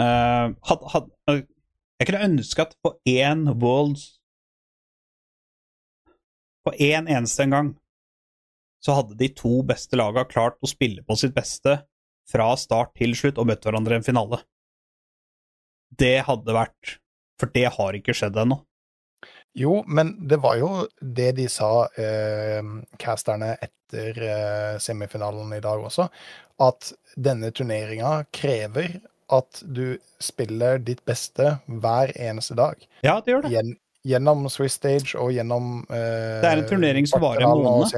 [0.00, 1.40] uh, had, had, uh,
[2.00, 4.18] jeg kunne ønske at på én Worlds
[6.64, 7.72] På én eneste en gang
[8.84, 11.78] så hadde de to beste laga klart å spille på sitt beste
[12.28, 14.42] fra start til slutt og møtt hverandre i en finale.
[15.88, 16.98] Det hadde vært
[17.40, 18.60] For det har ikke skjedd ennå.
[19.58, 20.68] Jo, men det var jo
[20.98, 22.62] det de sa, eh,
[22.98, 26.06] casterne etter eh, semifinalen i dag også,
[26.62, 28.96] at denne turneringa krever
[29.32, 32.80] at du spiller ditt beste hver eneste dag.
[33.06, 33.52] Ja, det gjør det.
[33.54, 37.88] Gjen, gjennom Swiss Stage og gjennom eh, Det er en turnering som varer en måned.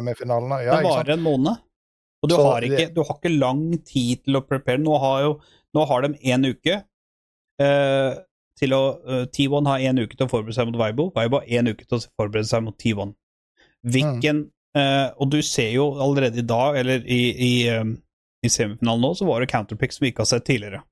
[0.64, 0.86] Ja, sant?
[0.86, 1.62] varer en måned.
[2.22, 4.80] Og du Så har, ikke, du har ikke lang tid til å prepare.
[4.82, 5.34] Nå har, jo,
[5.76, 6.78] nå har de én uke
[7.62, 8.16] eh,
[8.56, 11.10] til å eh, T1 har én uke til å forberede seg mot Weibo.
[11.16, 13.12] Weibo har én uke til å forberede seg mot T1.
[13.86, 14.46] Hvilken
[14.78, 17.84] eh, Og du ser jo allerede i dag, eller i, i, eh,
[18.42, 20.82] i semifinalen nå, så var det counterpick som vi ikke har sett tidligere.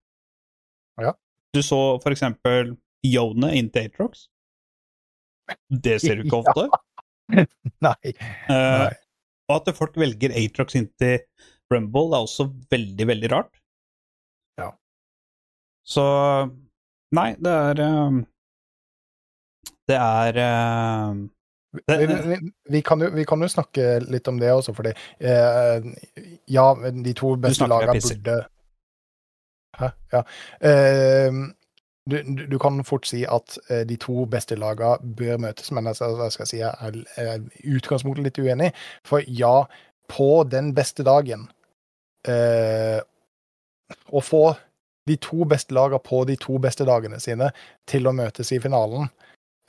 [1.55, 1.61] Ja.
[1.61, 2.75] Du så for eksempel
[3.07, 4.27] Yone inn til Atrox.
[5.71, 6.51] Det ser du ikke Ja.
[6.51, 6.69] ofte.
[7.85, 8.15] Nei.
[8.51, 8.91] Uh,
[9.49, 11.21] og at folk velger Atrox inn til
[11.73, 13.53] Rumble, er også veldig, veldig rart.
[14.61, 14.73] Ja.
[15.87, 16.05] Så
[17.15, 18.25] Nei, det er um,
[19.87, 20.39] Det er
[21.13, 21.21] um,
[21.87, 22.39] det, Vi, vi,
[22.71, 25.87] vi, kan jo, vi kan jo snakke litt om det også, fordi eh,
[26.51, 28.37] Ja, de to beste lagene burde
[29.79, 29.91] Hæ?
[30.13, 30.23] Ja.
[30.61, 31.33] Eh,
[32.11, 35.97] du, du, kan fort si at eh, de to beste lagene bør møtes, men jeg,
[36.01, 37.47] jeg skal si, jeg er,
[37.77, 38.71] utgangspunktet litt uenig.
[39.09, 39.65] For ja,
[40.13, 41.47] på den beste dagen
[42.29, 43.01] eh,
[44.13, 44.45] Å få
[45.09, 47.51] de to beste lagene på de to beste dagene sine
[47.89, 49.11] til å møtes i finalen,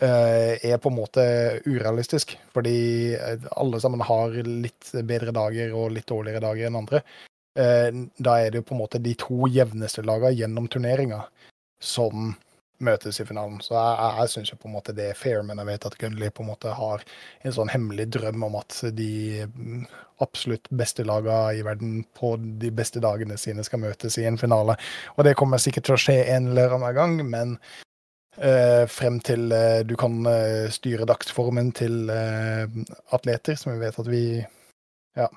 [0.03, 1.25] uh, er på en måte
[1.65, 2.37] urealistisk.
[2.55, 2.77] Fordi
[3.51, 7.03] alle sammen har litt bedre dager og litt dårligere dager enn andre.
[7.55, 11.23] Eh, Da er det jo på en måte de to jevneste lagene gjennom turneringa
[11.79, 12.33] som
[12.83, 13.61] møtes i finalen.
[13.63, 15.95] Så jeg, jeg, syns jo på en måte det er fair, men jeg vet at
[16.01, 17.05] Gunley på en måte har
[17.47, 19.85] en sånn hemmelig drøm om at de mm,
[20.23, 24.75] absolutt beste lagene i verden på de beste dagene sine skal møtes i en finale.
[25.15, 27.59] Og det kommer sikkert til å skje en eller annen gang, men
[28.35, 32.09] Uh, frem til uh, du kan uh, styre dagsformen til
[33.15, 34.23] atleter, som vi vet at vi
[35.15, 35.29] ja,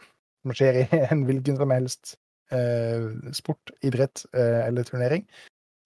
[0.42, 2.16] som skjer i en hvilken som helst
[2.54, 5.26] eh, sport, idrett eh, eller turnering,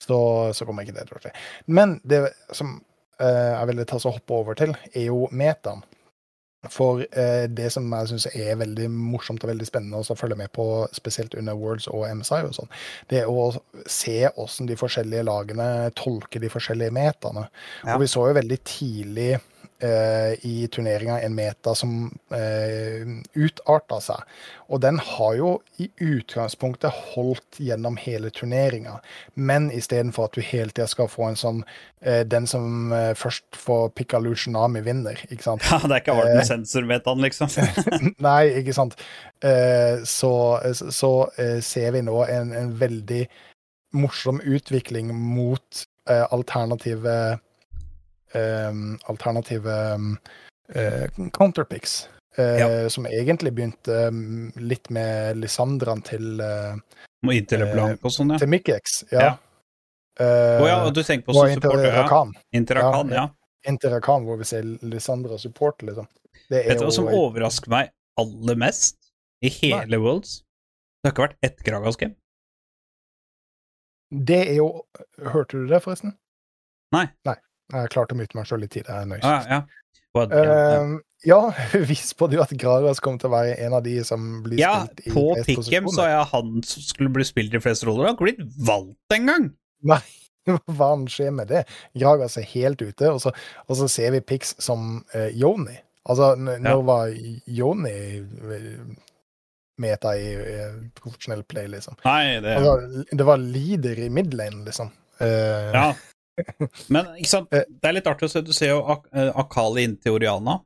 [0.03, 0.19] så,
[0.55, 1.35] så kommer ikke det til å skje.
[1.71, 2.77] Men det som
[3.23, 5.85] eh, jeg ville ta så hoppe over til, er jo metaen.
[6.71, 10.53] For eh, det som jeg syns er veldig morsomt og veldig spennende å følge med
[10.55, 12.71] på, spesielt under Worlds og MSI og sånn,
[13.11, 13.49] det er å
[13.91, 15.67] se hvordan de forskjellige lagene
[15.99, 17.49] tolker de forskjellige metaene.
[17.83, 17.97] Ja.
[17.97, 19.33] Og vi så jo veldig tidlig
[19.83, 23.05] eh, i turneringa en meta som eh,
[23.35, 24.23] utarta seg.
[24.73, 25.51] Og den har jo
[25.83, 28.99] i utgangspunktet holdt gjennom hele turneringa,
[29.35, 31.61] men istedenfor at du hele tida skal få en sånn
[32.01, 35.67] eh, Den som eh, først får picka Lucianami, vinner, ikke sant?
[35.73, 37.53] Ja, det er ikke Arden med sensormetaen, liksom.
[38.29, 38.99] Nei, ikke sant.
[39.45, 40.33] Eh, så
[40.73, 43.25] så eh, ser vi nå en, en veldig
[43.93, 47.41] morsom utvikling mot eh, alternative eh,
[48.35, 49.77] Alternative
[50.75, 52.09] eh, counterpicks.
[52.37, 52.89] eh, Ja.
[52.91, 56.77] Som egentlig begynte mm, litt med Lisandran til, eh,
[57.27, 58.39] Må Inter Blanc og sånn, ja.
[58.39, 59.03] til Mikkex.
[59.13, 59.23] Ja.
[59.23, 59.33] Ja.
[60.21, 62.03] Uh, oh, ja, og du tenker på som supporter, ja.
[62.03, 62.33] Interakan.
[62.53, 63.23] Interakan, ja.
[63.69, 66.07] Interakan, hvor vi ser Lisandra support, liksom.
[66.51, 68.99] Det Vet du hva som overrasker meg aller mest
[69.41, 70.43] i hele Worlds?
[71.01, 72.15] Det har ikke vært ett Gragas-game.
[74.13, 74.67] Det er jo
[75.33, 76.13] Hørte du det, forresten?
[76.93, 77.07] Nei.
[77.25, 77.39] Nei.
[77.73, 78.97] Jeg klarte å myte meg sjøl litt tid, det.
[78.99, 79.25] Er nøys.
[79.25, 79.61] Ah, ja.
[80.13, 81.39] Hva, yeah, uh, ja,
[81.89, 84.83] vi spådde jo at Gragas kommer til å være en av de som blir ja,
[84.83, 86.11] spilt i på flest Pickham så posisjoner.
[86.11, 88.11] er han som skulle bli spilt i flest roller.
[88.11, 89.49] Han har ikke valgt engang!
[89.89, 90.03] Nei,
[90.77, 91.63] hva skjer med det?
[91.99, 93.33] Gragas er helt ute, og så,
[93.67, 95.79] og så ser vi Pix som uh, Yoni.
[96.11, 96.75] Altså, n Ja.
[96.83, 97.13] var
[97.47, 98.81] Yoni eh,
[99.79, 101.95] meta i uh, profesjonell play, liksom?
[102.05, 104.91] Nei, det Altså, det var leader i midlane, liksom.
[105.23, 105.93] Uh, Ja.
[106.93, 107.65] Men Eh.
[107.69, 108.43] det er litt artig å se.
[108.45, 110.59] Du ser jo Ak eh, Akali inn til Oriana.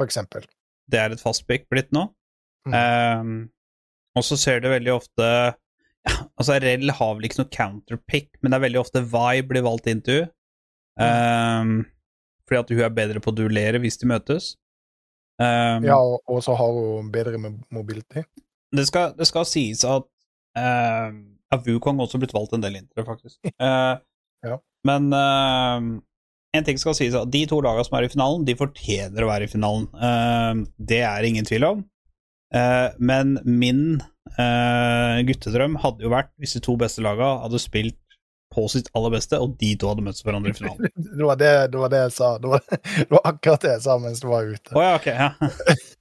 [0.00, 0.46] For eksempel.
[0.90, 2.08] Det er et fast pick blitt nå.
[2.68, 2.74] Mm.
[2.74, 3.30] Um,
[4.18, 8.52] og så ser du veldig ofte ja, Altså, Rell har vel ikke noe counterpick, men
[8.52, 10.26] det er veldig ofte Vi blir valgt inn til
[11.00, 11.78] um,
[12.44, 14.50] fordi at hun er bedre på å duellere hvis de møtes.
[15.40, 17.38] Um, Ja, og, så har hun bedre
[17.70, 18.26] mobility.
[18.76, 20.04] det, skal, det skal sies at
[20.58, 23.38] uh, ja, Wukong også blitt valgt en del inntil, faktisk.
[23.54, 23.94] Eh,
[24.46, 24.58] Ja.
[24.88, 26.00] Men uh,
[26.56, 29.30] en ting skal sies at de to lagene som er i finalen, de fortjener å
[29.30, 29.88] være i finalen.
[29.94, 31.84] Uh, det er ingen tvil om.
[32.54, 33.84] Uh, men min
[35.26, 37.98] guttedrøm hadde jo vært hvis de to beste lagene hadde spilt
[38.54, 40.90] på sitt aller beste, og de to hadde møtt hverandre i finalen.
[41.18, 42.30] Det var det, det var det jeg sa.
[42.42, 42.64] Det var,
[42.98, 44.74] det var akkurat det jeg sa mens du var ute.
[44.74, 45.08] Oh, ja, ok.
[45.14, 45.30] Ja.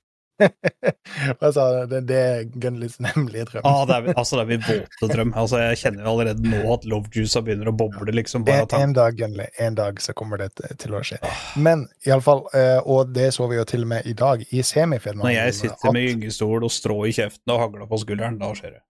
[1.43, 3.65] altså, det, det er Gunleys nemlige drøm.
[3.67, 5.33] ah, det er, altså, det er min våte drøm.
[5.39, 8.13] Altså, jeg kjenner allerede nå at Love lovejuica begynner å boble.
[8.15, 8.45] liksom.
[8.47, 11.19] Bare en, en dag, Gunley, en dag så kommer det til å skje.
[11.59, 15.25] Men iallfall, eh, og det så vi jo til og med i dag, i semifinalen
[15.27, 18.77] Når jeg sitter med gyngestol og strå i kjeften og hagla på skulderen, da skjer
[18.77, 18.83] det.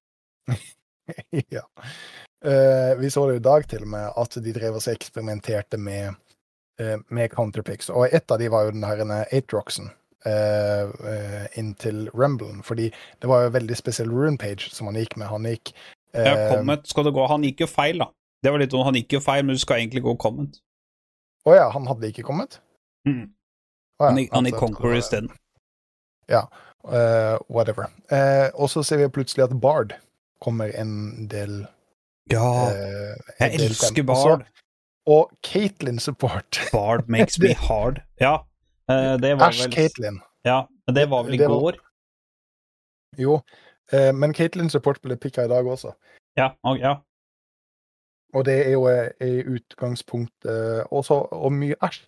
[1.55, 1.65] ja.
[2.45, 6.15] Eh, vi så det i dag til og med, at de drev og eksperimenterte med,
[6.79, 9.91] eh, med counterpicks, og et av de var jo den herrene 8-rocksen
[10.27, 15.29] inn til Rumblen, fordi det var jo en veldig spesiell runepage som han gikk med.
[15.31, 15.73] Han gikk
[16.11, 17.27] Ja, eh, comment skal det gå.
[17.29, 18.09] Han gikk jo feil, da.
[18.43, 20.57] Det var litt sånn, Han gikk jo feil, men du skal egentlig gå comment.
[21.47, 22.59] Å ja, han hadde ikke kommet?
[23.07, 23.29] Mm.
[23.99, 25.31] Oh, ja, Han gikk, han altså, gikk Conqueror isteden.
[26.87, 27.89] Eh, whatever.
[28.11, 29.93] Uh, og så ser vi plutselig at Bard
[30.41, 31.65] kommer en del
[32.31, 34.45] Ja, uh, en jeg del elsker Bard.
[35.09, 36.59] Og Caitlyn support.
[36.71, 38.01] Bard makes me hard.
[38.21, 38.45] Ja, eh,
[39.21, 40.19] det var Ash vel Caitlin.
[40.45, 41.77] Ja, men det var vel i var- går?
[43.17, 43.39] Jo,
[43.91, 45.93] eh, men Caitlins support ble picka i dag også.
[46.37, 46.51] Ja.
[46.63, 46.95] og- ja.
[48.33, 52.05] Og det er jo eh, i utgangspunktet også og mye Ash.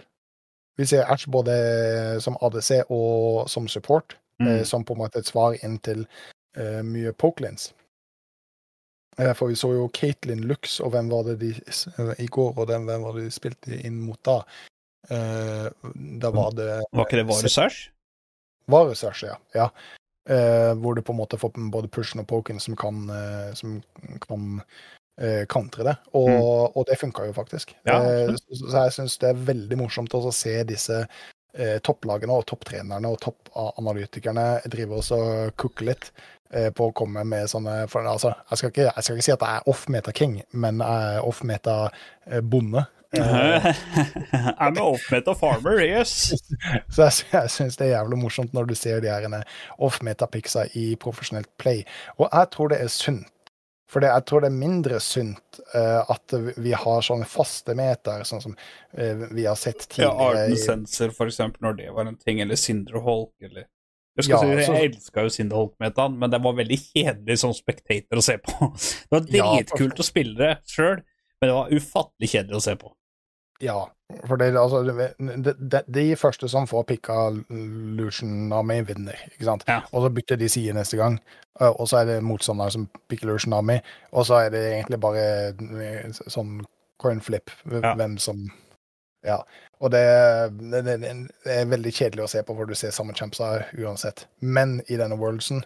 [0.77, 4.47] Vi ser Ash både som ADC og som support, Mm.
[4.47, 6.07] eh, som på en måte et svar inn til
[6.57, 7.73] eh, mye pokelins.
[9.19, 12.57] Eh, for vi så jo Caitlin Lux, og hvem var det de eh, i går,
[12.57, 14.41] og den, hvem var det de spilte inn mot da?
[15.09, 15.67] Eh,
[16.21, 17.89] da var det Var ikke det varesearch?
[18.71, 19.37] Varesearch, ja.
[19.53, 19.69] ja.
[20.29, 23.79] Eh, hvor du på en måte får både pushen og poken som kan, eh, som
[24.21, 24.61] kan
[25.21, 25.95] eh, kantre det.
[26.13, 27.73] Og, og det funka jo faktisk.
[27.81, 27.89] Mm.
[27.89, 32.37] Ja, Eh, så, så jeg syns det er veldig morsomt å se disse eh, topplagene
[32.37, 35.19] og topptrenerne og toppanalytikerne drive og så
[35.57, 36.11] cooke litt
[36.53, 39.35] eh, på å komme med sånne for, altså, jeg, skal ikke, jeg skal ikke si
[39.35, 41.77] at jeg er off-meta king, men jeg er off-meta
[42.45, 42.85] bonde.
[42.85, 46.31] Eh, I'm an off-meta farmer, yes.
[46.93, 49.43] Så jeg, jeg syns det er jævlig morsomt når du ser de her
[49.83, 51.83] off-meta-picksa i profesjonelt play.
[52.17, 53.27] Og jeg tror det er sunt.
[53.91, 56.31] For det, jeg tror det er mindre sunt uh, at
[56.63, 60.13] vi har sånne faste meter, sånn som uh, vi har sett Ja.
[60.15, 63.65] Arden Sensor, for eksempel, når det var en ting, eller Sindre Holk, eller
[64.19, 67.51] Jeg Ja, si, så- jeg elska jo Sindre Holk-metaen, men det var veldig kjedelig som
[67.55, 68.71] spectator å se på.
[69.11, 71.03] Det var Ja, dritkult å spille det sjøl,
[71.41, 72.91] men det var ufattelig kjedelig å se på.
[73.61, 73.85] Ja,
[74.27, 77.17] for det, altså, det, det, de første som får pikka
[77.97, 79.17] Lucian meg vinner.
[79.31, 79.65] ikke sant?
[79.69, 79.81] Ja.
[79.91, 81.19] Og så bytter de side neste gang,
[81.59, 85.25] og så er det motstanderen som pikker Lucian meg, og så er det egentlig bare
[85.53, 86.59] eh, sånn
[87.01, 87.95] coin flip, Ja.
[87.95, 88.51] hvem som
[89.23, 89.43] Ja.
[89.81, 90.01] Og det,
[90.71, 90.93] det,
[91.45, 94.27] er veldig kjedelig å se på, for du ser samme champsa uansett.
[94.41, 95.61] Men i denne worldsen,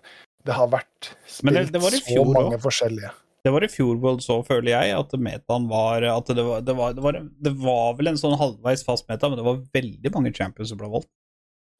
[0.45, 1.71] det har vært spilt
[2.03, 2.63] så mange også.
[2.67, 3.11] forskjellige.
[3.45, 6.73] Det var i fjor World så, føler jeg, at metaen var At det var, det
[6.73, 10.11] var, det var, det var vel en sånn halvveis fast meta, men det var veldig
[10.15, 11.11] mange champions som ble valgt.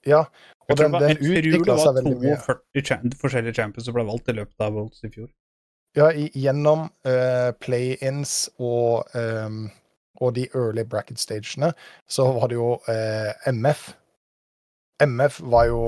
[0.05, 0.28] Ja,
[0.70, 1.55] og den, den den, seg veldig mye.
[1.55, 2.38] jeg tror det var veldig mye.
[2.45, 5.32] 42 forskjellige champions som ble valgt i løpet av Worlds i fjor.
[5.97, 9.70] Ja, i, gjennom uh, play-ins og, um,
[10.22, 11.72] og de early bracket stagene,
[12.05, 13.93] så var det jo uh, MF.
[15.03, 15.82] MF var jo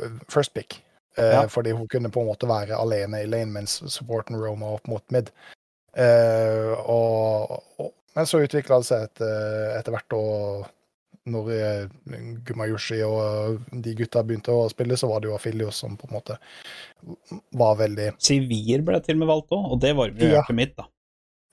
[0.00, 0.83] eh, first pick, eh,
[1.16, 1.44] Ja.
[1.48, 5.04] fordi hun kunne på en måte være alene i lane mens supporten Roma opp mot
[5.14, 5.30] mid.
[5.94, 10.66] Uh, og, og, men så utvikla det seg etter, etter hvert, og
[11.30, 11.46] når
[12.44, 16.18] Gumayoshi og de gutta begynte å spille, så var det jo Afilios som på en
[16.18, 16.36] måte
[17.56, 20.34] var veldig Sivir ble til og med valgt òg, og det var jo Ja.
[20.36, 20.88] hjertet mitt, da.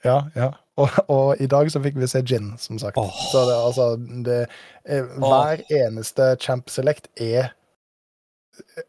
[0.03, 0.49] Ja, ja.
[0.81, 2.97] Og, og i dag så fikk vi se Gin, som sagt.
[2.97, 3.11] Oh.
[3.31, 3.87] Så det, altså,
[4.25, 4.37] det,
[4.89, 7.51] Hver hver eneste Champ Select er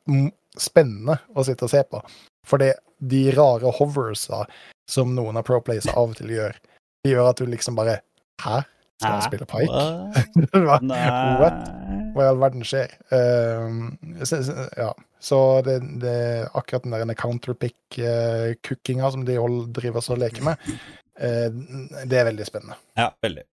[0.09, 2.03] eh, spennende å sitte og se på.
[2.47, 4.45] For det, de rare hoversa
[4.91, 6.57] som noen av pro-playsa av og til gjør,
[7.03, 8.01] de gjør at du liksom bare
[8.43, 8.63] Hæ?
[9.03, 9.83] Skal han spille pike?
[10.63, 10.79] Hva
[11.43, 11.63] What?
[12.13, 12.93] hva i all verden skjer?
[13.11, 13.97] Um,
[14.27, 14.41] så,
[14.79, 14.91] ja.
[15.23, 16.17] så det, det
[16.53, 19.39] akkurat den der counterpick-cookinga som de
[19.75, 20.69] driver og leker med,
[21.19, 21.49] uh,
[22.07, 22.79] det er veldig spennende.
[22.99, 23.47] Ja, veldig.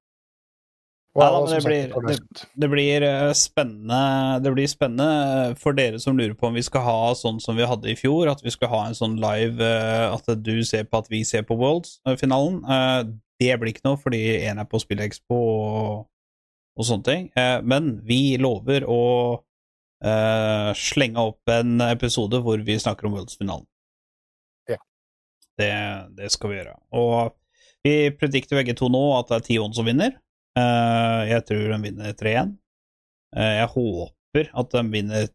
[1.18, 5.98] Og, da, men det blir- det, Det blir eh, spennende Det blir spennende for dere
[6.00, 8.52] som lurer på om vi skal ha sånn som vi hadde i fjor, at vi
[8.54, 12.62] skal ha en sånn live eh, At du ser på at vi ser på Worlds-finalen.
[12.64, 13.02] Eh,
[13.40, 16.08] Det blir ikke noe, fordi én er på SpillExpo og,
[16.78, 17.28] og sånne ting.
[17.36, 19.02] Eh, Men vi lover å
[20.06, 23.66] uh, slenge opp en episode hvor vi snakker om Worlds-finalen.
[24.70, 24.78] Ja.
[25.58, 25.72] Det,
[26.16, 26.76] det skal vi gjøre.
[26.94, 27.34] Og
[27.84, 30.14] vi predikter begge to nå at det er Tion som vinner.
[30.60, 32.54] Eh, jeg tror de vinner 3-1.
[33.38, 35.30] Eh, jeg håper at de vinner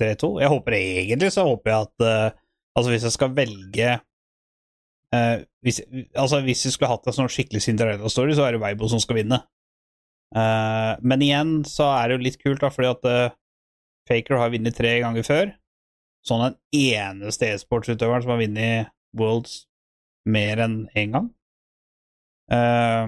[0.00, 0.30] 3-2.
[0.42, 2.38] Jeg håper egentlig så håper jeg at eh,
[2.78, 3.86] Altså, hvis jeg skal velge
[5.66, 5.80] hvis,
[6.14, 9.18] Altså, hvis vi skulle hatt en sånn skikkelig Cinderella-story, så er det Weibo som skal
[9.18, 9.40] vinne.
[11.02, 13.34] Men igjen så er det jo litt kult, da, fordi at
[14.06, 15.50] Faker har vunnet tre ganger før.
[16.30, 19.64] Sånn den eneste e-sportsutøveren som har vunnet Worlds
[20.30, 21.28] mer enn én gang.
[22.54, 23.06] Eh,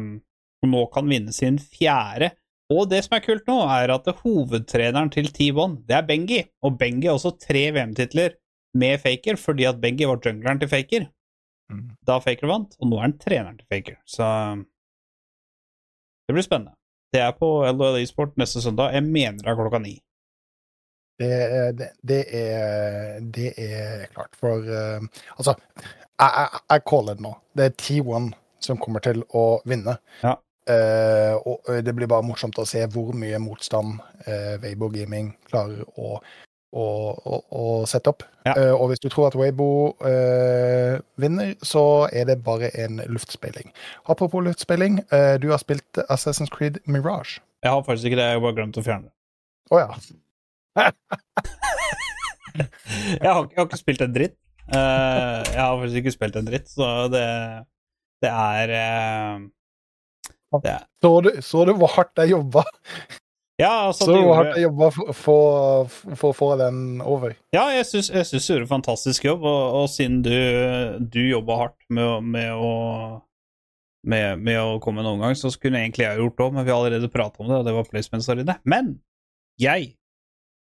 [0.62, 2.32] og nå kan vinne sin fjerde.
[2.72, 6.38] Og det som er kult nå, er at hovedtreneren til T1, det er Bengi.
[6.64, 8.38] Og Bengi har også tre VM-titler
[8.78, 11.10] med Faker, fordi at Bengi var jungleren til Faker
[11.72, 11.96] Mm.
[12.04, 13.98] da Faker vant, og nå er han treneren til Faker.
[14.04, 14.26] Så
[16.26, 16.74] det blir spennende.
[17.12, 18.94] Det er på LOL eSport neste søndag.
[18.96, 19.98] Jeg mener det er klokka ni.
[21.20, 21.32] Det,
[21.78, 24.32] det, det, er, det er klart.
[24.40, 25.04] For uh,
[25.36, 27.34] altså, jeg, jeg, jeg caller det nå.
[27.56, 28.30] Det er T1
[28.64, 29.98] som kommer til å vinne.
[30.22, 30.38] Ja.
[30.70, 33.98] Eh, og det blir bare morsomt å se hvor mye motstand
[34.28, 36.20] uh, Weibo Gaming klarer å,
[36.72, 38.22] å, å, å sette opp.
[38.46, 38.54] Ja.
[38.56, 39.68] Uh, og hvis du tror at Weibo
[40.06, 43.72] eh, vinner, så er det bare en luftspilling.
[44.10, 47.40] Apropos luftspilling, eh, du har spilt Assassin's Creed Mirage.
[47.62, 49.14] Jeg har faktisk ikke det, jeg har bare glemt å fjerne det.
[49.72, 49.90] Å ja.
[52.52, 54.34] Jeg har, jeg har ikke spilt en dritt.
[54.68, 57.22] Eh, jeg har faktisk ikke spilt en dritt, så det,
[58.20, 58.72] det er
[61.02, 62.64] Så du, så du hvor hardt jeg jobba?
[63.60, 67.34] Ja, altså, Så du hvor hardt jeg jobba for, å få den over?
[67.54, 70.32] ja, jeg syns du gjorde en fantastisk jobb, og, og siden du,
[71.12, 72.72] du jobba hardt med, med å
[74.02, 76.72] med, med å komme en omgang, så skulle egentlig jeg gjort det òg, men vi
[76.72, 78.56] har allerede prata om det, og det var placements alene.
[78.66, 78.96] Men
[79.62, 79.92] jeg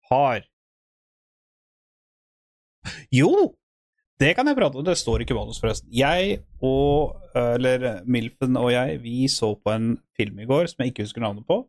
[0.09, 0.45] har
[3.13, 3.53] Jo!
[4.17, 4.85] Det kan jeg prate om.
[4.85, 5.89] Det står ikke manus, forresten.
[5.93, 10.93] Jeg og Eller Milfen og jeg, vi så på en film i går som jeg
[10.93, 11.59] ikke husker navnet på.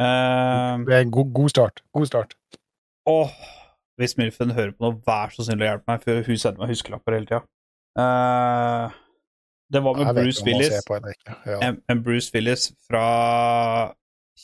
[0.00, 1.82] Uh, Det er en god, god start.
[1.94, 2.34] God start.
[3.06, 3.30] Åh,
[4.00, 6.72] hvis Milfen hører på noe, vær så snill å hjelpe meg, for hun sender meg
[6.72, 7.42] huskelapper hele tida.
[7.98, 8.90] Uh,
[9.72, 10.74] det var med Jeg Bruce Willis.
[10.88, 10.98] på.
[11.46, 11.58] Ja.
[11.68, 13.06] En, en Bruce Willis fra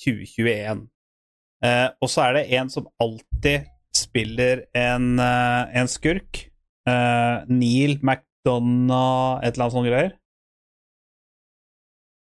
[0.04, 0.86] 2021.
[1.64, 3.66] Uh, og så er det en som alltid
[3.96, 6.47] spiller en, eh, en skurk.
[6.88, 10.12] Eh, Neil McDonagh et eller annet sånt greier.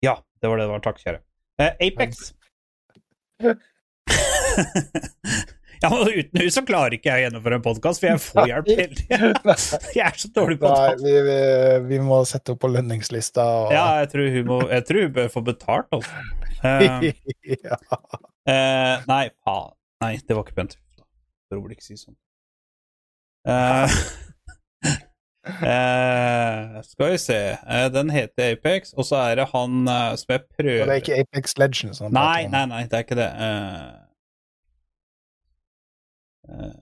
[0.06, 0.84] Ja, det var det det var.
[0.86, 1.20] Takk, kjære.
[1.62, 2.34] Uh, Apex.
[5.82, 8.72] ja, Uten henne så klarer ikke jeg å gjennomføre en podkast, for jeg får hjelp
[8.72, 8.96] hele.
[9.98, 10.96] Jeg er så dårlig på det.
[11.04, 11.38] vi, vi,
[11.92, 13.46] vi må sette opp på lønningslista.
[13.66, 13.76] Og...
[13.76, 16.14] Ja, jeg tror hun, må, jeg tror hun bør få betalt, altså.
[16.62, 16.68] Uh,
[17.66, 17.78] ja.
[19.10, 19.78] Nei, faen.
[20.02, 20.74] Nei, det var ikke pent.
[21.52, 22.18] Bør burde ikke si sånn.
[23.50, 23.96] Eh,
[25.46, 27.58] eh, skal vi se.
[27.68, 30.94] Eh, den heter Apex, og så er det han eh, som jeg Og prøver det
[30.94, 32.00] er ikke Apex Legends.
[32.00, 33.32] han Nei, nei, nei, det er ikke det.
[33.48, 33.90] Eh,
[36.50, 36.74] eh,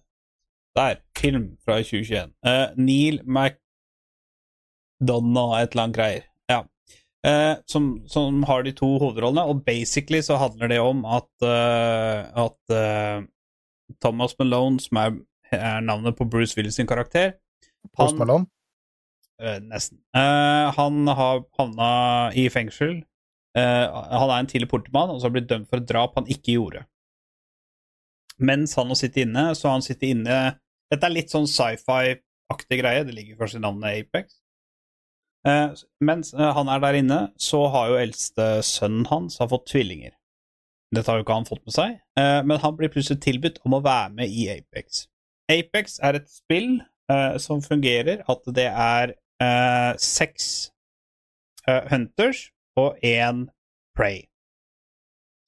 [0.75, 0.95] der.
[1.19, 2.31] Film fra 2021.
[2.45, 6.21] Eh, Neil McDonough, et eller annet greier.
[6.49, 6.63] Ja.
[7.67, 12.55] Som, som har de to hovedrollene, og basically så handler det om at, at
[13.99, 15.11] Thomas Malone, som er,
[15.51, 17.35] er navnet på Bruce Willis sin karakter
[17.95, 18.47] Post han- Malone.
[19.39, 19.99] Eh, nesten.
[20.15, 21.89] Eh, han har havna
[22.35, 23.03] i fengsel.
[23.55, 26.25] Eh, han er en tidligere politimann og så har blitt dømt for et drap han
[26.27, 26.85] ikke gjorde.
[28.39, 30.59] Mens han har sittet inne, så han sittet inne
[30.89, 34.39] Dette er litt sånn sci-fi-aktig greie, det ligger først i navnet Apex.
[35.45, 40.15] Eh, mens han er der inne, så har jo eldste sønnen hans har fått tvillinger.
[40.91, 43.77] Dette har jo ikke han fått med seg, eh, men han blir plutselig tilbudt om
[43.77, 45.03] å være med i Apex.
[45.47, 46.79] Apex er et spill
[47.41, 50.69] som fungerer at det er eh, seks
[51.67, 52.49] eh, hunters
[52.79, 53.47] og én
[53.97, 54.25] prey.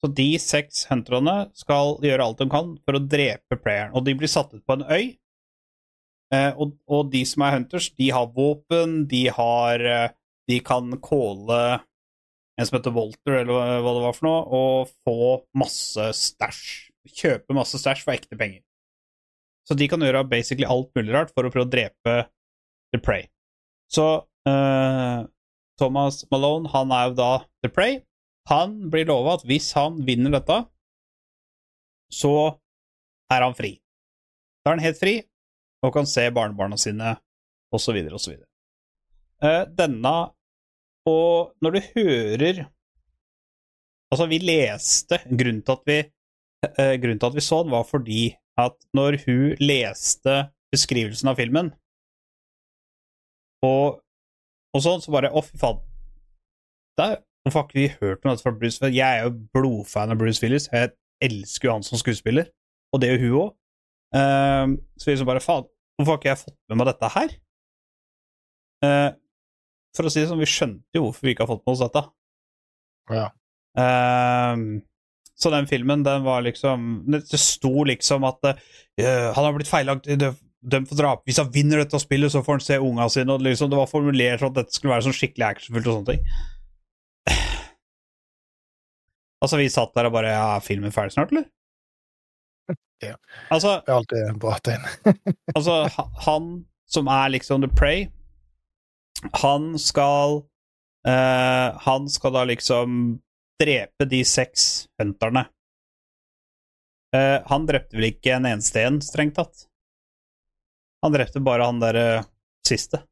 [0.02, 4.16] Så de seks hunterne skal gjøre alt de kan for å drepe playeren, og de
[4.18, 5.12] blir satt ut på en øy.
[6.32, 10.10] Eh, og, og de som er hunters, de har våpen, de har eh,
[10.50, 11.58] De kan calle
[12.58, 16.64] en som heter Walter, eller hva det var for noe, og få masse stæsj.
[17.06, 18.64] Kjøpe masse stæsj for ekte penger.
[19.68, 22.16] Så de kan gjøre basically alt mulig rart for å prøve å drepe
[22.92, 23.28] The Prey.
[23.92, 24.06] Så
[24.48, 25.20] uh,
[25.78, 27.32] Thomas Malone, han er jo da
[27.64, 28.00] The Prey.
[28.50, 30.58] Han blir lova at hvis han vinner dette,
[32.12, 32.34] så
[33.32, 33.76] er han fri.
[34.62, 35.16] Da er han helt fri
[35.82, 37.16] og kan se barnebarna sine,
[37.74, 38.36] osv., osv.
[39.42, 40.12] Uh, denne
[41.10, 42.60] Og når du hører
[44.12, 45.96] Altså, vi leste Grunnen til at vi,
[46.68, 48.28] uh, grunnen til at vi så den, var fordi
[48.60, 50.36] at når hun leste
[50.72, 51.70] beskrivelsen av filmen,
[53.62, 54.00] og,
[54.74, 55.78] og sånn, så bare Å, fy faen.
[56.98, 58.96] Hvorfor har ikke vi hørt noe fra Bruce Willis?
[58.98, 60.66] Jeg er jo blodfan av Bruce Willis.
[60.72, 60.92] Jeg
[61.22, 62.50] elsker jo han som skuespiller,
[62.94, 63.54] og det gjør hun òg.
[64.98, 67.36] så vi liksom bare Faen, hvorfor har ikke jeg fått med meg dette her?
[68.82, 69.10] Eh,
[69.96, 71.82] for å si det sånn, vi skjønte jo hvorfor vi ikke har fått med oss
[71.84, 72.02] dette.
[73.12, 73.26] Ja.
[73.82, 74.66] Ehm,
[75.42, 78.56] så den filmen, den var liksom Det sto liksom at uh,
[79.34, 81.24] han har blitt feilagt dø- dømt for drap.
[81.26, 83.34] Hvis han vinner dette spillet, så får han se unga sine.
[83.34, 86.14] Og liksom, det var formulert sånn at dette skulle være sånn skikkelig actionfullt og sånne
[86.14, 86.22] ting.
[89.42, 91.48] Altså, vi satt der og bare Ja, er filmen ferdig snart, eller?
[93.02, 93.16] Ja.
[93.50, 94.84] Altså, Det er alltid en bra tegn.
[95.56, 95.80] altså,
[96.22, 96.52] han
[96.92, 98.04] som er liksom the prey,
[99.40, 100.44] han skal
[101.08, 103.00] uh, Han skal da liksom
[103.60, 105.46] drepe de seks hunterne.
[107.12, 109.66] Uh, han drepte vel ikke en eneste en, strengt tatt?
[111.02, 112.22] Han drepte bare han derre
[112.66, 113.02] siste.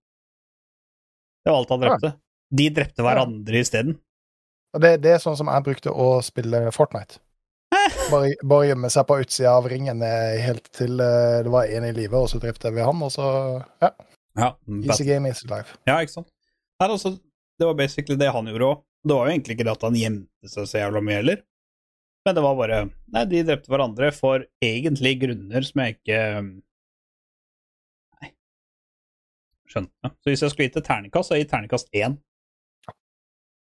[1.44, 2.12] Det var alt han drepte.
[2.50, 3.98] De drepte hverandre isteden.
[4.74, 7.20] Og det, det er sånn som jeg brukte å spille Fortnite.
[8.10, 11.84] Bare, bare gjemme seg på utsida av ringen eh, helt til uh, det var en
[11.86, 13.26] i live, og så drepte vi han, og så
[13.78, 13.92] Ja.
[14.38, 14.48] Ja,
[14.86, 15.76] Easy game, easy life.
[15.86, 16.28] Ja, ikke sant?
[16.80, 17.12] Nei, altså,
[17.58, 18.82] det var basically det han gjorde òg.
[19.00, 21.44] Det var jo egentlig ikke det at han gjemte seg så jævla mye heller.
[22.26, 22.80] Men det var bare
[23.14, 26.18] Nei, de drepte hverandre for egentlig grunner som jeg ikke
[28.20, 28.32] Nei.
[29.72, 30.12] Skjønte.
[30.20, 32.18] Så hvis jeg skulle gitt et terningkast, så hadde jeg gitt terningkast én.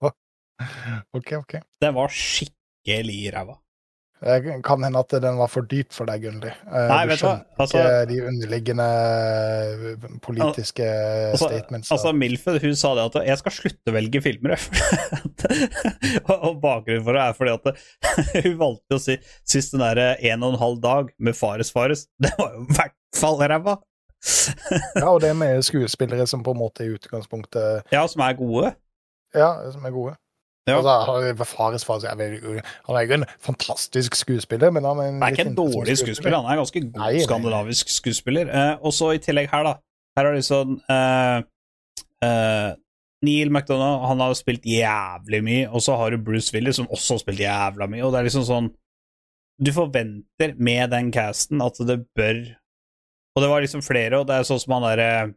[1.19, 1.59] OK, OK.
[1.83, 3.59] Den var skikkelig ræva.
[4.25, 6.49] Det kan hende at den var for dyp for deg, Gunnli.
[6.49, 11.91] Eh, Nei, du skjønte Altså- ikke de underliggende eh, politiske Altså, statements.
[11.93, 14.57] altså Milfed hun sa det at jeg skal slutte å velge filmer.
[16.33, 17.83] og, bakgrunnen for det er fordi at
[18.47, 22.07] hun valgte å si sist den der en og en halv dag med Fares Fares.
[22.25, 23.77] Det var jo i hvert fall ræva!
[24.97, 28.71] ja, og det med skuespillere som på en måte i utgangspunktet Ja, som er gode.
[29.37, 30.15] Ja, som er gode.
[30.67, 30.79] Ja.
[30.79, 31.37] Altså, han-
[31.85, 35.47] Fares er veldig- han er jo en fantastisk skuespiller, men han er en er ikke
[35.47, 37.27] en dårlig skuespiller, han er en ganske god Nei, nei.
[37.27, 38.49] skandinavisk skuespiller.
[38.49, 39.75] Eh, og så i tillegg her, da.
[40.17, 41.43] Her er det sånn eh,
[42.23, 42.75] eh,
[43.25, 46.87] Neil McDonagh han har jo spilt jævlig mye, og så har du Bruce Willis som
[46.89, 48.73] også har spilt jævla mye, og det er liksom sånn
[49.63, 52.41] Du forventer med den casten at det bør
[53.37, 55.35] Og det var liksom flere, og det er sånn som han derre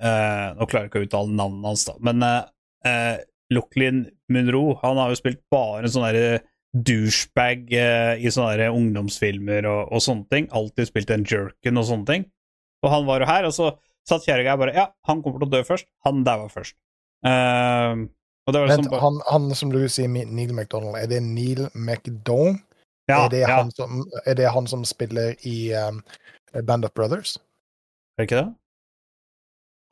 [0.00, 2.44] eh, Nå klarer jeg ikke å uttale navnet hans, da, men eh,
[2.84, 3.18] eh,
[3.54, 6.40] Lochlin Munro, han har jo spilt bare en sånn derre
[6.76, 10.48] douchebag eh, i sånne der ungdomsfilmer og, og sånne ting.
[10.54, 12.28] Alltid spilt en jerken og sånne ting.
[12.84, 13.72] Og han var jo her, og så
[14.08, 15.88] satt kjerringa her bare Ja, han kommer til å dø først.
[16.06, 16.76] Han daua først.
[17.26, 18.06] Uh,
[18.46, 21.66] og det var Vent, bare- han, han som du sier, Neil McDonald, er det Neil
[21.74, 22.62] McDonald?
[23.08, 23.56] ja, er, det ja.
[23.56, 26.02] han som, er det han som spiller i um,
[26.52, 27.36] Band of Brothers?
[28.16, 28.48] Er det ikke det?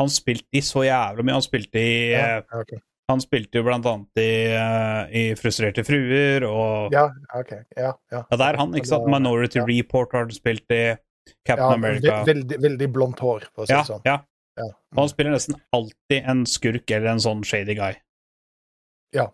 [0.01, 1.39] Han spilte i så jævla mye.
[1.39, 2.75] Han spilte i Ja, eh, ja, ok.
[3.09, 7.05] Han spilte jo blant annet i, eh, i Frustrerte fruer og Ja,
[7.39, 7.53] ok.
[7.77, 8.25] Ja, ja.
[8.31, 9.07] Ja, det er han, ikke sant?
[9.07, 9.67] Minority ja.
[9.69, 10.97] Report har han spilt i.
[11.47, 12.25] Captain Ja, America.
[12.25, 14.03] veldig, veldig blondt hår, for å si Ja, det sånn.
[14.07, 14.17] ja.
[14.57, 14.67] Ja.
[14.95, 17.95] Og han spiller nesten alltid en skurk eller en sånn shady guy.
[19.13, 19.29] ja.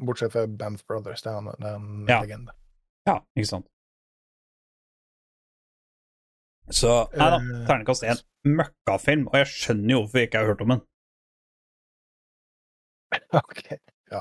[0.00, 2.20] Bortsett fra Banff Brothers, det er er en Ja.
[2.22, 2.52] legende.
[3.06, 3.66] Ja, ikke sant.
[6.70, 8.22] Så Nei da, Eh, terningkast én.
[8.46, 9.26] Møkkafilm.
[9.28, 10.82] Og jeg skjønner jo hvorfor jeg ikke har hørt om den.
[13.42, 13.62] Ok,
[14.10, 14.20] ja.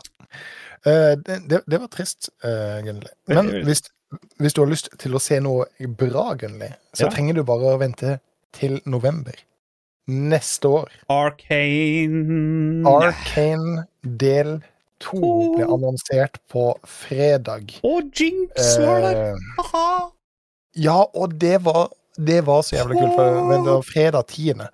[0.85, 3.09] Eh, det, det, det var trist, uh, Gunnli.
[3.31, 3.83] Men hvis,
[4.39, 5.65] hvis du har lyst til å se noe
[5.99, 7.11] bra, Gunnli, så Ja.
[7.13, 8.17] trenger du bare å vente
[8.55, 9.35] til november.
[10.07, 10.91] Neste år.
[11.11, 14.53] Arcane Arcane del
[15.03, 15.31] to To.
[15.57, 17.75] ble annonsert på fredag.
[17.85, 19.35] Og Jinx var der!
[19.61, 19.89] Aha.
[20.79, 24.65] Ja, og det var, det var så jævlig kult, for men det var fredag 10.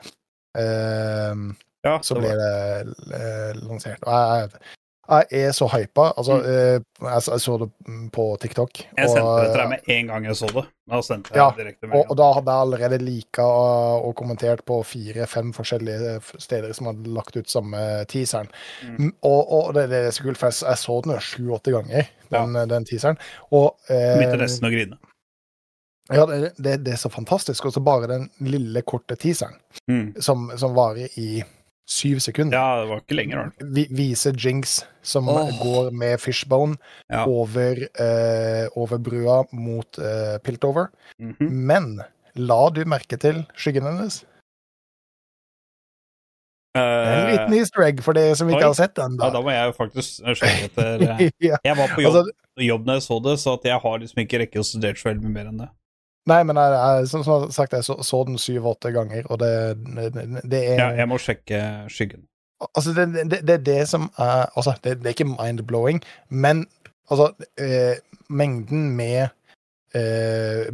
[0.56, 1.36] Eh,
[1.84, 4.04] Ja, så det ble det eh, lansert.
[4.08, 6.06] Og jeg, jeg er så hypa.
[6.18, 6.46] Altså, Mm.
[6.48, 7.68] eh, jeg, jeg så det
[8.16, 8.78] på TikTok.
[8.98, 10.64] Jeg sendte og, det til deg med en gang jeg så det.
[11.04, 14.16] Sendte jeg Ja, det direkte med og, og da hadde jeg allerede lika og, og
[14.16, 18.48] kommentert på fire-fem forskjellige steder som hadde lagt ut samme teaseren.
[18.88, 18.96] Mm.
[19.02, 22.56] Mm, Og, det, det er så kult, for jeg, så den jo sju-åtte ganger, den,
[22.72, 23.20] den teaseren.
[23.52, 24.98] Og eh, Begynte nesten å grine.
[26.16, 27.66] ja, det, det, det er så fantastisk.
[27.68, 29.60] Og så bare den lille, korte teaseren
[29.92, 30.14] Mm.
[30.24, 31.44] som, som varer i
[31.90, 32.58] syv sekunder.
[32.58, 33.68] Ja, det var ikke lenger, da.
[33.76, 35.50] vi, viser Jinx som oh.
[35.62, 36.78] går med fishbone
[37.12, 37.26] Ja.
[37.28, 40.88] over, eh, over brua mot eh, Piltover.
[41.20, 41.50] Mhm.
[41.52, 42.02] Men
[42.36, 44.24] la du merke til skyggen hennes?
[46.76, 48.70] En liten Eh, easter egg for dere som ikke oi.
[48.72, 49.14] har sett den.
[49.20, 49.36] ja, da.
[49.36, 51.60] da må jeg jo faktisk sjekke etter eh, ja.
[51.64, 52.32] Jeg var på jobb, Altså,
[52.66, 55.28] jobb når jeg så det, så jeg har liksom ikke rekke å studere så veldig
[55.28, 55.70] mye mer enn det.
[56.30, 59.52] Nei, men jeg, jeg, som som sagt, jeg så, så den syv-åtte ganger, og det,
[60.16, 62.28] det, det er Ja, jeg må sjekke skyggen.
[62.76, 66.66] Altså, det, det, det er det som er Altså, det, er ikke mind-blowing, men
[67.12, 68.00] altså eh,
[68.30, 69.28] Mengden med
[69.96, 70.72] eh,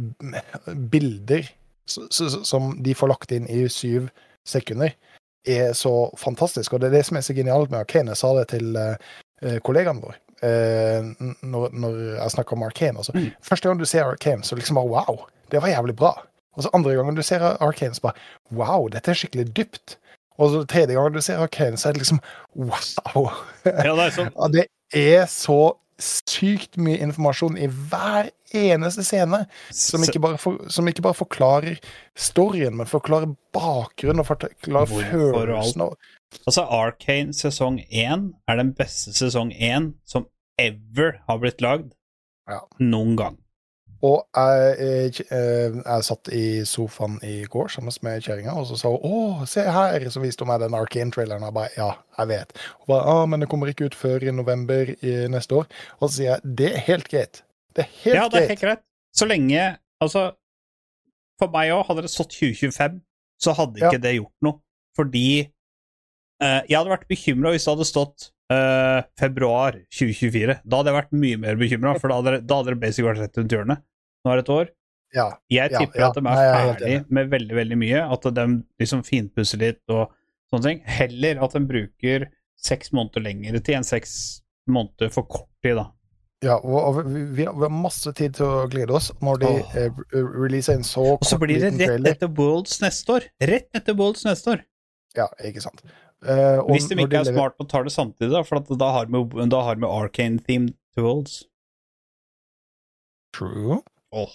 [0.90, 1.48] bilder
[2.46, 4.06] som de får lagt inn i syv
[4.46, 4.92] sekunder,
[5.42, 6.72] er så fantastisk.
[6.72, 8.14] Og det er det som er så genialt med Arkane.
[8.14, 12.98] Jeg sa det til eh, kollegaen vår når, når jeg snakker om Arkane.
[12.98, 13.30] Altså, Mm.
[13.42, 16.14] Første gang du ser Arkane, så liksom bare wow, det var jævlig bra.
[16.56, 18.14] Og så andre gangen du ser Arkane, så bare
[18.50, 19.96] wow, dette er skikkelig dypt.
[20.38, 22.20] Og så tredje gangen du ser Arkane, så er det liksom
[22.56, 23.30] wow.
[23.66, 24.66] Ja, det er sånn Ja, det
[24.96, 25.60] er så
[26.00, 31.76] sykt mye informasjon i hver eneste scene som ikke bare, for, som ikke bare forklarer
[32.16, 35.84] storyen, men forklarer bakgrunnen og forklarer Hvorfor følelsen.
[35.84, 35.98] og-
[36.46, 40.26] Altså, Arcane sesong 1 er den beste sesong 1 som
[40.58, 41.92] ever har blitt lagd
[42.48, 42.60] Ja.
[42.80, 43.38] noen gang.
[44.02, 48.76] Og jeg, jeg, eh, jeg satt i sofaen i går sammen med kjerringa, og så
[48.78, 51.42] sa hun 'Å, se her', så viste hun meg den Arcane-traileren.
[51.44, 52.56] Jeg bare 'Ja, jeg vet'.
[52.78, 55.66] Hun bare 'Å, men det kommer ikke ut før i november i neste år'.
[56.00, 57.42] Og så sier jeg 'Det er helt greit'.
[57.76, 58.78] Det er helt ja, det er helt greit.
[59.14, 60.32] Så lenge Altså,
[61.38, 63.02] for meg òg, hadde det stått 2025,
[63.38, 63.90] så hadde Ja.
[63.90, 64.60] ikke det gjort noe.
[64.96, 65.46] Fordi eh,
[66.40, 70.60] jeg hadde vært bekymra hvis det hadde stått uh, februar 2024.
[70.64, 73.22] Da hadde jeg vært mye mer bekymra, for da hadde, da hadde det basic vært
[73.24, 73.84] rett rundt hjørnet.
[74.24, 74.72] Nå er det et år.
[75.16, 75.28] Ja.
[75.50, 76.10] Jeg tipper ja.
[76.10, 78.02] at de er Nei, er ferdig med veldig veldig mye.
[78.16, 78.48] At de
[78.82, 80.10] liksom finpusser litt og
[80.52, 80.84] sånne ting.
[80.98, 82.28] Heller at de bruker
[82.60, 84.12] seks måneder lengre tid enn seks
[84.70, 85.88] måneder for kort tid, da.
[86.40, 89.74] Ja, og, vi, vi har masse tid til å glede oss når de oh.
[89.76, 89.98] eh,
[90.40, 93.26] releaser en så Og så blir det rett etter Worlds neste år.
[93.50, 94.62] Rett etter Worlds neste år.
[95.18, 95.82] Ja, ikke sant.
[96.20, 98.42] Og Hvis de ikke ikke er lever- smart og tar det samtidig, da.
[98.44, 101.44] For da har vi, da har vi Arcane-themed Worlds.
[103.36, 103.80] True.
[104.12, 104.32] Åh.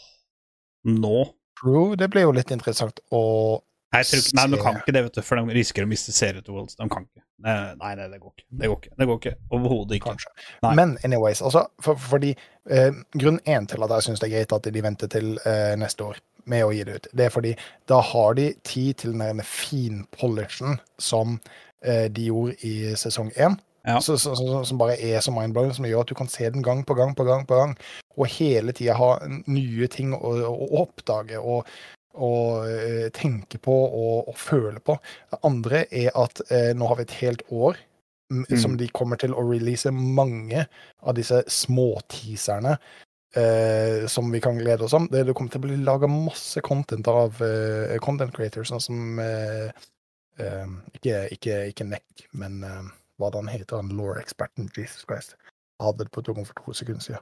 [0.86, 1.26] Nå
[1.62, 1.96] True.
[1.96, 3.62] Det blir jo litt interessant å
[3.96, 6.42] Nei, ikke, nei, du kan ikke det, vet du, for de risikerer å miste serie
[6.44, 6.76] til Worlds.
[6.76, 7.22] De kan ikke.
[7.46, 8.46] Nei, nei, nei, det går ikke.
[8.60, 8.92] Det går ikke.
[9.00, 9.34] Det går ikke.
[9.56, 10.16] Overhodet ikke.
[10.76, 12.34] Men anyways, altså, for, fordi
[12.68, 15.78] eh, Grunn én til at jeg syns det er greit at de venter til eh,
[15.80, 16.20] neste år
[16.52, 17.54] med å gi det ut, det er fordi
[17.90, 21.40] da har de tid til den der finpolishen som
[21.86, 23.58] de gjorde i sesong én.
[23.86, 24.00] Ja.
[24.02, 26.64] Så, så, så, som bare er så mindblowing, som gjør at du kan se den
[26.66, 27.76] gang på gang på gang, på gang
[28.16, 29.12] og hele tida ha
[29.46, 31.70] nye ting å, å oppdage og,
[32.18, 34.98] og eh, tenke på og, og føle på.
[35.30, 37.84] Det andre er at eh, nå har vi et helt år
[38.34, 38.58] Mm.
[38.58, 40.64] som de kommer til å release mange
[41.06, 42.80] av disse småteaserne
[43.36, 45.10] Uh, som vi kan glede oss om.
[45.12, 49.20] Det, det kommer til å bli laga masse content av eh, content creators, sånn som
[49.20, 49.82] eh, eh,
[50.40, 52.88] ikke, ikke, ikke Neck, men eh,
[53.22, 55.36] hva da han heter, han law-eksperten, Jesus Christ.
[55.80, 57.22] Jeg hadde det på tunga for to sekunder siden.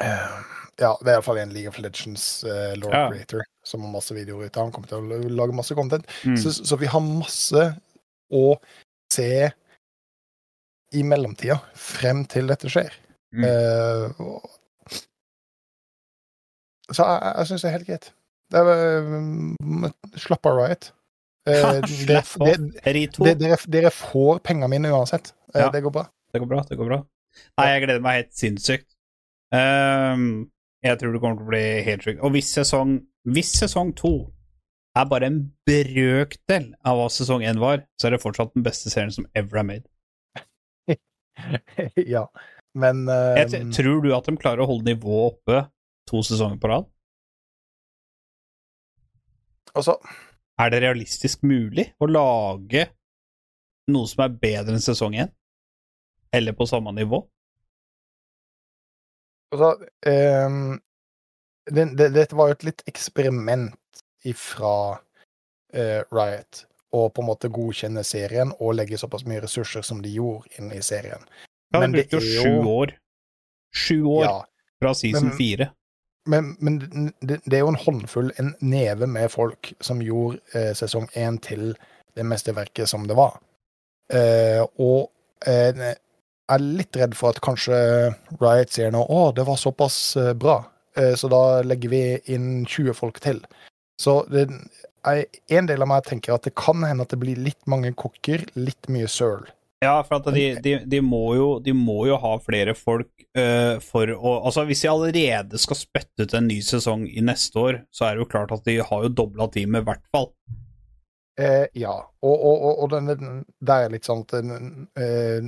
[0.00, 0.38] Uh,
[0.80, 3.02] Ja, det er iallfall en League of Legends uh, law Ja.
[3.10, 4.58] Creator som har masse videoer ute.
[4.62, 6.06] Han kommer til å lage masse content.
[6.24, 6.36] Mm.
[6.40, 7.66] Så, så vi har masse
[8.32, 8.44] å
[9.12, 9.50] se
[10.96, 12.94] i mellomtida, frem til dette skjer.
[13.36, 13.44] Mm.
[13.44, 14.48] Uh, og-
[16.92, 18.08] så jeg, jeg syns det er helt greit.
[18.52, 19.86] Det er, mm,
[20.20, 20.90] slapp av, Riot.
[21.48, 25.32] Eh, dere, dere, dere, dere, dere får pengene mine uansett.
[25.54, 25.70] Eh, Ja.
[25.70, 26.04] Det går bra.
[26.32, 27.00] Det går bra, det går bra.
[27.58, 28.88] Nei, jeg gleder meg helt sinnssykt.
[29.52, 30.50] Um,
[30.84, 32.22] jeg tror det kommer til å bli helt sjukt.
[32.24, 32.94] Og hvis sesong,
[33.28, 34.12] hvis sesong to
[34.96, 38.92] er bare en brøkdel av hva sesong én var, så er det fortsatt den beste
[38.92, 39.88] serien som ever er made.
[42.14, 42.26] ja.
[42.74, 45.62] Men eh, Jeg, tror du at de klarer å holde nivået oppe
[46.08, 46.88] to sesonger på rad?
[49.72, 49.96] altså,
[50.60, 52.86] Er det realistisk mulig å lage
[53.92, 55.30] noe som er bedre enn sesong én?
[56.32, 57.22] Eller på samme nivå?
[59.52, 59.72] altså
[60.46, 60.80] um,
[61.70, 67.48] det, det, Dette var jo et litt eksperiment ifra uh, Riot å på en måte
[67.52, 71.22] godkjenne serien og legge såpass mye ressurser som de gjorde inn i serien.
[71.72, 72.94] Ja, Men det det brukte jo sju år.
[73.72, 74.34] Sju år Ja,
[74.82, 75.70] fra season fire.
[76.26, 76.78] Men, men
[77.20, 81.38] det, det er jo en håndfull, en neve med folk, som gjorde eh, sesong én
[81.42, 81.72] til
[82.16, 83.38] det mesterverket som det var.
[84.12, 85.10] Eh, og
[85.48, 85.96] eh, jeg
[86.52, 87.76] er litt redd for at kanskje
[88.42, 90.60] Riot sier nå å, det var såpass eh, bra,
[90.98, 92.04] eh, så da legger vi
[92.34, 93.42] inn 20 folk til.
[94.00, 94.48] Så det
[95.02, 98.44] en del av meg tenker at det kan hende at det blir litt mange kokker,
[98.54, 99.42] litt mye søl.
[99.82, 104.12] Ja, for de, de, de, må jo, de må jo ha flere folk uh, for
[104.14, 108.06] å Altså, hvis de allerede skal spytte ut en ny sesong i neste år, så
[108.06, 110.30] er det jo klart at de har jo dobla teamet, i hvert fall.
[111.40, 115.46] Eh, ja, og, og, og, og den, der er litt sånn at eh,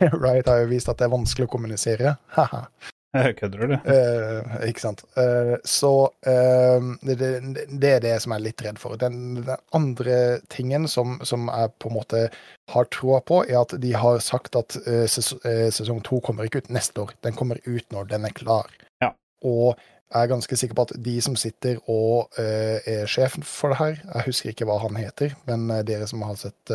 [0.24, 2.14] Riot har jo vist at det er vanskelig å kommunisere.
[3.38, 3.74] Kødder du?
[3.88, 5.02] Eh, ikke sant.
[5.16, 5.92] Eh, så
[6.28, 7.16] eh, det,
[7.80, 8.98] det, er det som jeg er litt redd for.
[9.00, 10.18] Den, den andre
[10.52, 12.24] tingen som, som jeg på en måte
[12.74, 16.48] har troa på, er at de har sagt at eh, ses, eh, sesong to kommer
[16.48, 17.16] ikke ut neste år.
[17.24, 18.68] Den kommer ut når den er klar.
[19.00, 19.14] Ja.
[19.40, 19.78] Og
[20.08, 23.76] jeg er ganske sikker på at de som sitter og eh, er sjefen for det
[23.76, 26.72] her Jeg husker ikke hva han heter, men dere som har sett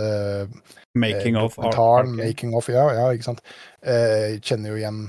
[0.93, 2.09] Making of Art.
[2.09, 3.41] Making of, ja, ja, ikke sant.
[3.81, 5.05] Kjenner jo igjen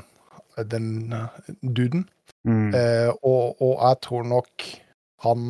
[0.71, 2.07] den eh, duden.
[2.47, 2.75] Mm.
[2.75, 4.67] Eh, og, og jeg tror nok
[5.25, 5.47] han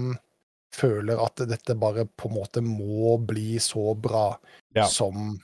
[0.74, 4.36] føler at dette bare på en måte må bli så bra
[4.74, 4.86] Ja.
[4.90, 5.38] som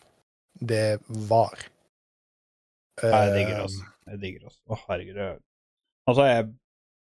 [0.60, 1.54] det var.
[3.02, 3.84] Jeg digger Eh, altså.
[4.10, 4.56] Jeg digger oss.
[4.66, 4.74] altså.
[4.74, 5.20] Å, herregud.
[6.10, 6.46] Altså, jeg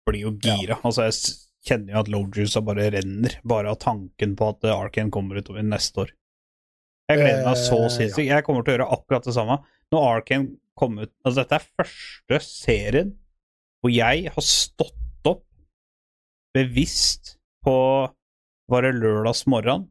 [0.07, 0.77] blir jo gira.
[0.85, 1.37] Altså, jeg
[1.67, 6.05] kjenner jo at Lojuice bare renner, bare av tanken på at Arkane kommer utover neste
[6.05, 6.13] år.
[7.11, 8.27] Jeg gleder meg så Eh, sinnssykt.
[8.29, 9.57] Jeg kommer til å gjøre akkurat det samme.
[9.91, 13.13] Når Arkane kom ut Altså, dette er første serien
[13.81, 15.45] hvor jeg har stått opp
[16.57, 17.35] bevisst
[17.65, 17.75] på
[18.71, 19.87] Var det lørdags morgen?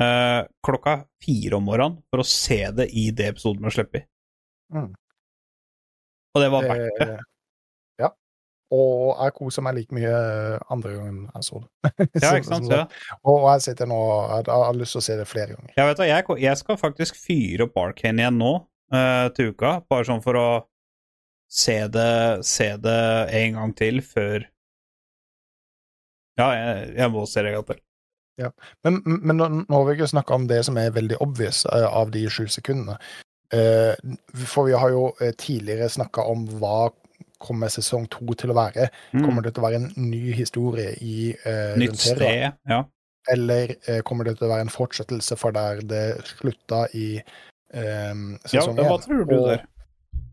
[0.00, 4.04] Eh, klokka fire om morgenen for å se det i det episoden man slipper i.
[4.72, 4.86] Mm.
[6.30, 7.08] Og det var verdt det.
[7.16, 7.24] eh,
[8.04, 8.08] ja.
[8.72, 10.14] Og jeg koser meg like mye
[10.72, 11.90] andre gangen jeg så det.
[12.22, 12.70] Ja, ikke sant?
[12.72, 12.84] Ja.
[13.28, 13.98] Og jeg sitter nå
[14.30, 15.72] Jeg jeg har lyst til å se det flere ganger.
[15.76, 20.06] Jeg vet jeg, jeg skal faktisk fyre opp Arkane igjen nå eh, til uka, bare
[20.08, 20.48] sånn for å
[21.50, 23.02] se det, se det
[23.40, 24.48] en gang til før
[26.38, 27.80] Ja, jeg, jeg må se det en gang til.
[28.86, 32.24] Men, men nå, vi ikke snakka om det som er veldig obvious eh, av de
[32.32, 32.96] sju sekundene.
[33.52, 33.92] Eh,
[34.46, 36.90] for vi har jo eh, tidligere snakka om hva
[37.40, 38.90] kommer sesong to til å være.
[39.12, 39.24] Mm.
[39.24, 42.80] Kommer det til å være en ny historie i uh, Nytt sted, ja.
[43.32, 47.22] Eller uh, kommer det til å være en fortsettelse for der det slutta i
[47.72, 48.14] eh,
[48.52, 49.64] Ja, sesong hva tror du Og- der?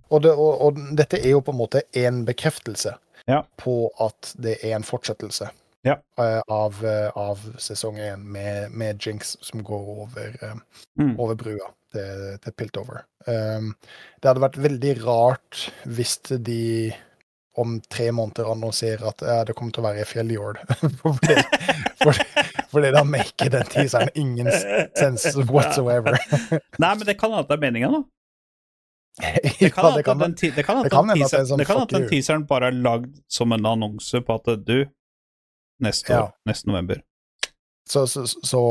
[0.10, 2.94] Og, det, og, og dette er jo på en måte en bekreftelse
[3.28, 3.42] Ja.
[3.60, 5.50] på at det er en fortsettelse
[5.84, 5.98] Ja.
[6.18, 10.54] eh, av, eh, av sesong én, med, med Jinx som går over, eh,
[11.00, 11.20] Mm.
[11.20, 13.04] over brua til, til Piltover.
[13.28, 13.76] Um,
[14.22, 16.94] det hadde vært veldig rart hvis de
[17.58, 20.58] om tre måneder annonserer at ja, det kommer til å være i Fjelljord.
[21.02, 21.36] fordi,
[22.72, 24.52] fordi, da maker den teaseren ingen
[24.98, 26.18] sense whatsoever.
[26.82, 28.04] Nei, men det kan hende det er meninga, da.
[29.60, 30.04] Det kan hende
[31.18, 34.52] ja, at at sånn at den teaseren bare er lagd som en annonse på at
[34.68, 34.86] du
[35.82, 36.20] Neste Ja.
[36.24, 37.04] år, neste november.
[37.88, 38.62] så, så, så,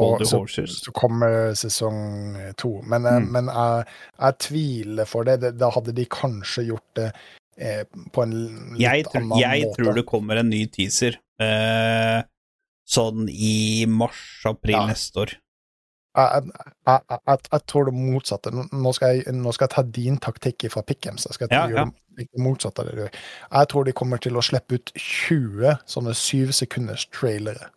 [0.67, 2.83] så, kommer sesong to.
[2.83, 3.29] Men, eh, Mm.
[3.33, 3.85] men jeg,
[4.19, 5.53] jeg tviler for det.
[5.57, 7.13] Da hadde de kanskje gjort det
[7.59, 8.35] eh, på en
[8.75, 9.77] litt Jeg, tror- annen jeg måte.
[9.85, 12.23] tror det kommer en ny teaser eh,
[12.87, 14.87] sånn i mars-april Ja.
[14.93, 15.35] neste år.
[16.17, 18.51] Jeg, jeg, jeg, jeg, tror det motsatte.
[18.55, 21.27] Nå- skal, nå skal jeg ta din taktikk fra Pickhams.
[21.29, 23.19] Jeg skal Ja, gjøre det motsatte av det du gjør.
[23.53, 27.69] Jeg tror de kommer til å slippe ut 20 sånne syv sekunders trailere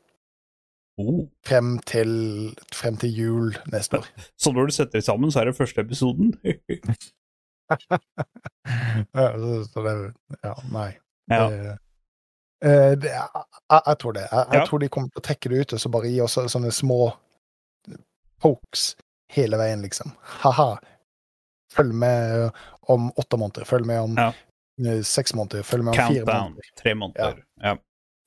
[1.00, 1.30] Oh.
[1.48, 2.10] frem til,
[2.76, 4.08] frem til jul neste år.
[4.42, 6.34] Så når du setter det sammen, så er det første episoden?
[9.14, 9.28] Ja,
[9.70, 9.94] så, det
[10.44, 10.90] Ja, nei.
[11.30, 11.50] ja.
[11.50, 11.78] Det,
[12.62, 14.26] det, jeg, jeg tror det.
[14.32, 14.66] Jeg, jeg Ja.
[14.68, 17.14] tror de kommer til å trekke det ut og så bare gi oss sånne små
[18.42, 18.96] pokes
[19.32, 20.12] hele veien, liksom.
[20.44, 20.78] Ha-ha.
[21.74, 22.52] Følg med
[22.90, 23.66] om åtte måneder.
[23.70, 24.34] Følg med om Ja.
[24.86, 25.64] eh, seks måneder.
[25.64, 26.44] Følg med om fire Countdown.
[26.52, 26.72] måneder.
[26.82, 27.44] Tre måneder.
[27.62, 27.76] Ja.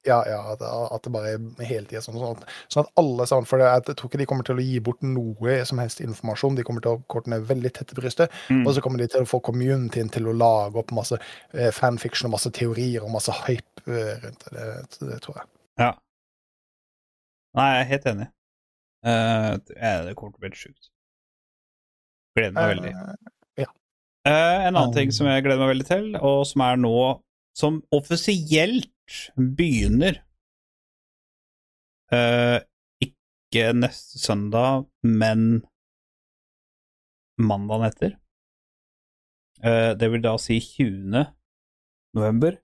[0.05, 3.23] Ja, ja, at, at det bare er hele tida sånn, sånn, at, sånn at alle
[3.31, 6.57] sammen For jeg tror ikke de kommer til å gi bort noe som helst informasjon.
[6.59, 8.35] De kommer til å korte ned veldig tett i brystet.
[8.51, 8.65] Mm.
[8.67, 11.15] Og så kommer de til å få communityen til å lage opp masse
[11.55, 14.67] eh, fanfiction og masse teorier og masse hype eh, rundt det.
[14.99, 15.49] Det, det tror jeg.
[15.85, 15.93] ja.
[17.55, 18.27] Nei, jeg er helt enig.
[19.05, 20.87] Uh, det- det kommer til å bli sjukt.
[22.39, 22.93] Gleder meg veldig.
[22.97, 23.69] Uh, ja.
[24.27, 24.95] uh, en annen Um.
[24.97, 26.95] ting som jeg gleder meg veldig til, og som er nå
[27.55, 28.89] Som offisielt
[29.37, 30.21] begynner
[32.13, 32.61] uh,
[33.03, 35.63] Ikke neste søndag, men
[37.39, 38.17] mandagen etter.
[39.63, 41.27] Uh, det vil da si 20.
[42.17, 42.57] november.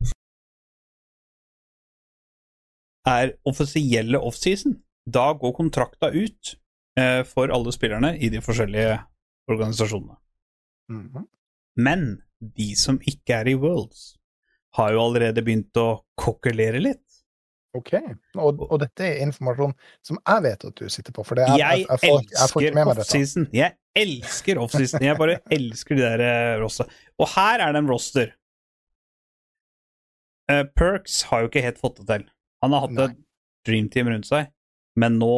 [3.09, 4.79] Er offisielle offseason.
[5.09, 6.59] Da går kontrakta ut
[6.99, 8.99] eh, for alle spillerne i de forskjellige
[9.49, 10.17] organisasjonene.
[10.93, 11.29] mhm.
[11.77, 14.18] Men de som ikke er i Worlds,
[14.77, 17.05] har jo allerede begynt å kokkelere litt.
[17.77, 17.93] OK.
[18.41, 19.75] Og, og dette er informasjon
[20.07, 21.25] som jeg vet at du sitter på.
[21.27, 23.45] For det er, Jeg får, jeg får ikke med meg dette.
[23.55, 25.05] Jeg elsker offseason.
[25.05, 26.91] Jeg bare elsker de der eh, roster.
[27.21, 28.35] Og her er det en roster.
[30.49, 32.29] Uh, Perks har jo ikke helt fått det til.
[32.65, 33.09] Han har hatt Nei.
[33.11, 33.19] et
[33.69, 34.53] dreamteam rundt seg,
[34.99, 35.33] men nå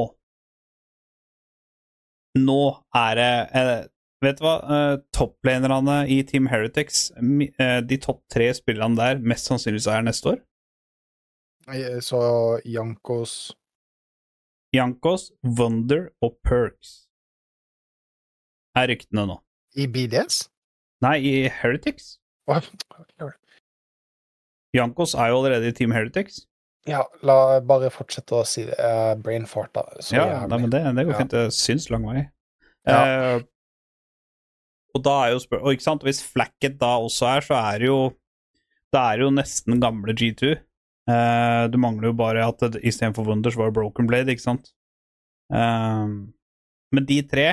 [2.39, 2.61] Nå
[2.95, 3.79] er det eh,
[4.21, 4.55] Vet du hva?
[4.69, 10.35] Uh, Topplanerne i Team Heretics, eh, de topp tre spillerne der, mest sannsynligvis er neste
[10.35, 10.41] år.
[12.03, 12.19] Så
[12.67, 13.53] Jankos
[14.75, 17.07] Jankos, Wonder og Perks
[18.79, 19.37] er ryktene nå.
[19.79, 20.49] i BDS?
[21.03, 22.17] Nei, i Heretics.
[24.77, 26.43] Jankos er jo allerede i Team Heretics.
[26.89, 28.77] Ja, la bare fortsette å si det.
[28.81, 29.85] Uh, Brainfart, da.
[30.01, 31.19] Så Ja, nei, men det, det går Ja.
[31.19, 31.31] fint.
[31.35, 32.23] Det syns lang vei.
[32.89, 33.01] Ja.
[33.05, 33.43] Eh,
[34.95, 37.79] og da er jo spør Og ikke sant, hvis Flacket da også er, så er
[37.83, 38.01] det jo
[38.91, 40.57] Det er jo nesten gamle G2.
[41.11, 44.73] Eh, det mangler jo bare at istedenfor Wonders var det Broken Blade, ikke sant?
[45.55, 46.07] Eh,
[46.91, 47.47] men de tre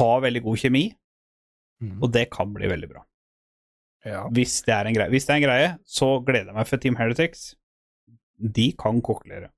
[0.00, 0.84] har veldig god kjemi,
[1.82, 1.96] mm.
[2.00, 3.04] og det kan bli veldig bra.
[4.06, 4.26] ja.
[4.32, 5.12] Hvis det er en greie.
[5.12, 7.50] Hvis det er en greie, så gleder jeg meg for Team Heretics.
[8.40, 9.50] De kan kokkelere.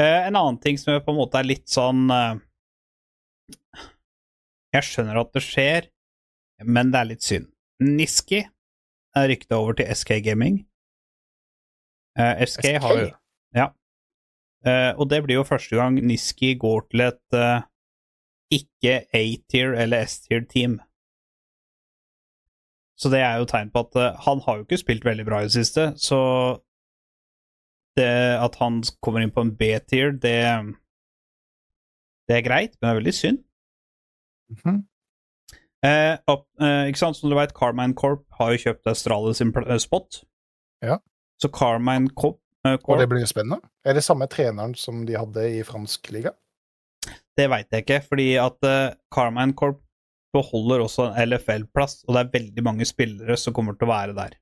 [0.00, 2.38] Eh, en annen ting som på en måte er litt sånn eh,
[4.72, 5.88] Jeg skjønner at det skjer,
[6.64, 7.48] men det er litt synd.
[7.82, 8.42] Niski
[9.16, 10.62] er rykta over til SK Gaming.
[12.18, 12.80] Uh, SK, SK?
[12.84, 13.10] har jo
[13.56, 13.68] Ja.
[14.62, 17.64] Uh, og det blir jo første gang Niski går til et uh,
[18.52, 20.80] ikke A-tier eller S-tier-team.
[23.00, 25.40] Så det er jo tegn på at eh, han har jo ikke spilt veldig bra
[25.40, 26.18] i det siste, så
[27.98, 30.38] det at han kommer inn på en B-tier, det
[32.28, 33.38] Det er greit, men det er veldig synd.
[34.52, 34.76] Mhm.
[35.82, 39.50] Eh, opp, eh, ikke sant, som du vet, Carmine Corp har jo kjøpt Astralis sin
[39.64, 40.22] eh, spot.
[40.84, 41.00] Ja.
[41.42, 43.58] Så Carmine Corp, eh, Og det blir jo spennende.
[43.84, 46.36] Er det samme treneren som de hadde i fransk liga?
[47.36, 49.80] Det veit jeg ikke, fordi at uh, Carmine Corp
[50.32, 54.14] beholder også en LFL-plass, og det er veldig mange spillere som kommer til å være
[54.16, 54.38] der.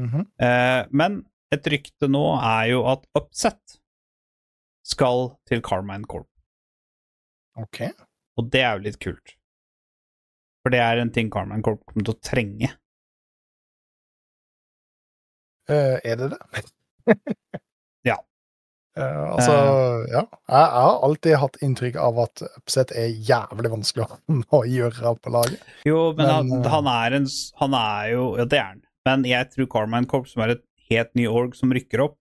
[0.00, 0.24] Mhm.
[0.40, 1.20] Eh, men
[1.52, 3.76] et rykte nå er jo at Upset
[4.88, 6.30] skal til Carmine Corp,
[7.60, 7.84] OK.
[8.40, 9.36] og det er jo litt kult.
[10.62, 12.70] For det er en ting Corp kommer til å trenge.
[15.70, 16.42] Uh, er det det?
[18.06, 18.16] Ja.
[18.98, 19.52] Uh, altså,
[20.10, 20.22] ja.
[20.26, 25.32] Jeg, jeg har alltid hatt inntrykk av at Upset er jævlig vanskelig å, gjøre på
[25.32, 25.62] laget.
[25.88, 27.28] Jo, men, Men, han, han er en
[27.62, 28.82] Han er jo Ja, det er han.
[29.08, 32.18] Men jeg tror Carmine Corp, som er et helt ny org som rykker opp,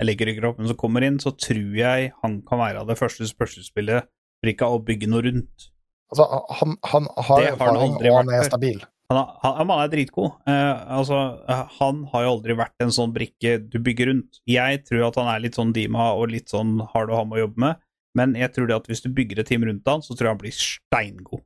[0.00, 2.90] eller ikke rykker opp, men som kommer inn, så tror jeg han kan være av
[2.90, 4.08] det første spørsmålsspillet
[4.40, 5.68] for ikke å bygge noe rundt.
[6.12, 6.26] Altså,
[6.60, 8.84] han, han har har han erfaring, aldri og han er stabil.
[9.10, 10.32] Han, han, han er dritgod.
[10.48, 14.40] Uh, altså, eh, han har jo aldri vært en sånn brikke du bygger rundt.
[14.50, 17.38] Jeg tror at han er litt sånn Dima og litt sånn hard å ha med
[17.38, 17.82] å jobbe med,
[18.18, 20.34] men jeg tror det at hvis du bygger et team rundt han, så tror jeg
[20.34, 21.44] han blir steingod.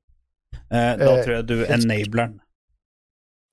[0.71, 2.39] Uh, da Eh, tror jeg du helt enabler han.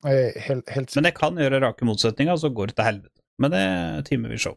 [0.06, 3.20] Eh, Helt, helt Men det kan gjøre rake motsetninger, så går det til helvete.
[3.42, 3.66] Men det
[4.10, 4.56] timer vi show.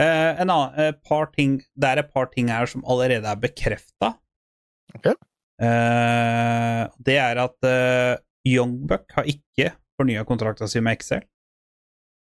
[0.00, 3.40] Eh, en annen, et par ting, det er et par ting her som allerede er
[3.42, 4.14] bekrefta.
[4.96, 5.12] Ok.
[5.58, 11.24] Eh, det er at uh, Youngbuck har ikke fornya kontrakta si med Excel.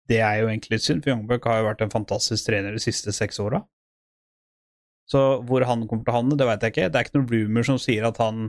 [0.05, 3.13] Det er jo egentlig synd, for Youngbuck har jo vært en fantastisk trener de siste
[3.15, 3.63] seks åra.
[5.09, 6.91] Så hvor han kommer til å havne, det veit jeg ikke.
[6.93, 8.47] Det er ikke noen rumor som sier at han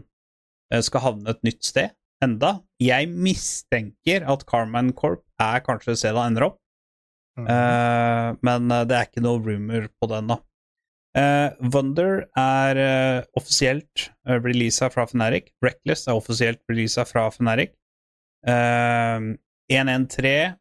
[0.72, 2.58] eh, skal havne et nytt sted enda.
[2.80, 6.60] Jeg mistenker at Carman Corp er kanskje et sted han ender opp,
[7.36, 7.44] Mm.
[7.44, 10.38] Uh, men eh, det er ikke noe rumor på den, da.
[11.16, 15.48] Eh, Wonder er uh, offisielt uh, releasa fra Fnatic.
[15.64, 17.72] Reckless er offisielt releasa fra Fnatic.
[18.46, 19.32] Uh,
[19.72, 20.56] 113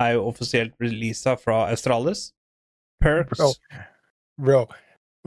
[0.00, 2.30] er jo offisielt releasa fra Australis.
[3.02, 3.50] Perks Bro.
[4.42, 4.60] Bro,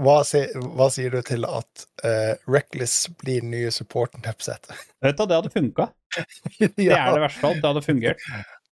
[0.02, 4.68] hva, sier- hva sier du til at eh, Reckless blir den nye supporten til Upset?
[5.04, 5.90] Vet du, det hadde funka.
[6.60, 7.62] Det er det verste av alt.
[7.62, 8.24] Det hadde fungert.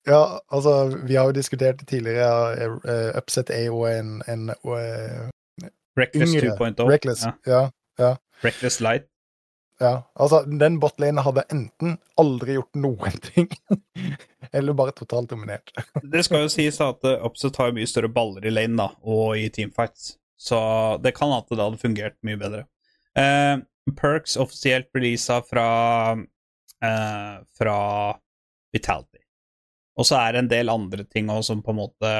[0.08, 0.22] Ja,
[0.52, 0.74] altså,
[1.08, 2.72] vi har jo diskutert det tidligere.
[2.84, 5.28] eh, Upset er jo en, en eh,
[5.98, 6.88] Reckless 2.0.
[6.88, 7.24] Reckless.
[7.46, 7.70] Ja.
[7.98, 8.16] Ja.
[8.42, 9.08] Reckless Light.
[9.80, 10.10] ja.
[10.14, 13.48] Altså, den botlane hadde enten aldri gjort noen ting,
[14.56, 15.72] eller bare totalt dominert.
[16.12, 19.36] Det skal jo sies at uh, Upset har mye større baller i lane da, og
[19.40, 20.60] i teamfights, så
[21.02, 22.64] det kan at det hadde fungert mye bedre.
[23.18, 23.60] Uh,
[23.98, 25.66] Perks offisielt releasa fra
[26.16, 27.78] uh, fra
[28.72, 29.20] Vitality.
[29.98, 32.12] Og så er det en del andre ting også som på en måte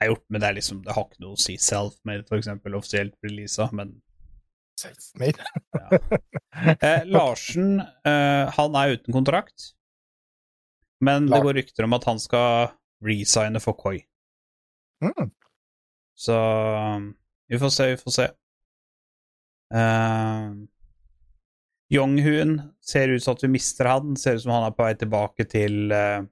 [0.00, 1.56] er gjort, men det er liksom, det har ikke noe å si.
[1.62, 3.96] Self-made, for eksempel, offisielt releasa, men
[4.78, 5.42] Self-made.
[6.58, 9.72] Eh, Larsen, eh, han er uten kontrakt.
[11.04, 12.72] Men det går rykter om at han skal
[13.04, 14.00] resigne for Koi.
[15.04, 15.30] Mm.
[16.18, 17.12] Så um,
[17.46, 18.26] vi får se, vi får se.
[19.74, 20.66] Uh,
[21.94, 24.16] Yonghun ser ut som at vi mister han.
[24.18, 26.26] Ser ut som han er på vei tilbake til, uh,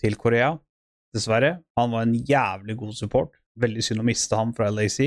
[0.00, 0.54] til Korea.
[1.14, 1.54] Dessverre.
[1.78, 3.32] Han var en jævlig god support.
[3.58, 4.98] Veldig synd å miste ham fra LAC.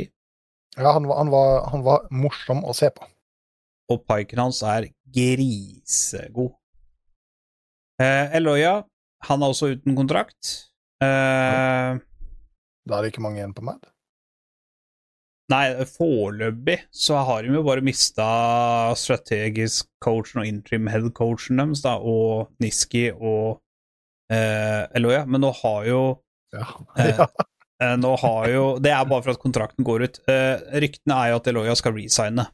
[0.77, 3.07] Ja, han var, han, var, han var morsom å se på.
[3.91, 6.53] og piken hans er grisegod.
[8.01, 8.77] Eh, Eloya,
[9.27, 10.51] han er også uten kontrakt.
[11.03, 11.99] Eh,
[12.87, 13.83] Da er det ikke mange igjen på Mad.
[15.51, 18.25] nei, foreløpig så har de jo bare mista
[18.95, 23.59] strategisk coachen og interim head coachen deres, da, og Niski og
[24.31, 26.01] eh, Eloya, men nå har jo
[26.53, 26.65] Ja.
[26.97, 27.27] Eh, ja.
[27.81, 30.19] eh, Nå har jo Det er bare for at kontrakten går ut.
[30.27, 32.47] Eh, ryktene er jo at Eloya skal resigne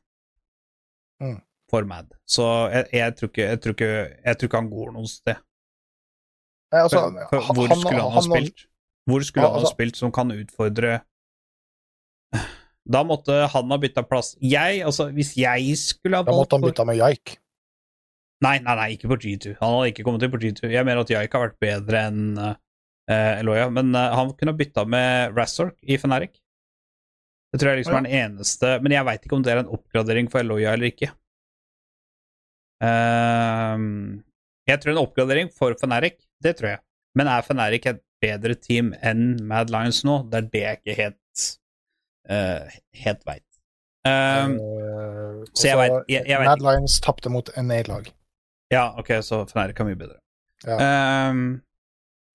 [1.22, 1.40] Mm.
[1.72, 3.88] for Mad, så jeg, jeg, tror ikke, jeg, tror ikke,
[4.26, 5.40] jeg tror ikke han går noe sted.
[6.72, 7.00] Nei, altså,
[7.32, 8.66] For, for, hvor han- skulle han, ha spilt?
[9.10, 11.00] Hvor skulle han ha altså- spilt som kan utfordre
[12.94, 14.36] Da måtte han ha bytta plass.
[14.40, 17.38] Jeg, altså, hvis jeg skulle ha Da måtte han bytta med Jaik.
[18.46, 19.56] Nei, nei, nei, ikke på G2.
[19.60, 20.68] Han hadde ikke kommet inn på G2.
[20.70, 22.54] Jeg mener at Jaik har vært bedre enn uh,
[23.10, 26.36] Eloya, men uh, han kunne ha bytta med Razork i Feneric.
[27.54, 29.70] Det tror jeg liksom er den eneste Men jeg veit ikke om det er en
[29.72, 31.08] oppgradering for Eloya eller ikke.
[32.84, 34.20] Uh,
[34.68, 36.82] jeg tror en oppgradering for Feneric, det tror jeg.
[37.18, 40.20] Men er Feneric et bedre team enn Mad Lions nå?
[40.30, 41.48] Det er det jeg ikke helt
[42.30, 43.44] uh, helt veit.
[44.08, 46.62] Ehm, uh, så jeg vet- jeg- jeg vet Mad.
[46.68, 48.12] Lions tapte mot NA-lag
[48.74, 50.20] ja, ok, så Fnatic er mye bedre.
[50.66, 50.78] Ja.
[51.30, 51.62] Um,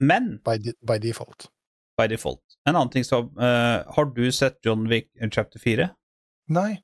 [0.02, 1.48] men by, de- by default.
[1.98, 5.88] by default En annen ting som uh, Har du sett John Wick chapter 4?
[6.54, 6.82] Nei,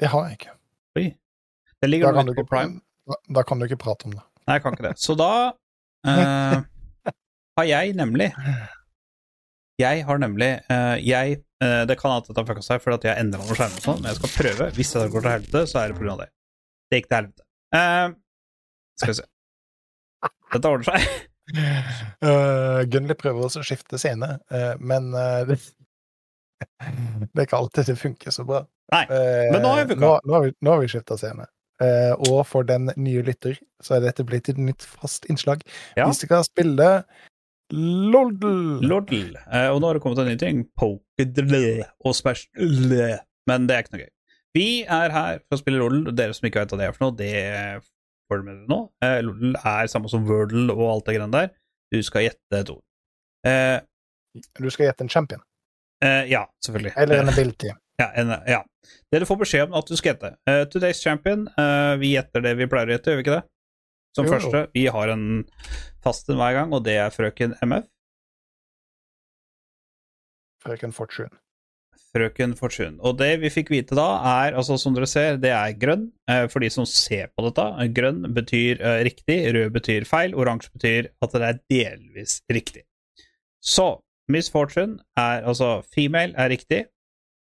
[0.00, 0.54] det har jeg ikke.
[0.98, 1.06] Oi.
[1.80, 2.80] Det Da ligger nå du på Prime.
[3.08, 4.22] da, da kan du ikke prate om det.
[4.46, 4.94] Nei, jeg kan ikke det.
[5.00, 6.56] Så da uh,
[7.58, 8.30] har jeg nemlig
[9.80, 13.24] Jeg har nemlig uh, Jeg eh, Det kan at dette fucka seg fordi at jeg
[13.24, 14.68] endra noen skjermer og sånn, men jeg skal prøve.
[14.76, 16.28] Hvis det går til helvete, så er det av det.
[16.90, 18.20] Det gikk til helvete.
[18.94, 19.30] Eh, skal vi se.
[20.54, 21.06] Dette ordner seg.
[22.24, 25.58] Uh, Gunnli prøver også å skifte scene, uh, men uh, det,
[27.34, 28.62] det er ikke alltid det funker så bra.
[28.94, 29.92] Nei, Eh, men nå har.
[29.96, 31.46] Nå, nå har vi, nå har vi skifta scene.
[31.82, 35.64] Uh, og for den nye lytter så er dette blitt et nytt fast innslag.
[35.98, 36.06] Ja.
[36.08, 36.88] Vi skal spille
[37.74, 38.84] Lordl.
[38.84, 39.34] Lordl.
[39.48, 40.64] Uh, og nå har det kommet en ny ting.
[40.78, 41.56] Pokedl
[42.04, 42.94] og Smash L.
[43.50, 44.12] Men det er ikke noe gøy.
[44.54, 46.12] Vi er her for å spille Lordl.
[46.14, 47.34] Dere som ikke vet hva det er for noe, det
[48.30, 48.78] får med dere nå.
[49.04, 51.50] Eh, Lordl er samme som Wordle og alt det greiene der.
[51.92, 52.82] Du skal gjette et ord.
[53.46, 53.80] Eh,
[54.58, 55.40] Du skal gjette en champion.
[56.02, 56.92] eh, ja, selvfølgelig.
[56.96, 57.68] Eller en Eh, ability.
[58.02, 58.62] ja, en, ja.
[59.12, 60.32] Dere får beskjed om at du skal gjette.
[60.50, 61.46] Eh, today's champion.
[61.58, 63.44] eh, vi gjetter det vi pleier å gjette, gjør vi ikke det?
[64.16, 64.38] Som Jo, jo.
[64.38, 64.64] første.
[64.74, 65.44] Vi har en
[66.02, 67.86] fast en hver gang, og det er frøken MF.
[70.64, 71.30] Frøken Fortune.
[72.14, 72.96] Frøken Fortune.
[73.02, 74.06] Og det vi fikk vite da,
[74.46, 76.06] er altså som dere ser, det er grønn.
[76.30, 77.64] Eh, for de som ser på dette.
[77.96, 82.84] Grønn betyr eh, riktig, rød betyr feil, oransje betyr at det er delvis riktig.
[83.64, 83.88] Så
[84.32, 86.84] Miss Fortune er altså female er riktig.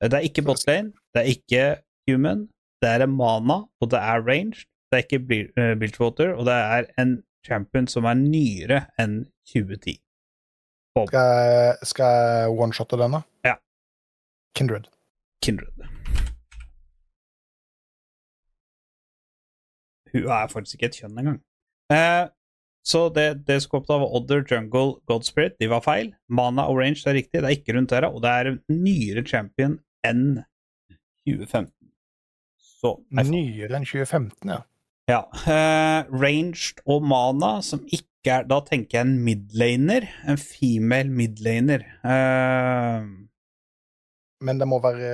[0.01, 1.65] Eh, Det er ikke botlane, det er ikke
[2.09, 2.45] human,
[2.81, 4.65] det er mana, og det er range.
[4.91, 7.17] Det er ikke Bil- eh, Bilgewater, og det er en
[7.47, 9.97] champion som er nyere enn 2010.
[10.91, 13.21] Skal jeg, skal jeg one-shotte da?
[13.47, 13.53] Ja.
[14.57, 14.87] Kindred.
[15.43, 15.87] Kindred.
[20.11, 21.39] Hun er faktisk ikke et kjønn engang.
[21.93, 22.25] Eh,
[22.87, 25.55] så det, det som kom var Other Jungle Godspirit.
[25.61, 26.11] De var feil.
[26.27, 29.23] Mana og Range er riktig, det er ikke rundt her, og det er en nyere
[29.27, 30.41] champion enn
[31.29, 31.71] 2015.
[32.81, 32.95] Så.
[33.29, 34.61] Nyere enn 2015, ja.
[35.09, 35.21] Ja.
[35.49, 40.05] eh, ranged og mana, som ikke er Da tenker jeg en midlaner.
[40.29, 41.85] En female midlaner.
[42.05, 43.07] Eh,
[44.41, 45.11] Men det må være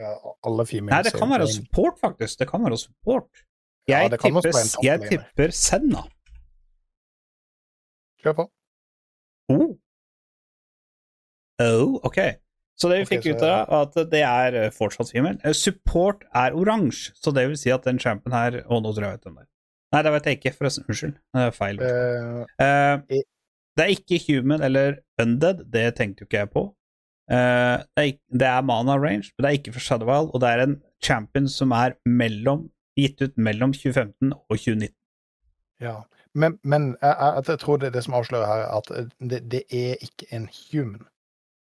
[0.00, 0.94] uh, alle females.
[0.94, 2.38] Nei, det kan være support, faktisk.
[2.40, 3.44] Det kan være support.
[3.86, 6.02] Jeg, ja, tipper, jeg tipper Senna.
[8.22, 8.46] Kjør på.
[9.54, 9.68] Oh.
[11.62, 12.18] oh, ok.
[12.76, 15.38] Så det vi okay, fikk så- ut av at det er eh, fortsatt female.
[15.44, 19.06] Eh, Support er oransje, så det vil si at den champen her Å, nå tror
[19.06, 19.52] jeg vet hvem det er.
[19.94, 20.84] Nei, det vet jeg ikke, forresten.
[20.90, 21.14] Unnskyld.
[21.32, 21.78] Det er feil.
[21.80, 23.22] Uh, uh,
[23.78, 26.64] det er ikke human eller undead, det tenkte jo ikke jeg på.
[27.30, 30.48] Eh, det, er, det er mana range, men det er ikke for Shadowwall, og det
[30.48, 34.94] er en champion som er mellom, gitt ut mellom 2015 og 2019.
[35.80, 35.96] ja.
[36.36, 38.90] Men, men jeg, jeg, tror det er det som avslører her, at
[39.30, 41.06] det, det er ikke en human.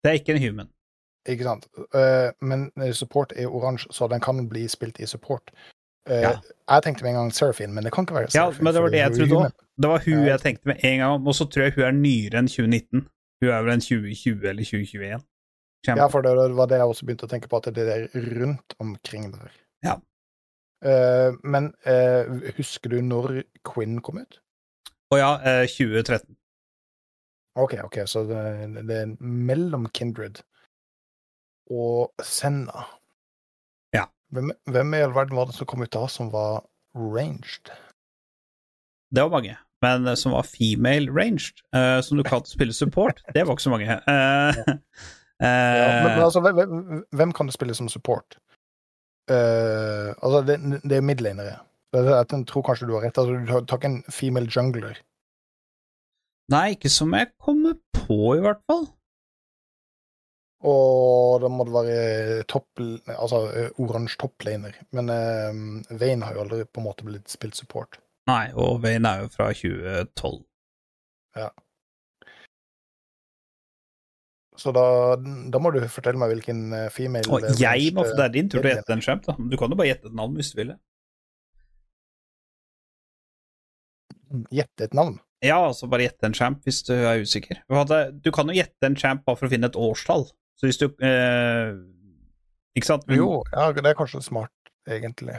[0.01, 0.71] Det er ikke en human.
[1.29, 1.67] Ikke sant?
[1.77, 5.53] Uh, men support er oransje, så den kan bli spilt i support.
[6.09, 6.31] Uh, Ja.
[6.71, 8.89] Jeg tenkte med en gang Seraphine, men det kan ikke være Ja, men det var
[8.89, 9.53] det jeg er trodde òg.
[9.83, 11.91] Det var hun jeg tenkte med en gang om, og så tror jeg hun er
[11.91, 13.07] nyere enn 2019.
[13.43, 15.21] Hun er vel en 2020 eller 2021.
[15.85, 16.03] Champion.
[16.03, 18.07] Ja, for det var det jeg også begynte å tenke på, at det er
[18.41, 19.53] rundt omkring der.
[19.85, 19.99] Ja.
[20.85, 24.41] Uh, men uh, husker du når Quinn kom ut?
[25.13, 26.35] Og ja, uh, 2013.
[27.61, 28.41] OK, ok, så det,
[28.89, 30.41] det er mellom Kindred
[31.71, 32.87] og Senna.
[33.95, 34.09] Ja.
[34.35, 36.65] Hvem, hvem i all verden var det som kom ut da som var
[36.99, 37.71] ranged?
[39.15, 39.57] Det var mange.
[39.85, 43.69] Men eh, som var female ranged, uh, som du kalte spille support, det var ikke
[43.69, 43.99] så mange.
[44.11, 44.75] Eh,
[45.43, 48.37] Ja, men, men eh, altså, hvem- hvem, kan du spille som support?
[49.31, 51.57] Uh, altså, det, det er midlanere.
[51.95, 53.19] Jeg tror kanskje du har rett.
[53.19, 54.99] Altså, du tar- ikke en female jungler.
[56.53, 58.87] nei, ikke som jeg kommer på, i hvert fall.
[60.65, 62.81] Og da må det være topp,
[63.13, 64.79] altså eh, oransje topplaner.
[64.97, 67.99] Men uh, Vayne har jo aldri på en måte blitt spilt support.
[68.31, 70.39] Nei, og Vane er jo fra 2012.
[74.57, 74.85] Så da,
[75.51, 78.51] da må du fortelle meg hvilken eh, female Og jeg må, få det er din
[78.51, 79.35] tur til å gjette en champ, da.
[79.51, 80.75] Du kan jo bare gjette et navn hvis du vil.
[84.55, 85.19] Gjette et navn.
[85.45, 87.61] Ja, altså bare gjette en champ hvis du er usikker.
[88.23, 90.29] Du kan jo gjette en champ bare for å finne et årstall.
[90.55, 91.75] Så hvis du eh,
[92.79, 93.05] Ikke sant?
[93.11, 94.55] Men- Jo, ja, det er kanskje smart,
[94.89, 95.37] egentlig.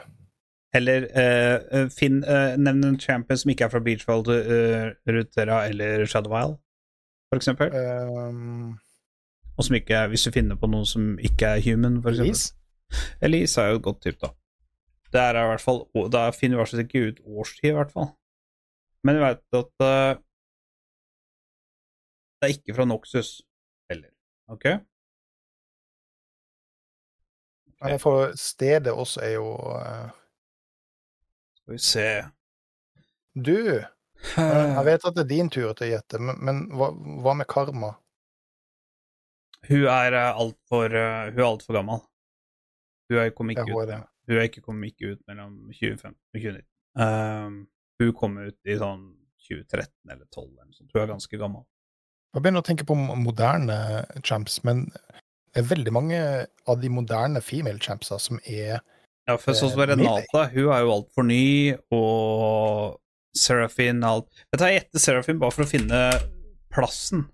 [0.76, 5.62] Eller eh, eh, finn, eh, nevn en champion som ikke er fra Beachfold, uh, Rutera
[5.70, 6.58] eller Shadowwild,
[7.32, 7.72] for eksempel.
[7.72, 8.76] Um,
[9.56, 12.26] Og som ikke er, hvis du finner på noen som ikke er human, eksempel.
[12.26, 12.54] Elise?
[13.24, 14.32] Elise er jo et godt typ da.
[15.14, 18.10] Det er i hvert fall, Da finner vi fall ikke ut årstid, i hvert fall.
[19.06, 20.22] Men vi vet at uh,
[22.36, 23.30] det er ikke fra Noxus
[23.90, 24.12] heller.
[24.52, 24.66] Ok?
[27.82, 30.10] Nei, For stedet også er jo uh...
[31.56, 32.08] Skal vi se
[33.36, 33.58] Du,
[34.38, 36.92] jeg vet at det er din tur til å gjette, men, men hva,
[37.24, 37.92] hva med karma?
[39.70, 42.04] Hun er altfor uh, Hun er gammel.
[43.12, 46.66] Hun kom ikke ut hun ikke, kommet ikke ut mellom 2015 og 2019.
[46.96, 47.58] Um,
[48.02, 49.06] hun kom ut i sånn
[49.46, 50.92] 2013 eller 2012 eller noe sånt.
[50.94, 51.66] Hun er ganske gammel.
[52.36, 53.78] Jeg begynner å tenke på moderne
[54.26, 54.88] champs, men
[55.54, 56.20] det er veldig mange
[56.68, 58.82] av de moderne female champsa som er
[59.26, 63.00] Ja, for sånn som Eh, Renata, hun er jo altfor ny, og
[63.36, 66.02] Serafin alt Vet du, Jeg gjetter Serafin bare for å finne
[66.74, 67.30] plassen.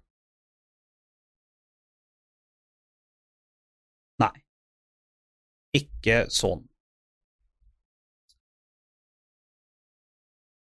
[5.78, 6.66] Ikke sånn.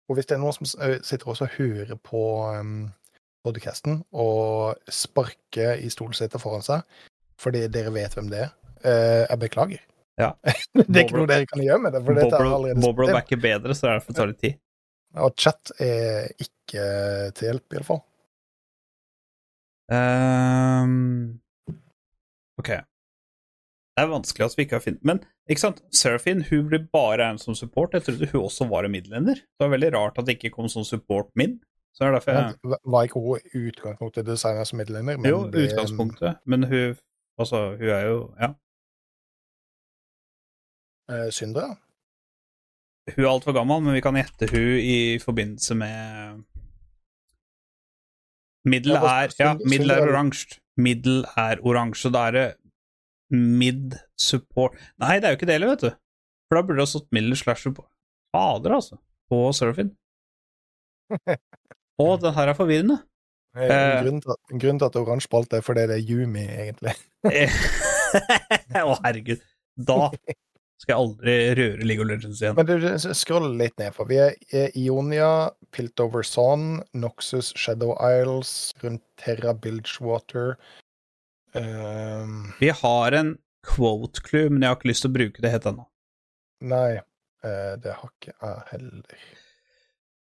[0.07, 0.69] Og hvis det er noen som
[1.03, 2.21] sitter også og hører på
[2.55, 2.87] um,
[3.43, 6.85] podcasten og sparker i stolsetet foran seg
[7.37, 9.83] fordi dere vet hvem det er, uh, jeg beklager.
[10.17, 10.31] Ja.
[10.73, 12.01] det er ikke noe dere kan gjøre med det.
[12.07, 13.13] for dette er allerede system.
[13.13, 14.59] backer bedre, så det er derfor det tar litt tid.
[15.17, 16.85] Og chat er ikke
[17.37, 18.01] til hjelp, iallfall.
[19.87, 21.37] Um,
[22.59, 22.73] ok.
[23.97, 25.79] Det er vanskelig at vi ikke har funnet Men ikke sant?
[25.89, 27.95] Serafin hun blir bare en som support.
[27.97, 29.41] Jeg trodde hun også var en middelender.
[29.41, 31.57] Det var veldig rart at det ikke kom som support min.
[31.97, 32.53] Så er derfor jeg...
[32.61, 35.17] Men, var ikke hun i utgangspunktet designa som middelender?
[35.25, 36.37] jo, utgangspunktet.
[36.45, 36.97] Men hun
[37.37, 38.53] Altså, hun er jo Ja.
[41.13, 41.67] Eh, Syndra?
[43.15, 46.43] Hun er altfor gammel, men vi kan gjette hun i forbindelse med
[48.67, 50.59] Middel er, ja, middel er oransje.
[50.77, 52.11] Middel er oransje.
[52.11, 52.47] Da er det
[53.33, 55.89] mid support Nei, det er jo ikke det heller, vet du.
[56.47, 57.89] For da burde det ha stått middel slash support.
[58.35, 58.97] Fader, altså.
[59.27, 59.89] På Surfin.
[61.11, 62.99] Å, den her er forvirrende.
[63.57, 64.03] Eh, Eh.
[64.05, 66.43] til, at- grunnen til at det er oransje på alt, er fordi det er Yumi,
[66.45, 66.93] egentlig.
[68.77, 69.41] Å, herregud.
[69.77, 70.09] Da
[70.77, 72.55] skal jeg aldri røre League of Legends igjen.
[72.55, 74.35] Men du, Skroll litt ned, for vi er
[74.77, 80.55] Ionia, Piltover Son, Noxus, Shadow Isles, rundt Terra Bilgewater
[81.61, 83.35] um, Vi har en
[83.67, 85.87] quote clue, men jeg har ikke lyst til å bruke det helt ennå.
[86.67, 86.99] Nei,
[87.45, 89.27] uh, det har ikke jeg heller.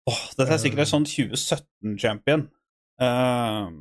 [0.06, 2.46] Åh, dette er sikkert en sånn 2017-champion.
[3.02, 3.78] Ehm,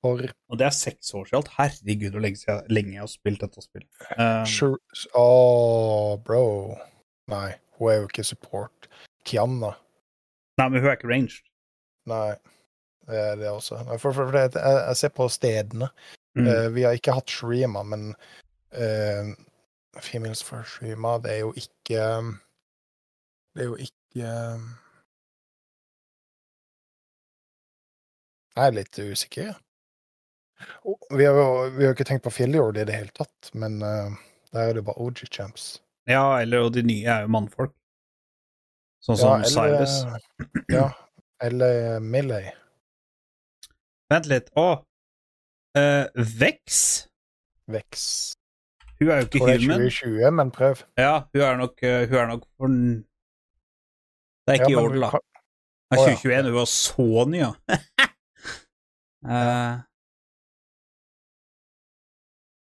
[0.00, 1.48] For og det er seks år siden.
[1.58, 3.88] Herregud, hvor lenge, lenge jeg har spilt dette spillet.
[4.16, 4.78] Um, Sure
[5.16, 6.44] Åh, bro.
[7.28, 8.88] Nei, hun er jo ikke support.
[9.28, 9.74] Kianna.
[10.60, 11.44] Nei, men hun er ikke ranged.
[12.08, 12.32] Nei,
[13.10, 13.80] det er det også.
[13.84, 15.88] For, for, for det, jeg, jeg ser på stedene.
[16.38, 16.46] Mm.
[16.46, 18.12] Uh, vi har ikke hatt Shrima, men
[18.78, 19.32] uh,
[20.00, 22.04] Females for Shrima, det er jo ikke
[23.50, 24.28] Det er jo ikke
[28.56, 29.52] Jeg er litt usikker.
[30.84, 33.80] Og Vi har jo vi har ikke tenkt på Filiord i det hele tatt, men
[33.82, 34.10] uh,
[34.52, 35.80] der er det bare OG champs.
[36.10, 37.74] Ja, eller og de nye er jo mannfolk.
[39.00, 40.02] Sånn som Cyrus.
[40.68, 40.90] ja,
[41.46, 42.50] eller Milley.
[44.10, 44.50] Vent litt.
[44.58, 44.68] Å!
[45.78, 46.06] Uh,
[46.40, 47.06] Vex?
[47.70, 48.06] Vex.
[48.98, 49.84] Hun er jo ikke er human.
[49.86, 50.82] 2020, men prøv.
[50.98, 55.00] Ja, hun er nok, eh, hun er nok for Det er ikke Ja, i orden,
[55.00, 55.10] da.
[55.10, 55.20] kan-
[55.92, 57.52] er 2021, hun var så ny, ja.
[59.30, 59.78] Eh,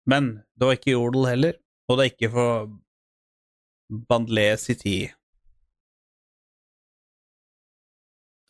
[0.07, 1.53] men det var ikke Jodel heller,
[1.89, 2.67] og det er ikke for
[4.09, 5.11] Bandlé City.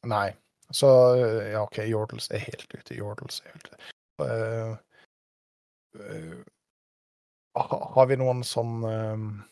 [0.05, 0.33] Nei.
[0.71, 0.87] Så
[1.51, 2.95] ja, OK, Yordles er helt ute.
[2.95, 3.77] Yordles er helt ute.
[4.21, 4.77] Uh,
[5.99, 6.43] uh,
[7.95, 9.43] har vi noen sånn um,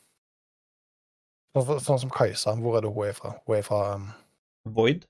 [1.55, 3.31] sånn, som Kajsa, hvor er det hun er fra?
[3.45, 4.05] Hun er fra um,
[4.75, 5.01] Void?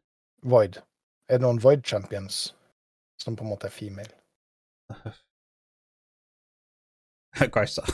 [0.44, 0.74] Void.
[1.30, 2.36] Er det noen Void Champions
[3.22, 4.14] som på en måte er female?
[7.56, 7.84] Kajsa.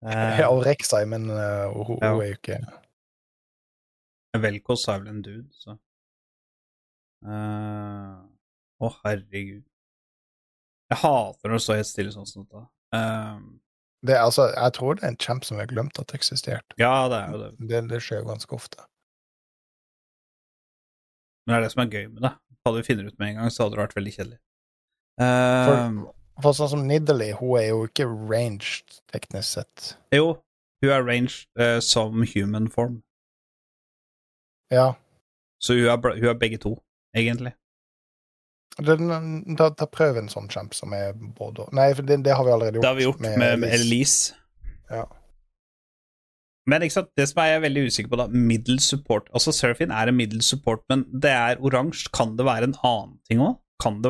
[0.02, 2.12] Ja, og Rek'Sai, men uh, hun, Ja.
[2.12, 2.56] hun er jo ikke
[4.38, 5.78] Velkos er vel en dude, så
[7.20, 8.20] Eh,
[8.80, 9.64] Å, herregud.
[10.88, 12.62] Jeg hater når det står helt stille sånn som dette.
[12.96, 13.42] Eh,
[14.08, 16.78] det, er, altså, Jeg tror det er en champ som har glemt at eksisterte.
[16.80, 17.50] ja, det er jo det.
[17.68, 18.86] Det, det skjer jo ganske ofte.
[21.44, 22.32] Men det er det som er gøy med det.
[22.64, 24.40] Hadde vi funnet ut med en gang, så hadde det vært veldig kjedelig.
[25.20, 26.00] Eh,
[26.40, 29.92] For sånn som Nidalee, hun er jo ikke ranged, teknisk sett.
[30.16, 30.38] jo,
[30.80, 33.02] hun er ranged uh, som human form,
[34.70, 34.92] Ja.
[35.60, 36.76] så hun er, hun er begge to,
[37.16, 37.54] egentlig.
[38.80, 42.52] Da, da prøv en sånn champ som er både Nei, for det, det har vi
[42.54, 42.84] allerede gjort.
[42.86, 44.36] Det har vi gjort med, med Elise.
[44.90, 45.04] Ja.
[46.70, 49.28] Men ikke sant, det som er jeg veldig usikker på, da, middle support.
[49.34, 52.12] Altså, Surfin er en middle support, men det er oransje.
[52.14, 53.58] Kan det være en annen ting òg?
[53.80, 54.02] Kan,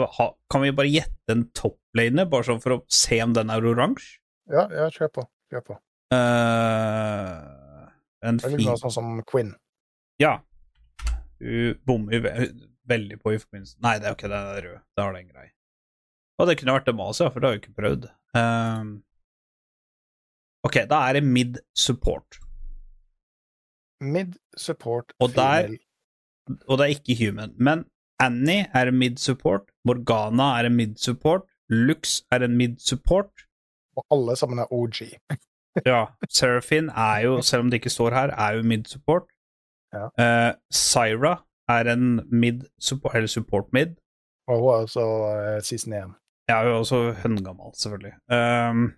[0.50, 4.18] kan vi bare gjette en topplaner, bare sånn for å se om den er oransje?
[4.50, 5.26] Ja, ja, kjør på.
[5.52, 5.78] Kjør på.
[6.10, 7.86] Uh,
[8.26, 9.54] en er fin sånn som Quinn.
[10.20, 10.40] Ja.
[11.40, 12.26] Hun bommer
[12.90, 14.80] veldig på i forbindelse Nei, det er jo ikke den røde.
[14.96, 15.46] Det har den grei.
[16.40, 18.06] Og det kunne vært Demacia, for det har vi ikke prøvd.
[18.36, 18.92] Um,
[20.64, 22.40] ok, da er det mid support.
[24.00, 25.76] Mid support Og der-.
[26.66, 27.52] Og det er ikke human.
[27.58, 27.84] Men
[28.20, 29.68] Annie er en mid support.
[29.84, 31.44] Morgana er en mid support.
[31.68, 33.46] Lux er en mid support.
[33.96, 35.04] Og alle sammen er OG.
[35.86, 39.28] Ja, Seraphine er jo, selv om det ikke står her, er jo mid support.
[39.92, 40.04] Ja.
[40.22, 41.34] Eh, Syra
[41.68, 43.96] er en mid support, eller support mid.
[44.48, 45.98] Og hun er også uh, season 1.
[46.48, 48.14] Ja, hun er også høngammal, selvfølgelig.
[48.36, 48.92] Um,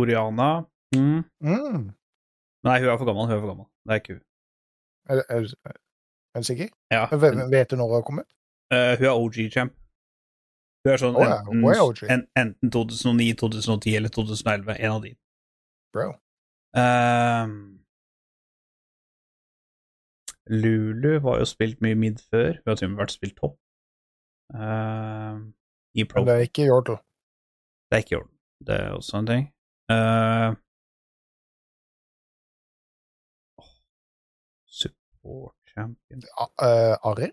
[0.00, 0.60] Oriana
[0.94, 1.22] mm.
[1.40, 1.90] Mm.
[2.66, 3.26] Nei, hun er for gammel.
[3.26, 3.66] Hun er for gammel.
[3.84, 4.22] Det er ikke hun.
[5.10, 5.72] Er, er,
[6.34, 6.68] er du sikker?
[6.90, 8.26] Ja, Vet, vet du når hun har kommet?
[8.74, 9.72] Uh, hun er OG-champ.
[10.84, 12.04] Hun er sånn oh, ja, enten, OG.
[12.14, 14.76] en, enten 2009, 2010 eller 2011.
[14.78, 15.12] En av de.
[15.92, 16.08] Bro.
[16.78, 17.79] Um,
[20.50, 22.58] Lulu var jo spilt mye mid før.
[22.58, 23.56] Hun har til og med vært spilt topp.
[24.50, 25.38] Uh,
[25.94, 26.24] I pro.
[26.24, 26.96] Men det er ikke Yordle.
[27.86, 28.36] Det er ikke Yordle.
[28.66, 29.46] Det er også en ting.
[29.92, 30.50] Uh,
[34.80, 37.30] support champion uh, Ari?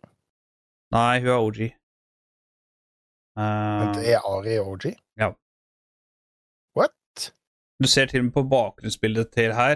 [0.94, 1.60] Nei, hun er OG.
[3.38, 4.86] Men det er Ari OG?
[5.18, 5.34] Ja.
[6.78, 7.34] What?
[7.84, 9.76] Du ser til og med på bakgrunnsbildet til her.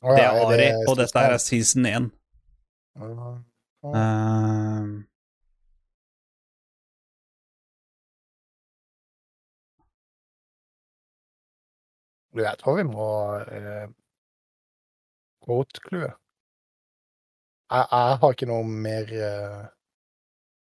[0.00, 1.32] Det er Ari, og dette her?
[1.32, 2.19] er season 1.
[2.96, 3.44] Ehm,
[12.32, 13.04] Du, jeg tror vi må
[13.50, 13.88] eh,
[15.42, 16.12] quote-klue.
[17.70, 19.64] Jeg, jeg har ikke noe mer eh,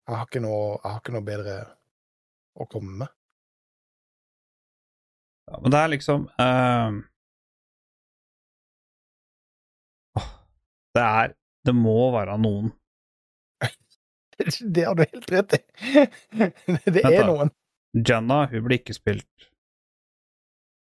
[0.05, 1.55] jeg, har ikke noe, jeg har ikke noe bedre
[2.61, 3.09] å komme med.
[5.49, 7.01] ja, men det er liksom ehm,
[10.95, 11.33] Det er
[11.65, 12.71] Det må være noen.
[14.75, 15.61] Det har du helt rett i.
[16.85, 17.53] Det er Vent, noen.
[17.95, 19.49] Janna, hun blir ikke spilt.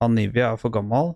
[0.01, 1.15] Anivia er for gammel.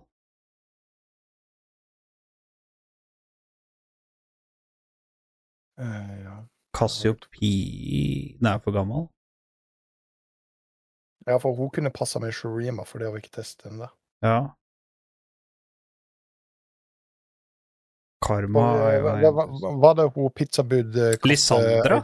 [5.76, 6.36] Uh, ja.
[6.76, 9.08] Cassiopeia er for gammel.
[11.26, 13.88] ja, for hun kunne passa med Shurima, for det har vi ikke testet ennå.
[14.22, 14.54] Ja.
[18.26, 22.00] Karma Og, er eh, jo en- Var det hun pizzabud eh, Lisandra?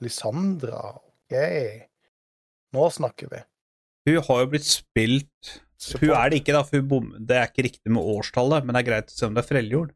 [0.00, 1.36] Lisandra, ok.
[2.76, 3.42] Nå snakker vi.
[4.08, 5.56] Hun har jo blitt spilt
[6.00, 8.76] Hun er det ikke, da, for hun bom, det er ikke riktig med årstallet, men
[8.76, 9.92] det er greit å se om det er foreldrejord.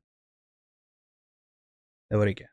[2.08, 2.50] Det var det ikke.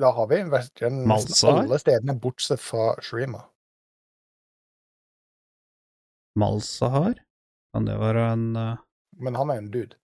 [0.00, 1.58] Da har vi nesten Malsar?
[1.64, 3.42] alle stedene bortsett fra Shurima.
[6.40, 7.18] Malsahar?
[7.74, 8.78] Kan det være en uh...
[9.20, 9.98] Men han er en dude.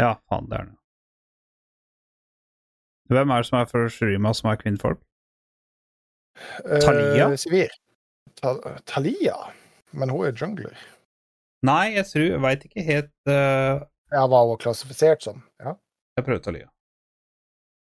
[0.00, 0.76] Ja, faen, det er det.
[3.12, 5.00] Hvem er det som er fra Shurima, som er kvinnfolk?
[6.64, 7.28] Talia?
[7.28, 7.72] Eh, Sivir.
[8.40, 8.56] Ta
[8.88, 9.36] Talia?
[9.92, 10.76] Men hun er jungler.
[11.62, 13.84] Nei, jeg tror Jeg veit ikke helt uh...
[14.12, 15.42] Ja, var hun klassifisert som?
[15.60, 15.76] Ja.
[16.18, 16.68] Jeg prøver Talia.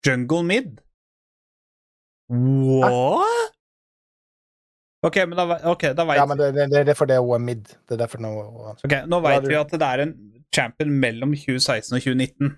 [0.06, 0.80] Jungle Mid?
[2.28, 3.54] What?
[5.06, 7.34] Ok, men da, okay, ok, da veit ja, men det, det, det er fordi hun
[7.36, 7.68] er mid.
[7.86, 8.30] Det er derfor nå
[8.72, 10.14] Ok, Nå veit vi at det er en
[10.54, 12.56] champion mellom 2016 og 2019.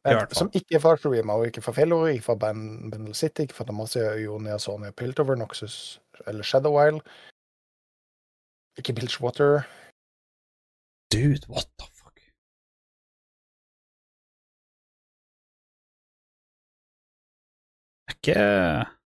[0.00, 0.38] I hvert fall.
[0.38, 3.58] Som ikke er fra Shurima, og ikke fra Felor, ikke fra Ben- Bendel City, ikke
[3.58, 7.02] fra Damasia, Ionia, Sonia, Piltover, Noxus eller Shadowile.
[8.80, 9.66] Ikke Bilgewater.
[11.12, 12.16] Dude, what the fuck?
[18.06, 18.99] Det er ikke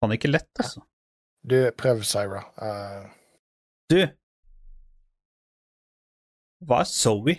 [0.00, 0.80] Faen ikke lett, altså.
[1.44, 2.44] Du, prøv Syra.
[2.56, 3.08] Uh...
[3.90, 4.00] Du
[6.68, 7.36] Hva er Zoe?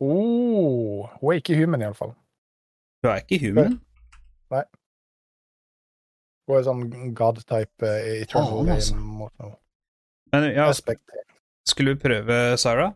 [0.00, 2.14] oh, hun er ikke human, iallfall.
[3.02, 3.74] Hun er ikke human.
[4.54, 4.62] Nei.
[6.48, 6.86] Hun er sånn
[7.18, 8.96] god-type uh, eternal oh, altså.
[8.96, 9.50] Game.
[10.32, 11.12] Men ja, Aspect.
[11.68, 12.88] skulle vi prøve Syra?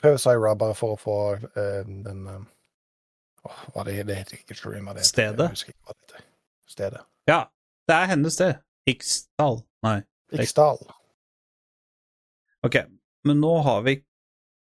[0.00, 2.42] Prøver Syra bare for å få uh, den uh...
[3.46, 4.96] åh, hva det, det heter ikke Shurima.
[4.96, 5.46] Det Stedet?
[5.46, 6.29] Jeg husker ikke hva det heter.
[6.70, 7.02] Stedet.
[7.26, 7.44] Ja,
[7.88, 8.54] det er hennes sted.
[8.86, 9.62] Iksdal.
[9.82, 9.98] Nei.
[10.32, 10.78] Iksdal.
[12.62, 12.76] Ok,
[13.26, 13.96] men nå har vi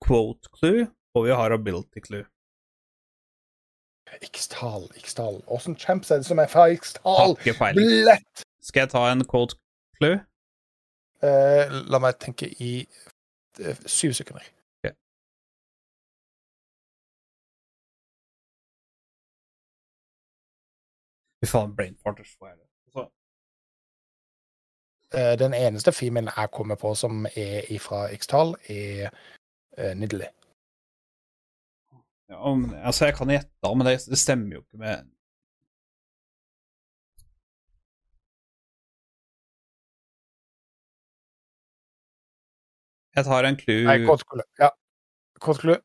[0.05, 2.27] quote clue, og vi har ability clue.
[4.23, 5.41] Iksdal, Iksdal.
[5.47, 7.37] Åssen champs er det som er fra Iksdal?
[8.07, 8.45] Lett!
[8.63, 9.57] Skal jeg ta en quote
[9.99, 10.21] clue?
[11.25, 14.45] Eh, la meg tenke i eh, syv sekunder.
[21.41, 22.69] Fy faen, brain farters får jeg det.
[22.93, 23.09] Så,
[25.15, 29.11] Eh, den eneste filmen jeg kommer på som er ifra Iksdal, er
[29.79, 30.29] uh, Nidalee.
[32.29, 35.05] ja, om, altså, jeg kan gjette, men det, det stemmer jo ikke med
[43.17, 43.85] Jeg tar en clue.
[43.85, 44.43] Nei, Kåtskole.
[44.61, 44.69] Ja.
[45.41, 45.79] Kort clue.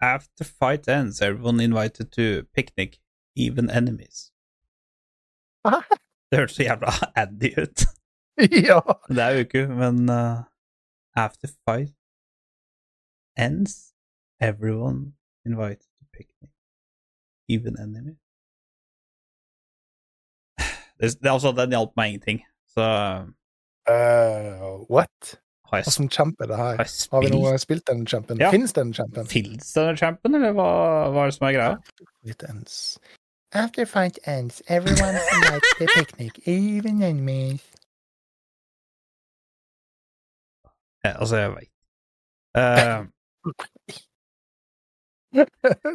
[0.00, 2.98] After fight ends, everyone invited to picnic,
[3.36, 4.32] even enemies.
[5.64, 7.78] Det hørtes så jævla Andy ut.
[8.68, 8.80] ja.
[9.08, 10.38] Det er jo ikke, men uh,
[11.16, 11.94] after fight
[13.38, 13.94] ends,
[14.40, 15.12] everyone
[15.46, 16.52] invited to picnic,
[17.48, 18.14] even enemy.
[21.00, 22.44] Det, det, er altså, den hjalp meg ingenting.
[22.66, 22.84] Så
[23.90, 25.40] uh, what?
[25.70, 26.76] har jeg, champ er det her?
[26.76, 27.12] har spilt?
[27.12, 28.40] Har vi noe spilt den champen?
[28.40, 28.50] Ja.
[28.50, 29.26] Fins den champen?
[29.26, 30.68] Fins den champen, eller hva,
[31.14, 31.76] hva er det som er greia?
[32.26, 32.98] It ends.
[33.52, 37.62] After fight ends, everyone likes the picnic, even enemies.
[41.04, 41.72] Ja, altså, jeg veit.
[42.58, 43.06] uh,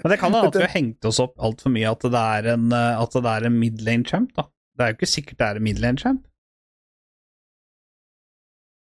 [0.03, 2.48] men det kan hende at vi har hengt oss opp altfor mye at det er
[2.53, 4.48] en, eh, at det er en midlane champ, da.
[4.76, 6.23] Det er jo ikke sikkert det er en midlane champ.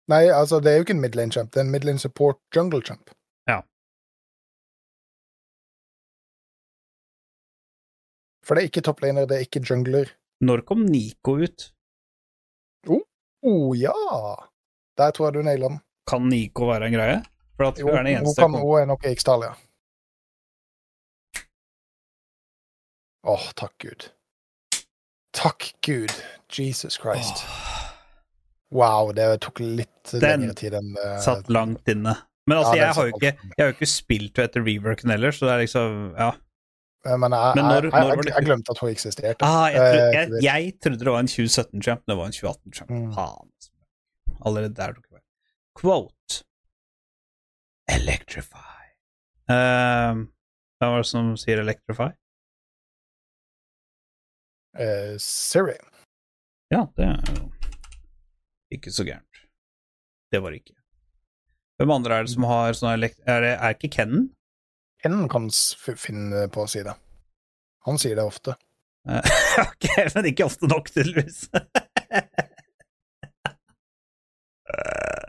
[0.09, 2.83] Nei, altså, det er jo ikke en midlane champ, det er en midlane support jungle
[2.85, 3.13] champ.
[8.49, 10.09] For det er ikke toplaner, det er ikke jungler.
[10.41, 11.67] Når kom Nico ut?
[13.45, 13.93] Oh ja!
[14.99, 15.81] Der tror jeg du naila den.
[16.09, 17.19] Kan Nico være en greie?
[17.59, 19.53] For at Jo, hun er den hun, eneste kan, hun er nok i Ixtalia.
[23.29, 24.09] Åh, takk Gud.
[25.37, 26.15] Takk Gud.
[26.49, 27.45] Jesus Christ.
[28.73, 32.17] Wow, det tok litt Den lengre tid enn uh, Satt langt inne.
[32.49, 35.49] Men altså, Ja, jeg, har ikke, jeg har jo ikke spilt etter reworken heller, så
[35.49, 36.33] det er liksom Ja.
[37.17, 39.45] Men jeg, Men når- jeg, jeg, jeg, jeg glemte at hun eksisterte.
[39.47, 42.91] Ah, Eh, jeg, jeg trodde det var en 2017-champ, det var en 2018-champ.
[42.91, 43.11] Mm.
[43.19, 43.71] Altså.
[44.45, 45.23] Allerede der tok jeg.
[45.81, 46.43] Quote
[47.89, 48.85] Electrify.
[49.49, 50.27] Um,
[50.79, 52.11] hvem var det som sier Electrify?
[54.79, 55.77] Uh, Siri.
[56.71, 57.47] Ja, det er jo
[58.77, 59.41] ikke så gærent.
[60.33, 60.75] Det var det ikke.
[61.81, 63.21] Hvem andre er det som har sånn elekt...
[63.25, 64.27] Er det er ikke Kennen?
[65.07, 65.51] Enden kan
[65.97, 66.95] finne på å si det.
[67.87, 68.57] Han sier det ofte.
[69.09, 69.23] Eh,
[69.65, 71.47] ok, men ikke ofte nok, tydeligvis.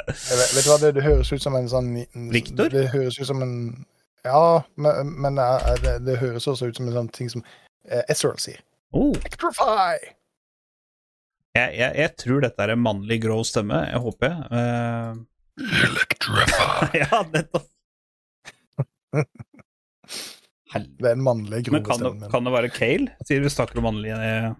[0.10, 1.94] Vet, vet du hva, det, det høres ut som en sånn
[2.34, 2.72] Victor?
[2.74, 3.56] Det høres ut som en
[4.26, 7.46] Ja, men, men eh, det, det høres også ut som en sånn ting som
[7.86, 8.64] eh, Ezreal sier.
[8.92, 10.00] oh, Electrify!
[11.56, 13.84] jeg, jeg, jeg tror dette er en mannlig grå stemme.
[13.90, 14.40] Jeg håper jeg.
[14.52, 15.12] Uh...
[15.86, 16.90] Electrify.
[17.04, 17.70] ja, nettopp.
[20.70, 21.02] Helvete.
[21.02, 23.16] Det er en mannlig Men grov kan det, kan det være Kale?
[23.26, 24.56] Sier vi snakker om mannlige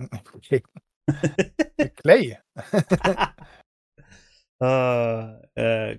[2.00, 2.34] Clay.
[4.60, 4.62] uh,
[5.62, 5.96] uh,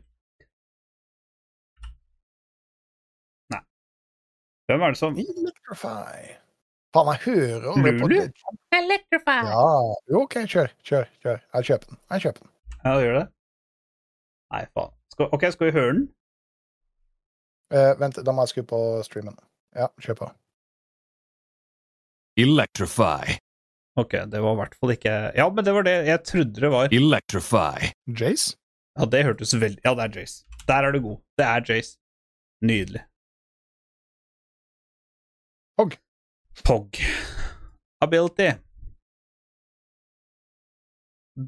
[3.51, 3.63] Nei.
[4.67, 6.37] Hvem er det som Electrify.
[6.91, 8.23] Faen, jeg hører om det på det.
[9.27, 9.67] Ja.
[10.11, 10.73] Jo, OK, kjør.
[10.83, 11.05] Kjør.
[11.23, 11.43] kjør.
[11.53, 11.99] Jeg kjøper den.
[12.11, 12.51] Jeg kjøper den.
[12.83, 13.27] Ja, gjør det?
[14.51, 14.91] Nei, faen.
[15.13, 16.03] Skal, ok, skal vi høre den?
[17.71, 19.37] Eh, vent, da må jeg skru på streamen.
[19.77, 20.27] Ja, kjør på.
[22.41, 23.37] Electrify.
[23.99, 26.69] Ok, det var i hvert fall ikke Ja, men det var det jeg trodde det
[26.71, 26.93] var.
[26.95, 27.91] Electrify.
[28.07, 28.55] Jace?
[28.99, 30.45] Ja, det hørtes veldig Ja, det er Jace.
[30.67, 31.17] Der er du god.
[31.39, 31.97] Det er Jace.
[32.63, 33.03] Nydelig.
[35.79, 35.95] Pog.
[36.67, 36.99] Pog.
[38.03, 38.51] Ability.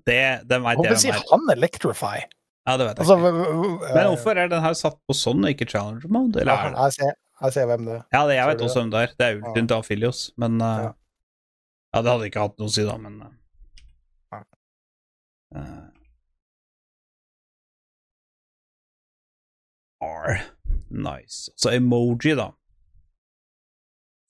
[0.08, 1.26] Det, den veit jeg Hvorfor sier er.
[1.32, 2.18] han Electrify?
[2.64, 3.32] Ja, det vet jeg Altså, ikke.
[3.84, 6.40] Men eh, hvorfor er den her satt på sånn og ikke challenger mode?
[6.44, 6.74] Eller ja.
[6.86, 8.04] Jeg ser, jeg ser hvem det er.
[8.16, 9.16] Ja, det, jeg vet også hvem det er.
[9.20, 10.92] Det er Ultin til Afilios, men uh, Ja.
[11.94, 14.40] Ja, det hadde ikke hatt noe å si, da, men uh,
[15.54, 15.84] uh,
[20.02, 20.40] R.
[20.90, 21.52] Nice.
[21.60, 22.48] Så emoji, da.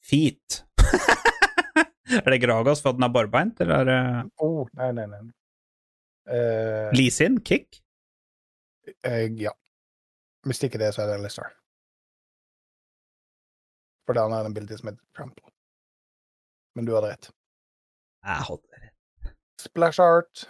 [0.04, 0.64] Feet.
[2.20, 4.02] er det Gragas for at den er barbeint, eller er det
[4.44, 5.24] Oh, nei, nei, nei.
[6.28, 7.40] Uh, Lisin?
[7.48, 7.83] Kick?
[9.04, 9.52] Eh, ja.
[10.44, 11.50] Hvis ikke det, så er det Lister.
[14.06, 15.52] For det er en bilde som heter Trample.
[16.76, 17.30] Men du hadde rett.
[18.24, 19.36] Jeg hadde rett.
[19.62, 20.48] Splash Art.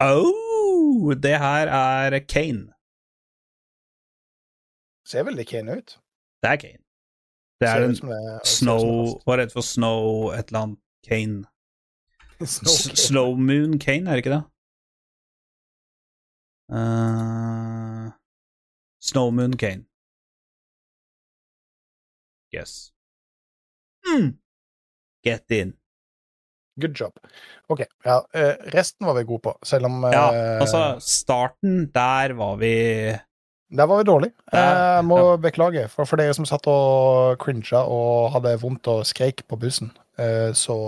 [0.00, 2.72] Oh, det her er Kane.
[5.04, 5.98] Ser veldig Kane ut.
[6.42, 6.82] Det er Kane.
[7.60, 10.78] Det er en det- Snow det er Var for Snow et eller annet
[11.08, 11.44] Kane.
[12.46, 14.44] Snow Slow Moon Kane, er det ikke det?
[16.70, 18.10] Uh,
[19.02, 19.84] Snow Moon Kane.
[22.54, 22.92] Yes.
[24.06, 24.34] Mm.
[25.24, 25.74] Get in.
[26.80, 27.12] Good job.
[27.68, 27.82] OK.
[28.04, 30.28] Ja, eh, resten var vi gode på, selv om eh, Ja,
[30.62, 32.72] altså, starten, der var vi
[33.70, 34.30] Der var vi dårlig.
[34.52, 35.36] Jeg må ja.
[35.36, 35.88] beklage.
[35.92, 40.50] For, for dere som satt og cringa og hadde vondt og skreik på bussen, eh,
[40.54, 40.78] så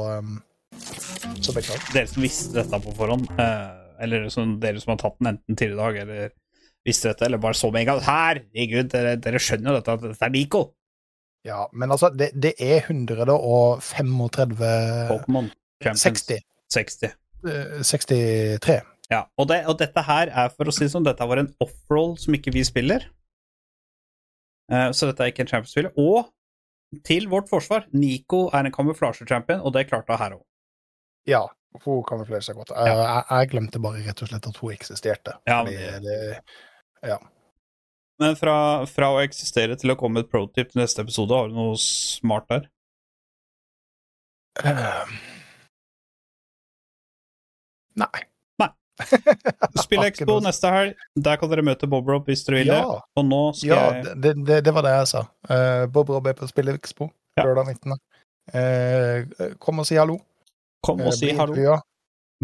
[1.42, 1.92] Så beklager.
[1.92, 5.58] Dere som visste dette på forhånd, eh, eller som, dere som har tatt den enten
[5.58, 6.30] tidligere i dag, eller
[6.86, 10.06] visste dette, eller bare så med en gang Herregud, dere, dere skjønner jo dette, at
[10.08, 10.62] dette er Nico!
[11.46, 14.52] Ja, men altså, det, det er 135
[15.10, 15.48] Pokémon
[15.82, 16.42] 60.
[16.70, 17.08] 60.
[17.50, 18.76] eh, 63.
[19.10, 21.50] Ja, og, det, og dette her er, for å si det sånn, dette var en
[21.62, 23.08] off-roll som ikke vi spiller.
[24.72, 25.90] Uh, så dette er ikke en champion-spill.
[26.00, 26.30] Og
[27.04, 30.44] til vårt forsvar, Nico er en kamuflasje-champion, og det klarte hun her òg.
[31.28, 31.42] Ja,
[31.80, 32.72] hun kamuflerer seg godt.
[32.76, 35.36] Eh, Jeg, jeg glemte bare rett og slett at hun eksisterte.
[35.48, 37.18] Ja, Fordi men det,
[38.22, 41.50] Men fra, fra å eksistere til å komme med et pro-tip til neste episode, har
[41.50, 42.68] du noe smart der?
[44.62, 45.08] Uh...
[47.96, 48.22] Nei.
[48.60, 48.68] Nei.
[49.84, 51.06] Spill Expo neste helg.
[51.16, 52.80] Der kan dere møte Bob Rob hvis dere vil det.
[52.80, 55.24] Ja, Og nå skal ja jeg det, det, det var det jeg sa.
[55.48, 57.08] Uh, Bob Rob er på Spill Expo
[57.40, 57.96] lørdag 19.
[58.52, 60.20] Uh, kom og si hallo.
[60.84, 61.52] Komme og Eh, si bli hallo.
[61.54, 61.80] intervjua.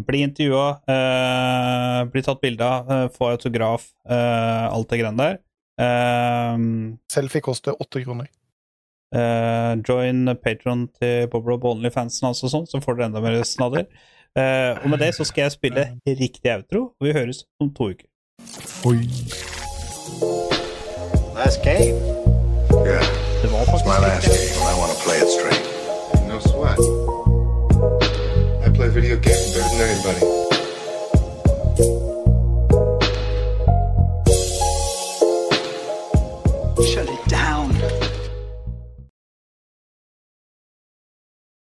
[0.07, 5.39] Bli intervjua, eh, bli tatt bilde av, eh, få autograf, eh, alt det greiene der.
[5.79, 6.57] Eh,
[7.11, 8.27] Selfie koster åtte kroner.
[9.15, 13.87] Eh, join Patron til Bob Rob Only-fansen og sånn, så får dere enda mer snadder.
[14.37, 17.85] Eh, og med det så skal jeg spille riktig outro, og vi høres om to
[17.91, 18.07] uker.
[18.87, 19.09] Oi.
[21.35, 21.97] Last game.
[22.85, 23.03] Yeah,
[23.43, 24.39] Det var it's faktisk my last game,
[29.01, 30.48] video games better than anybody.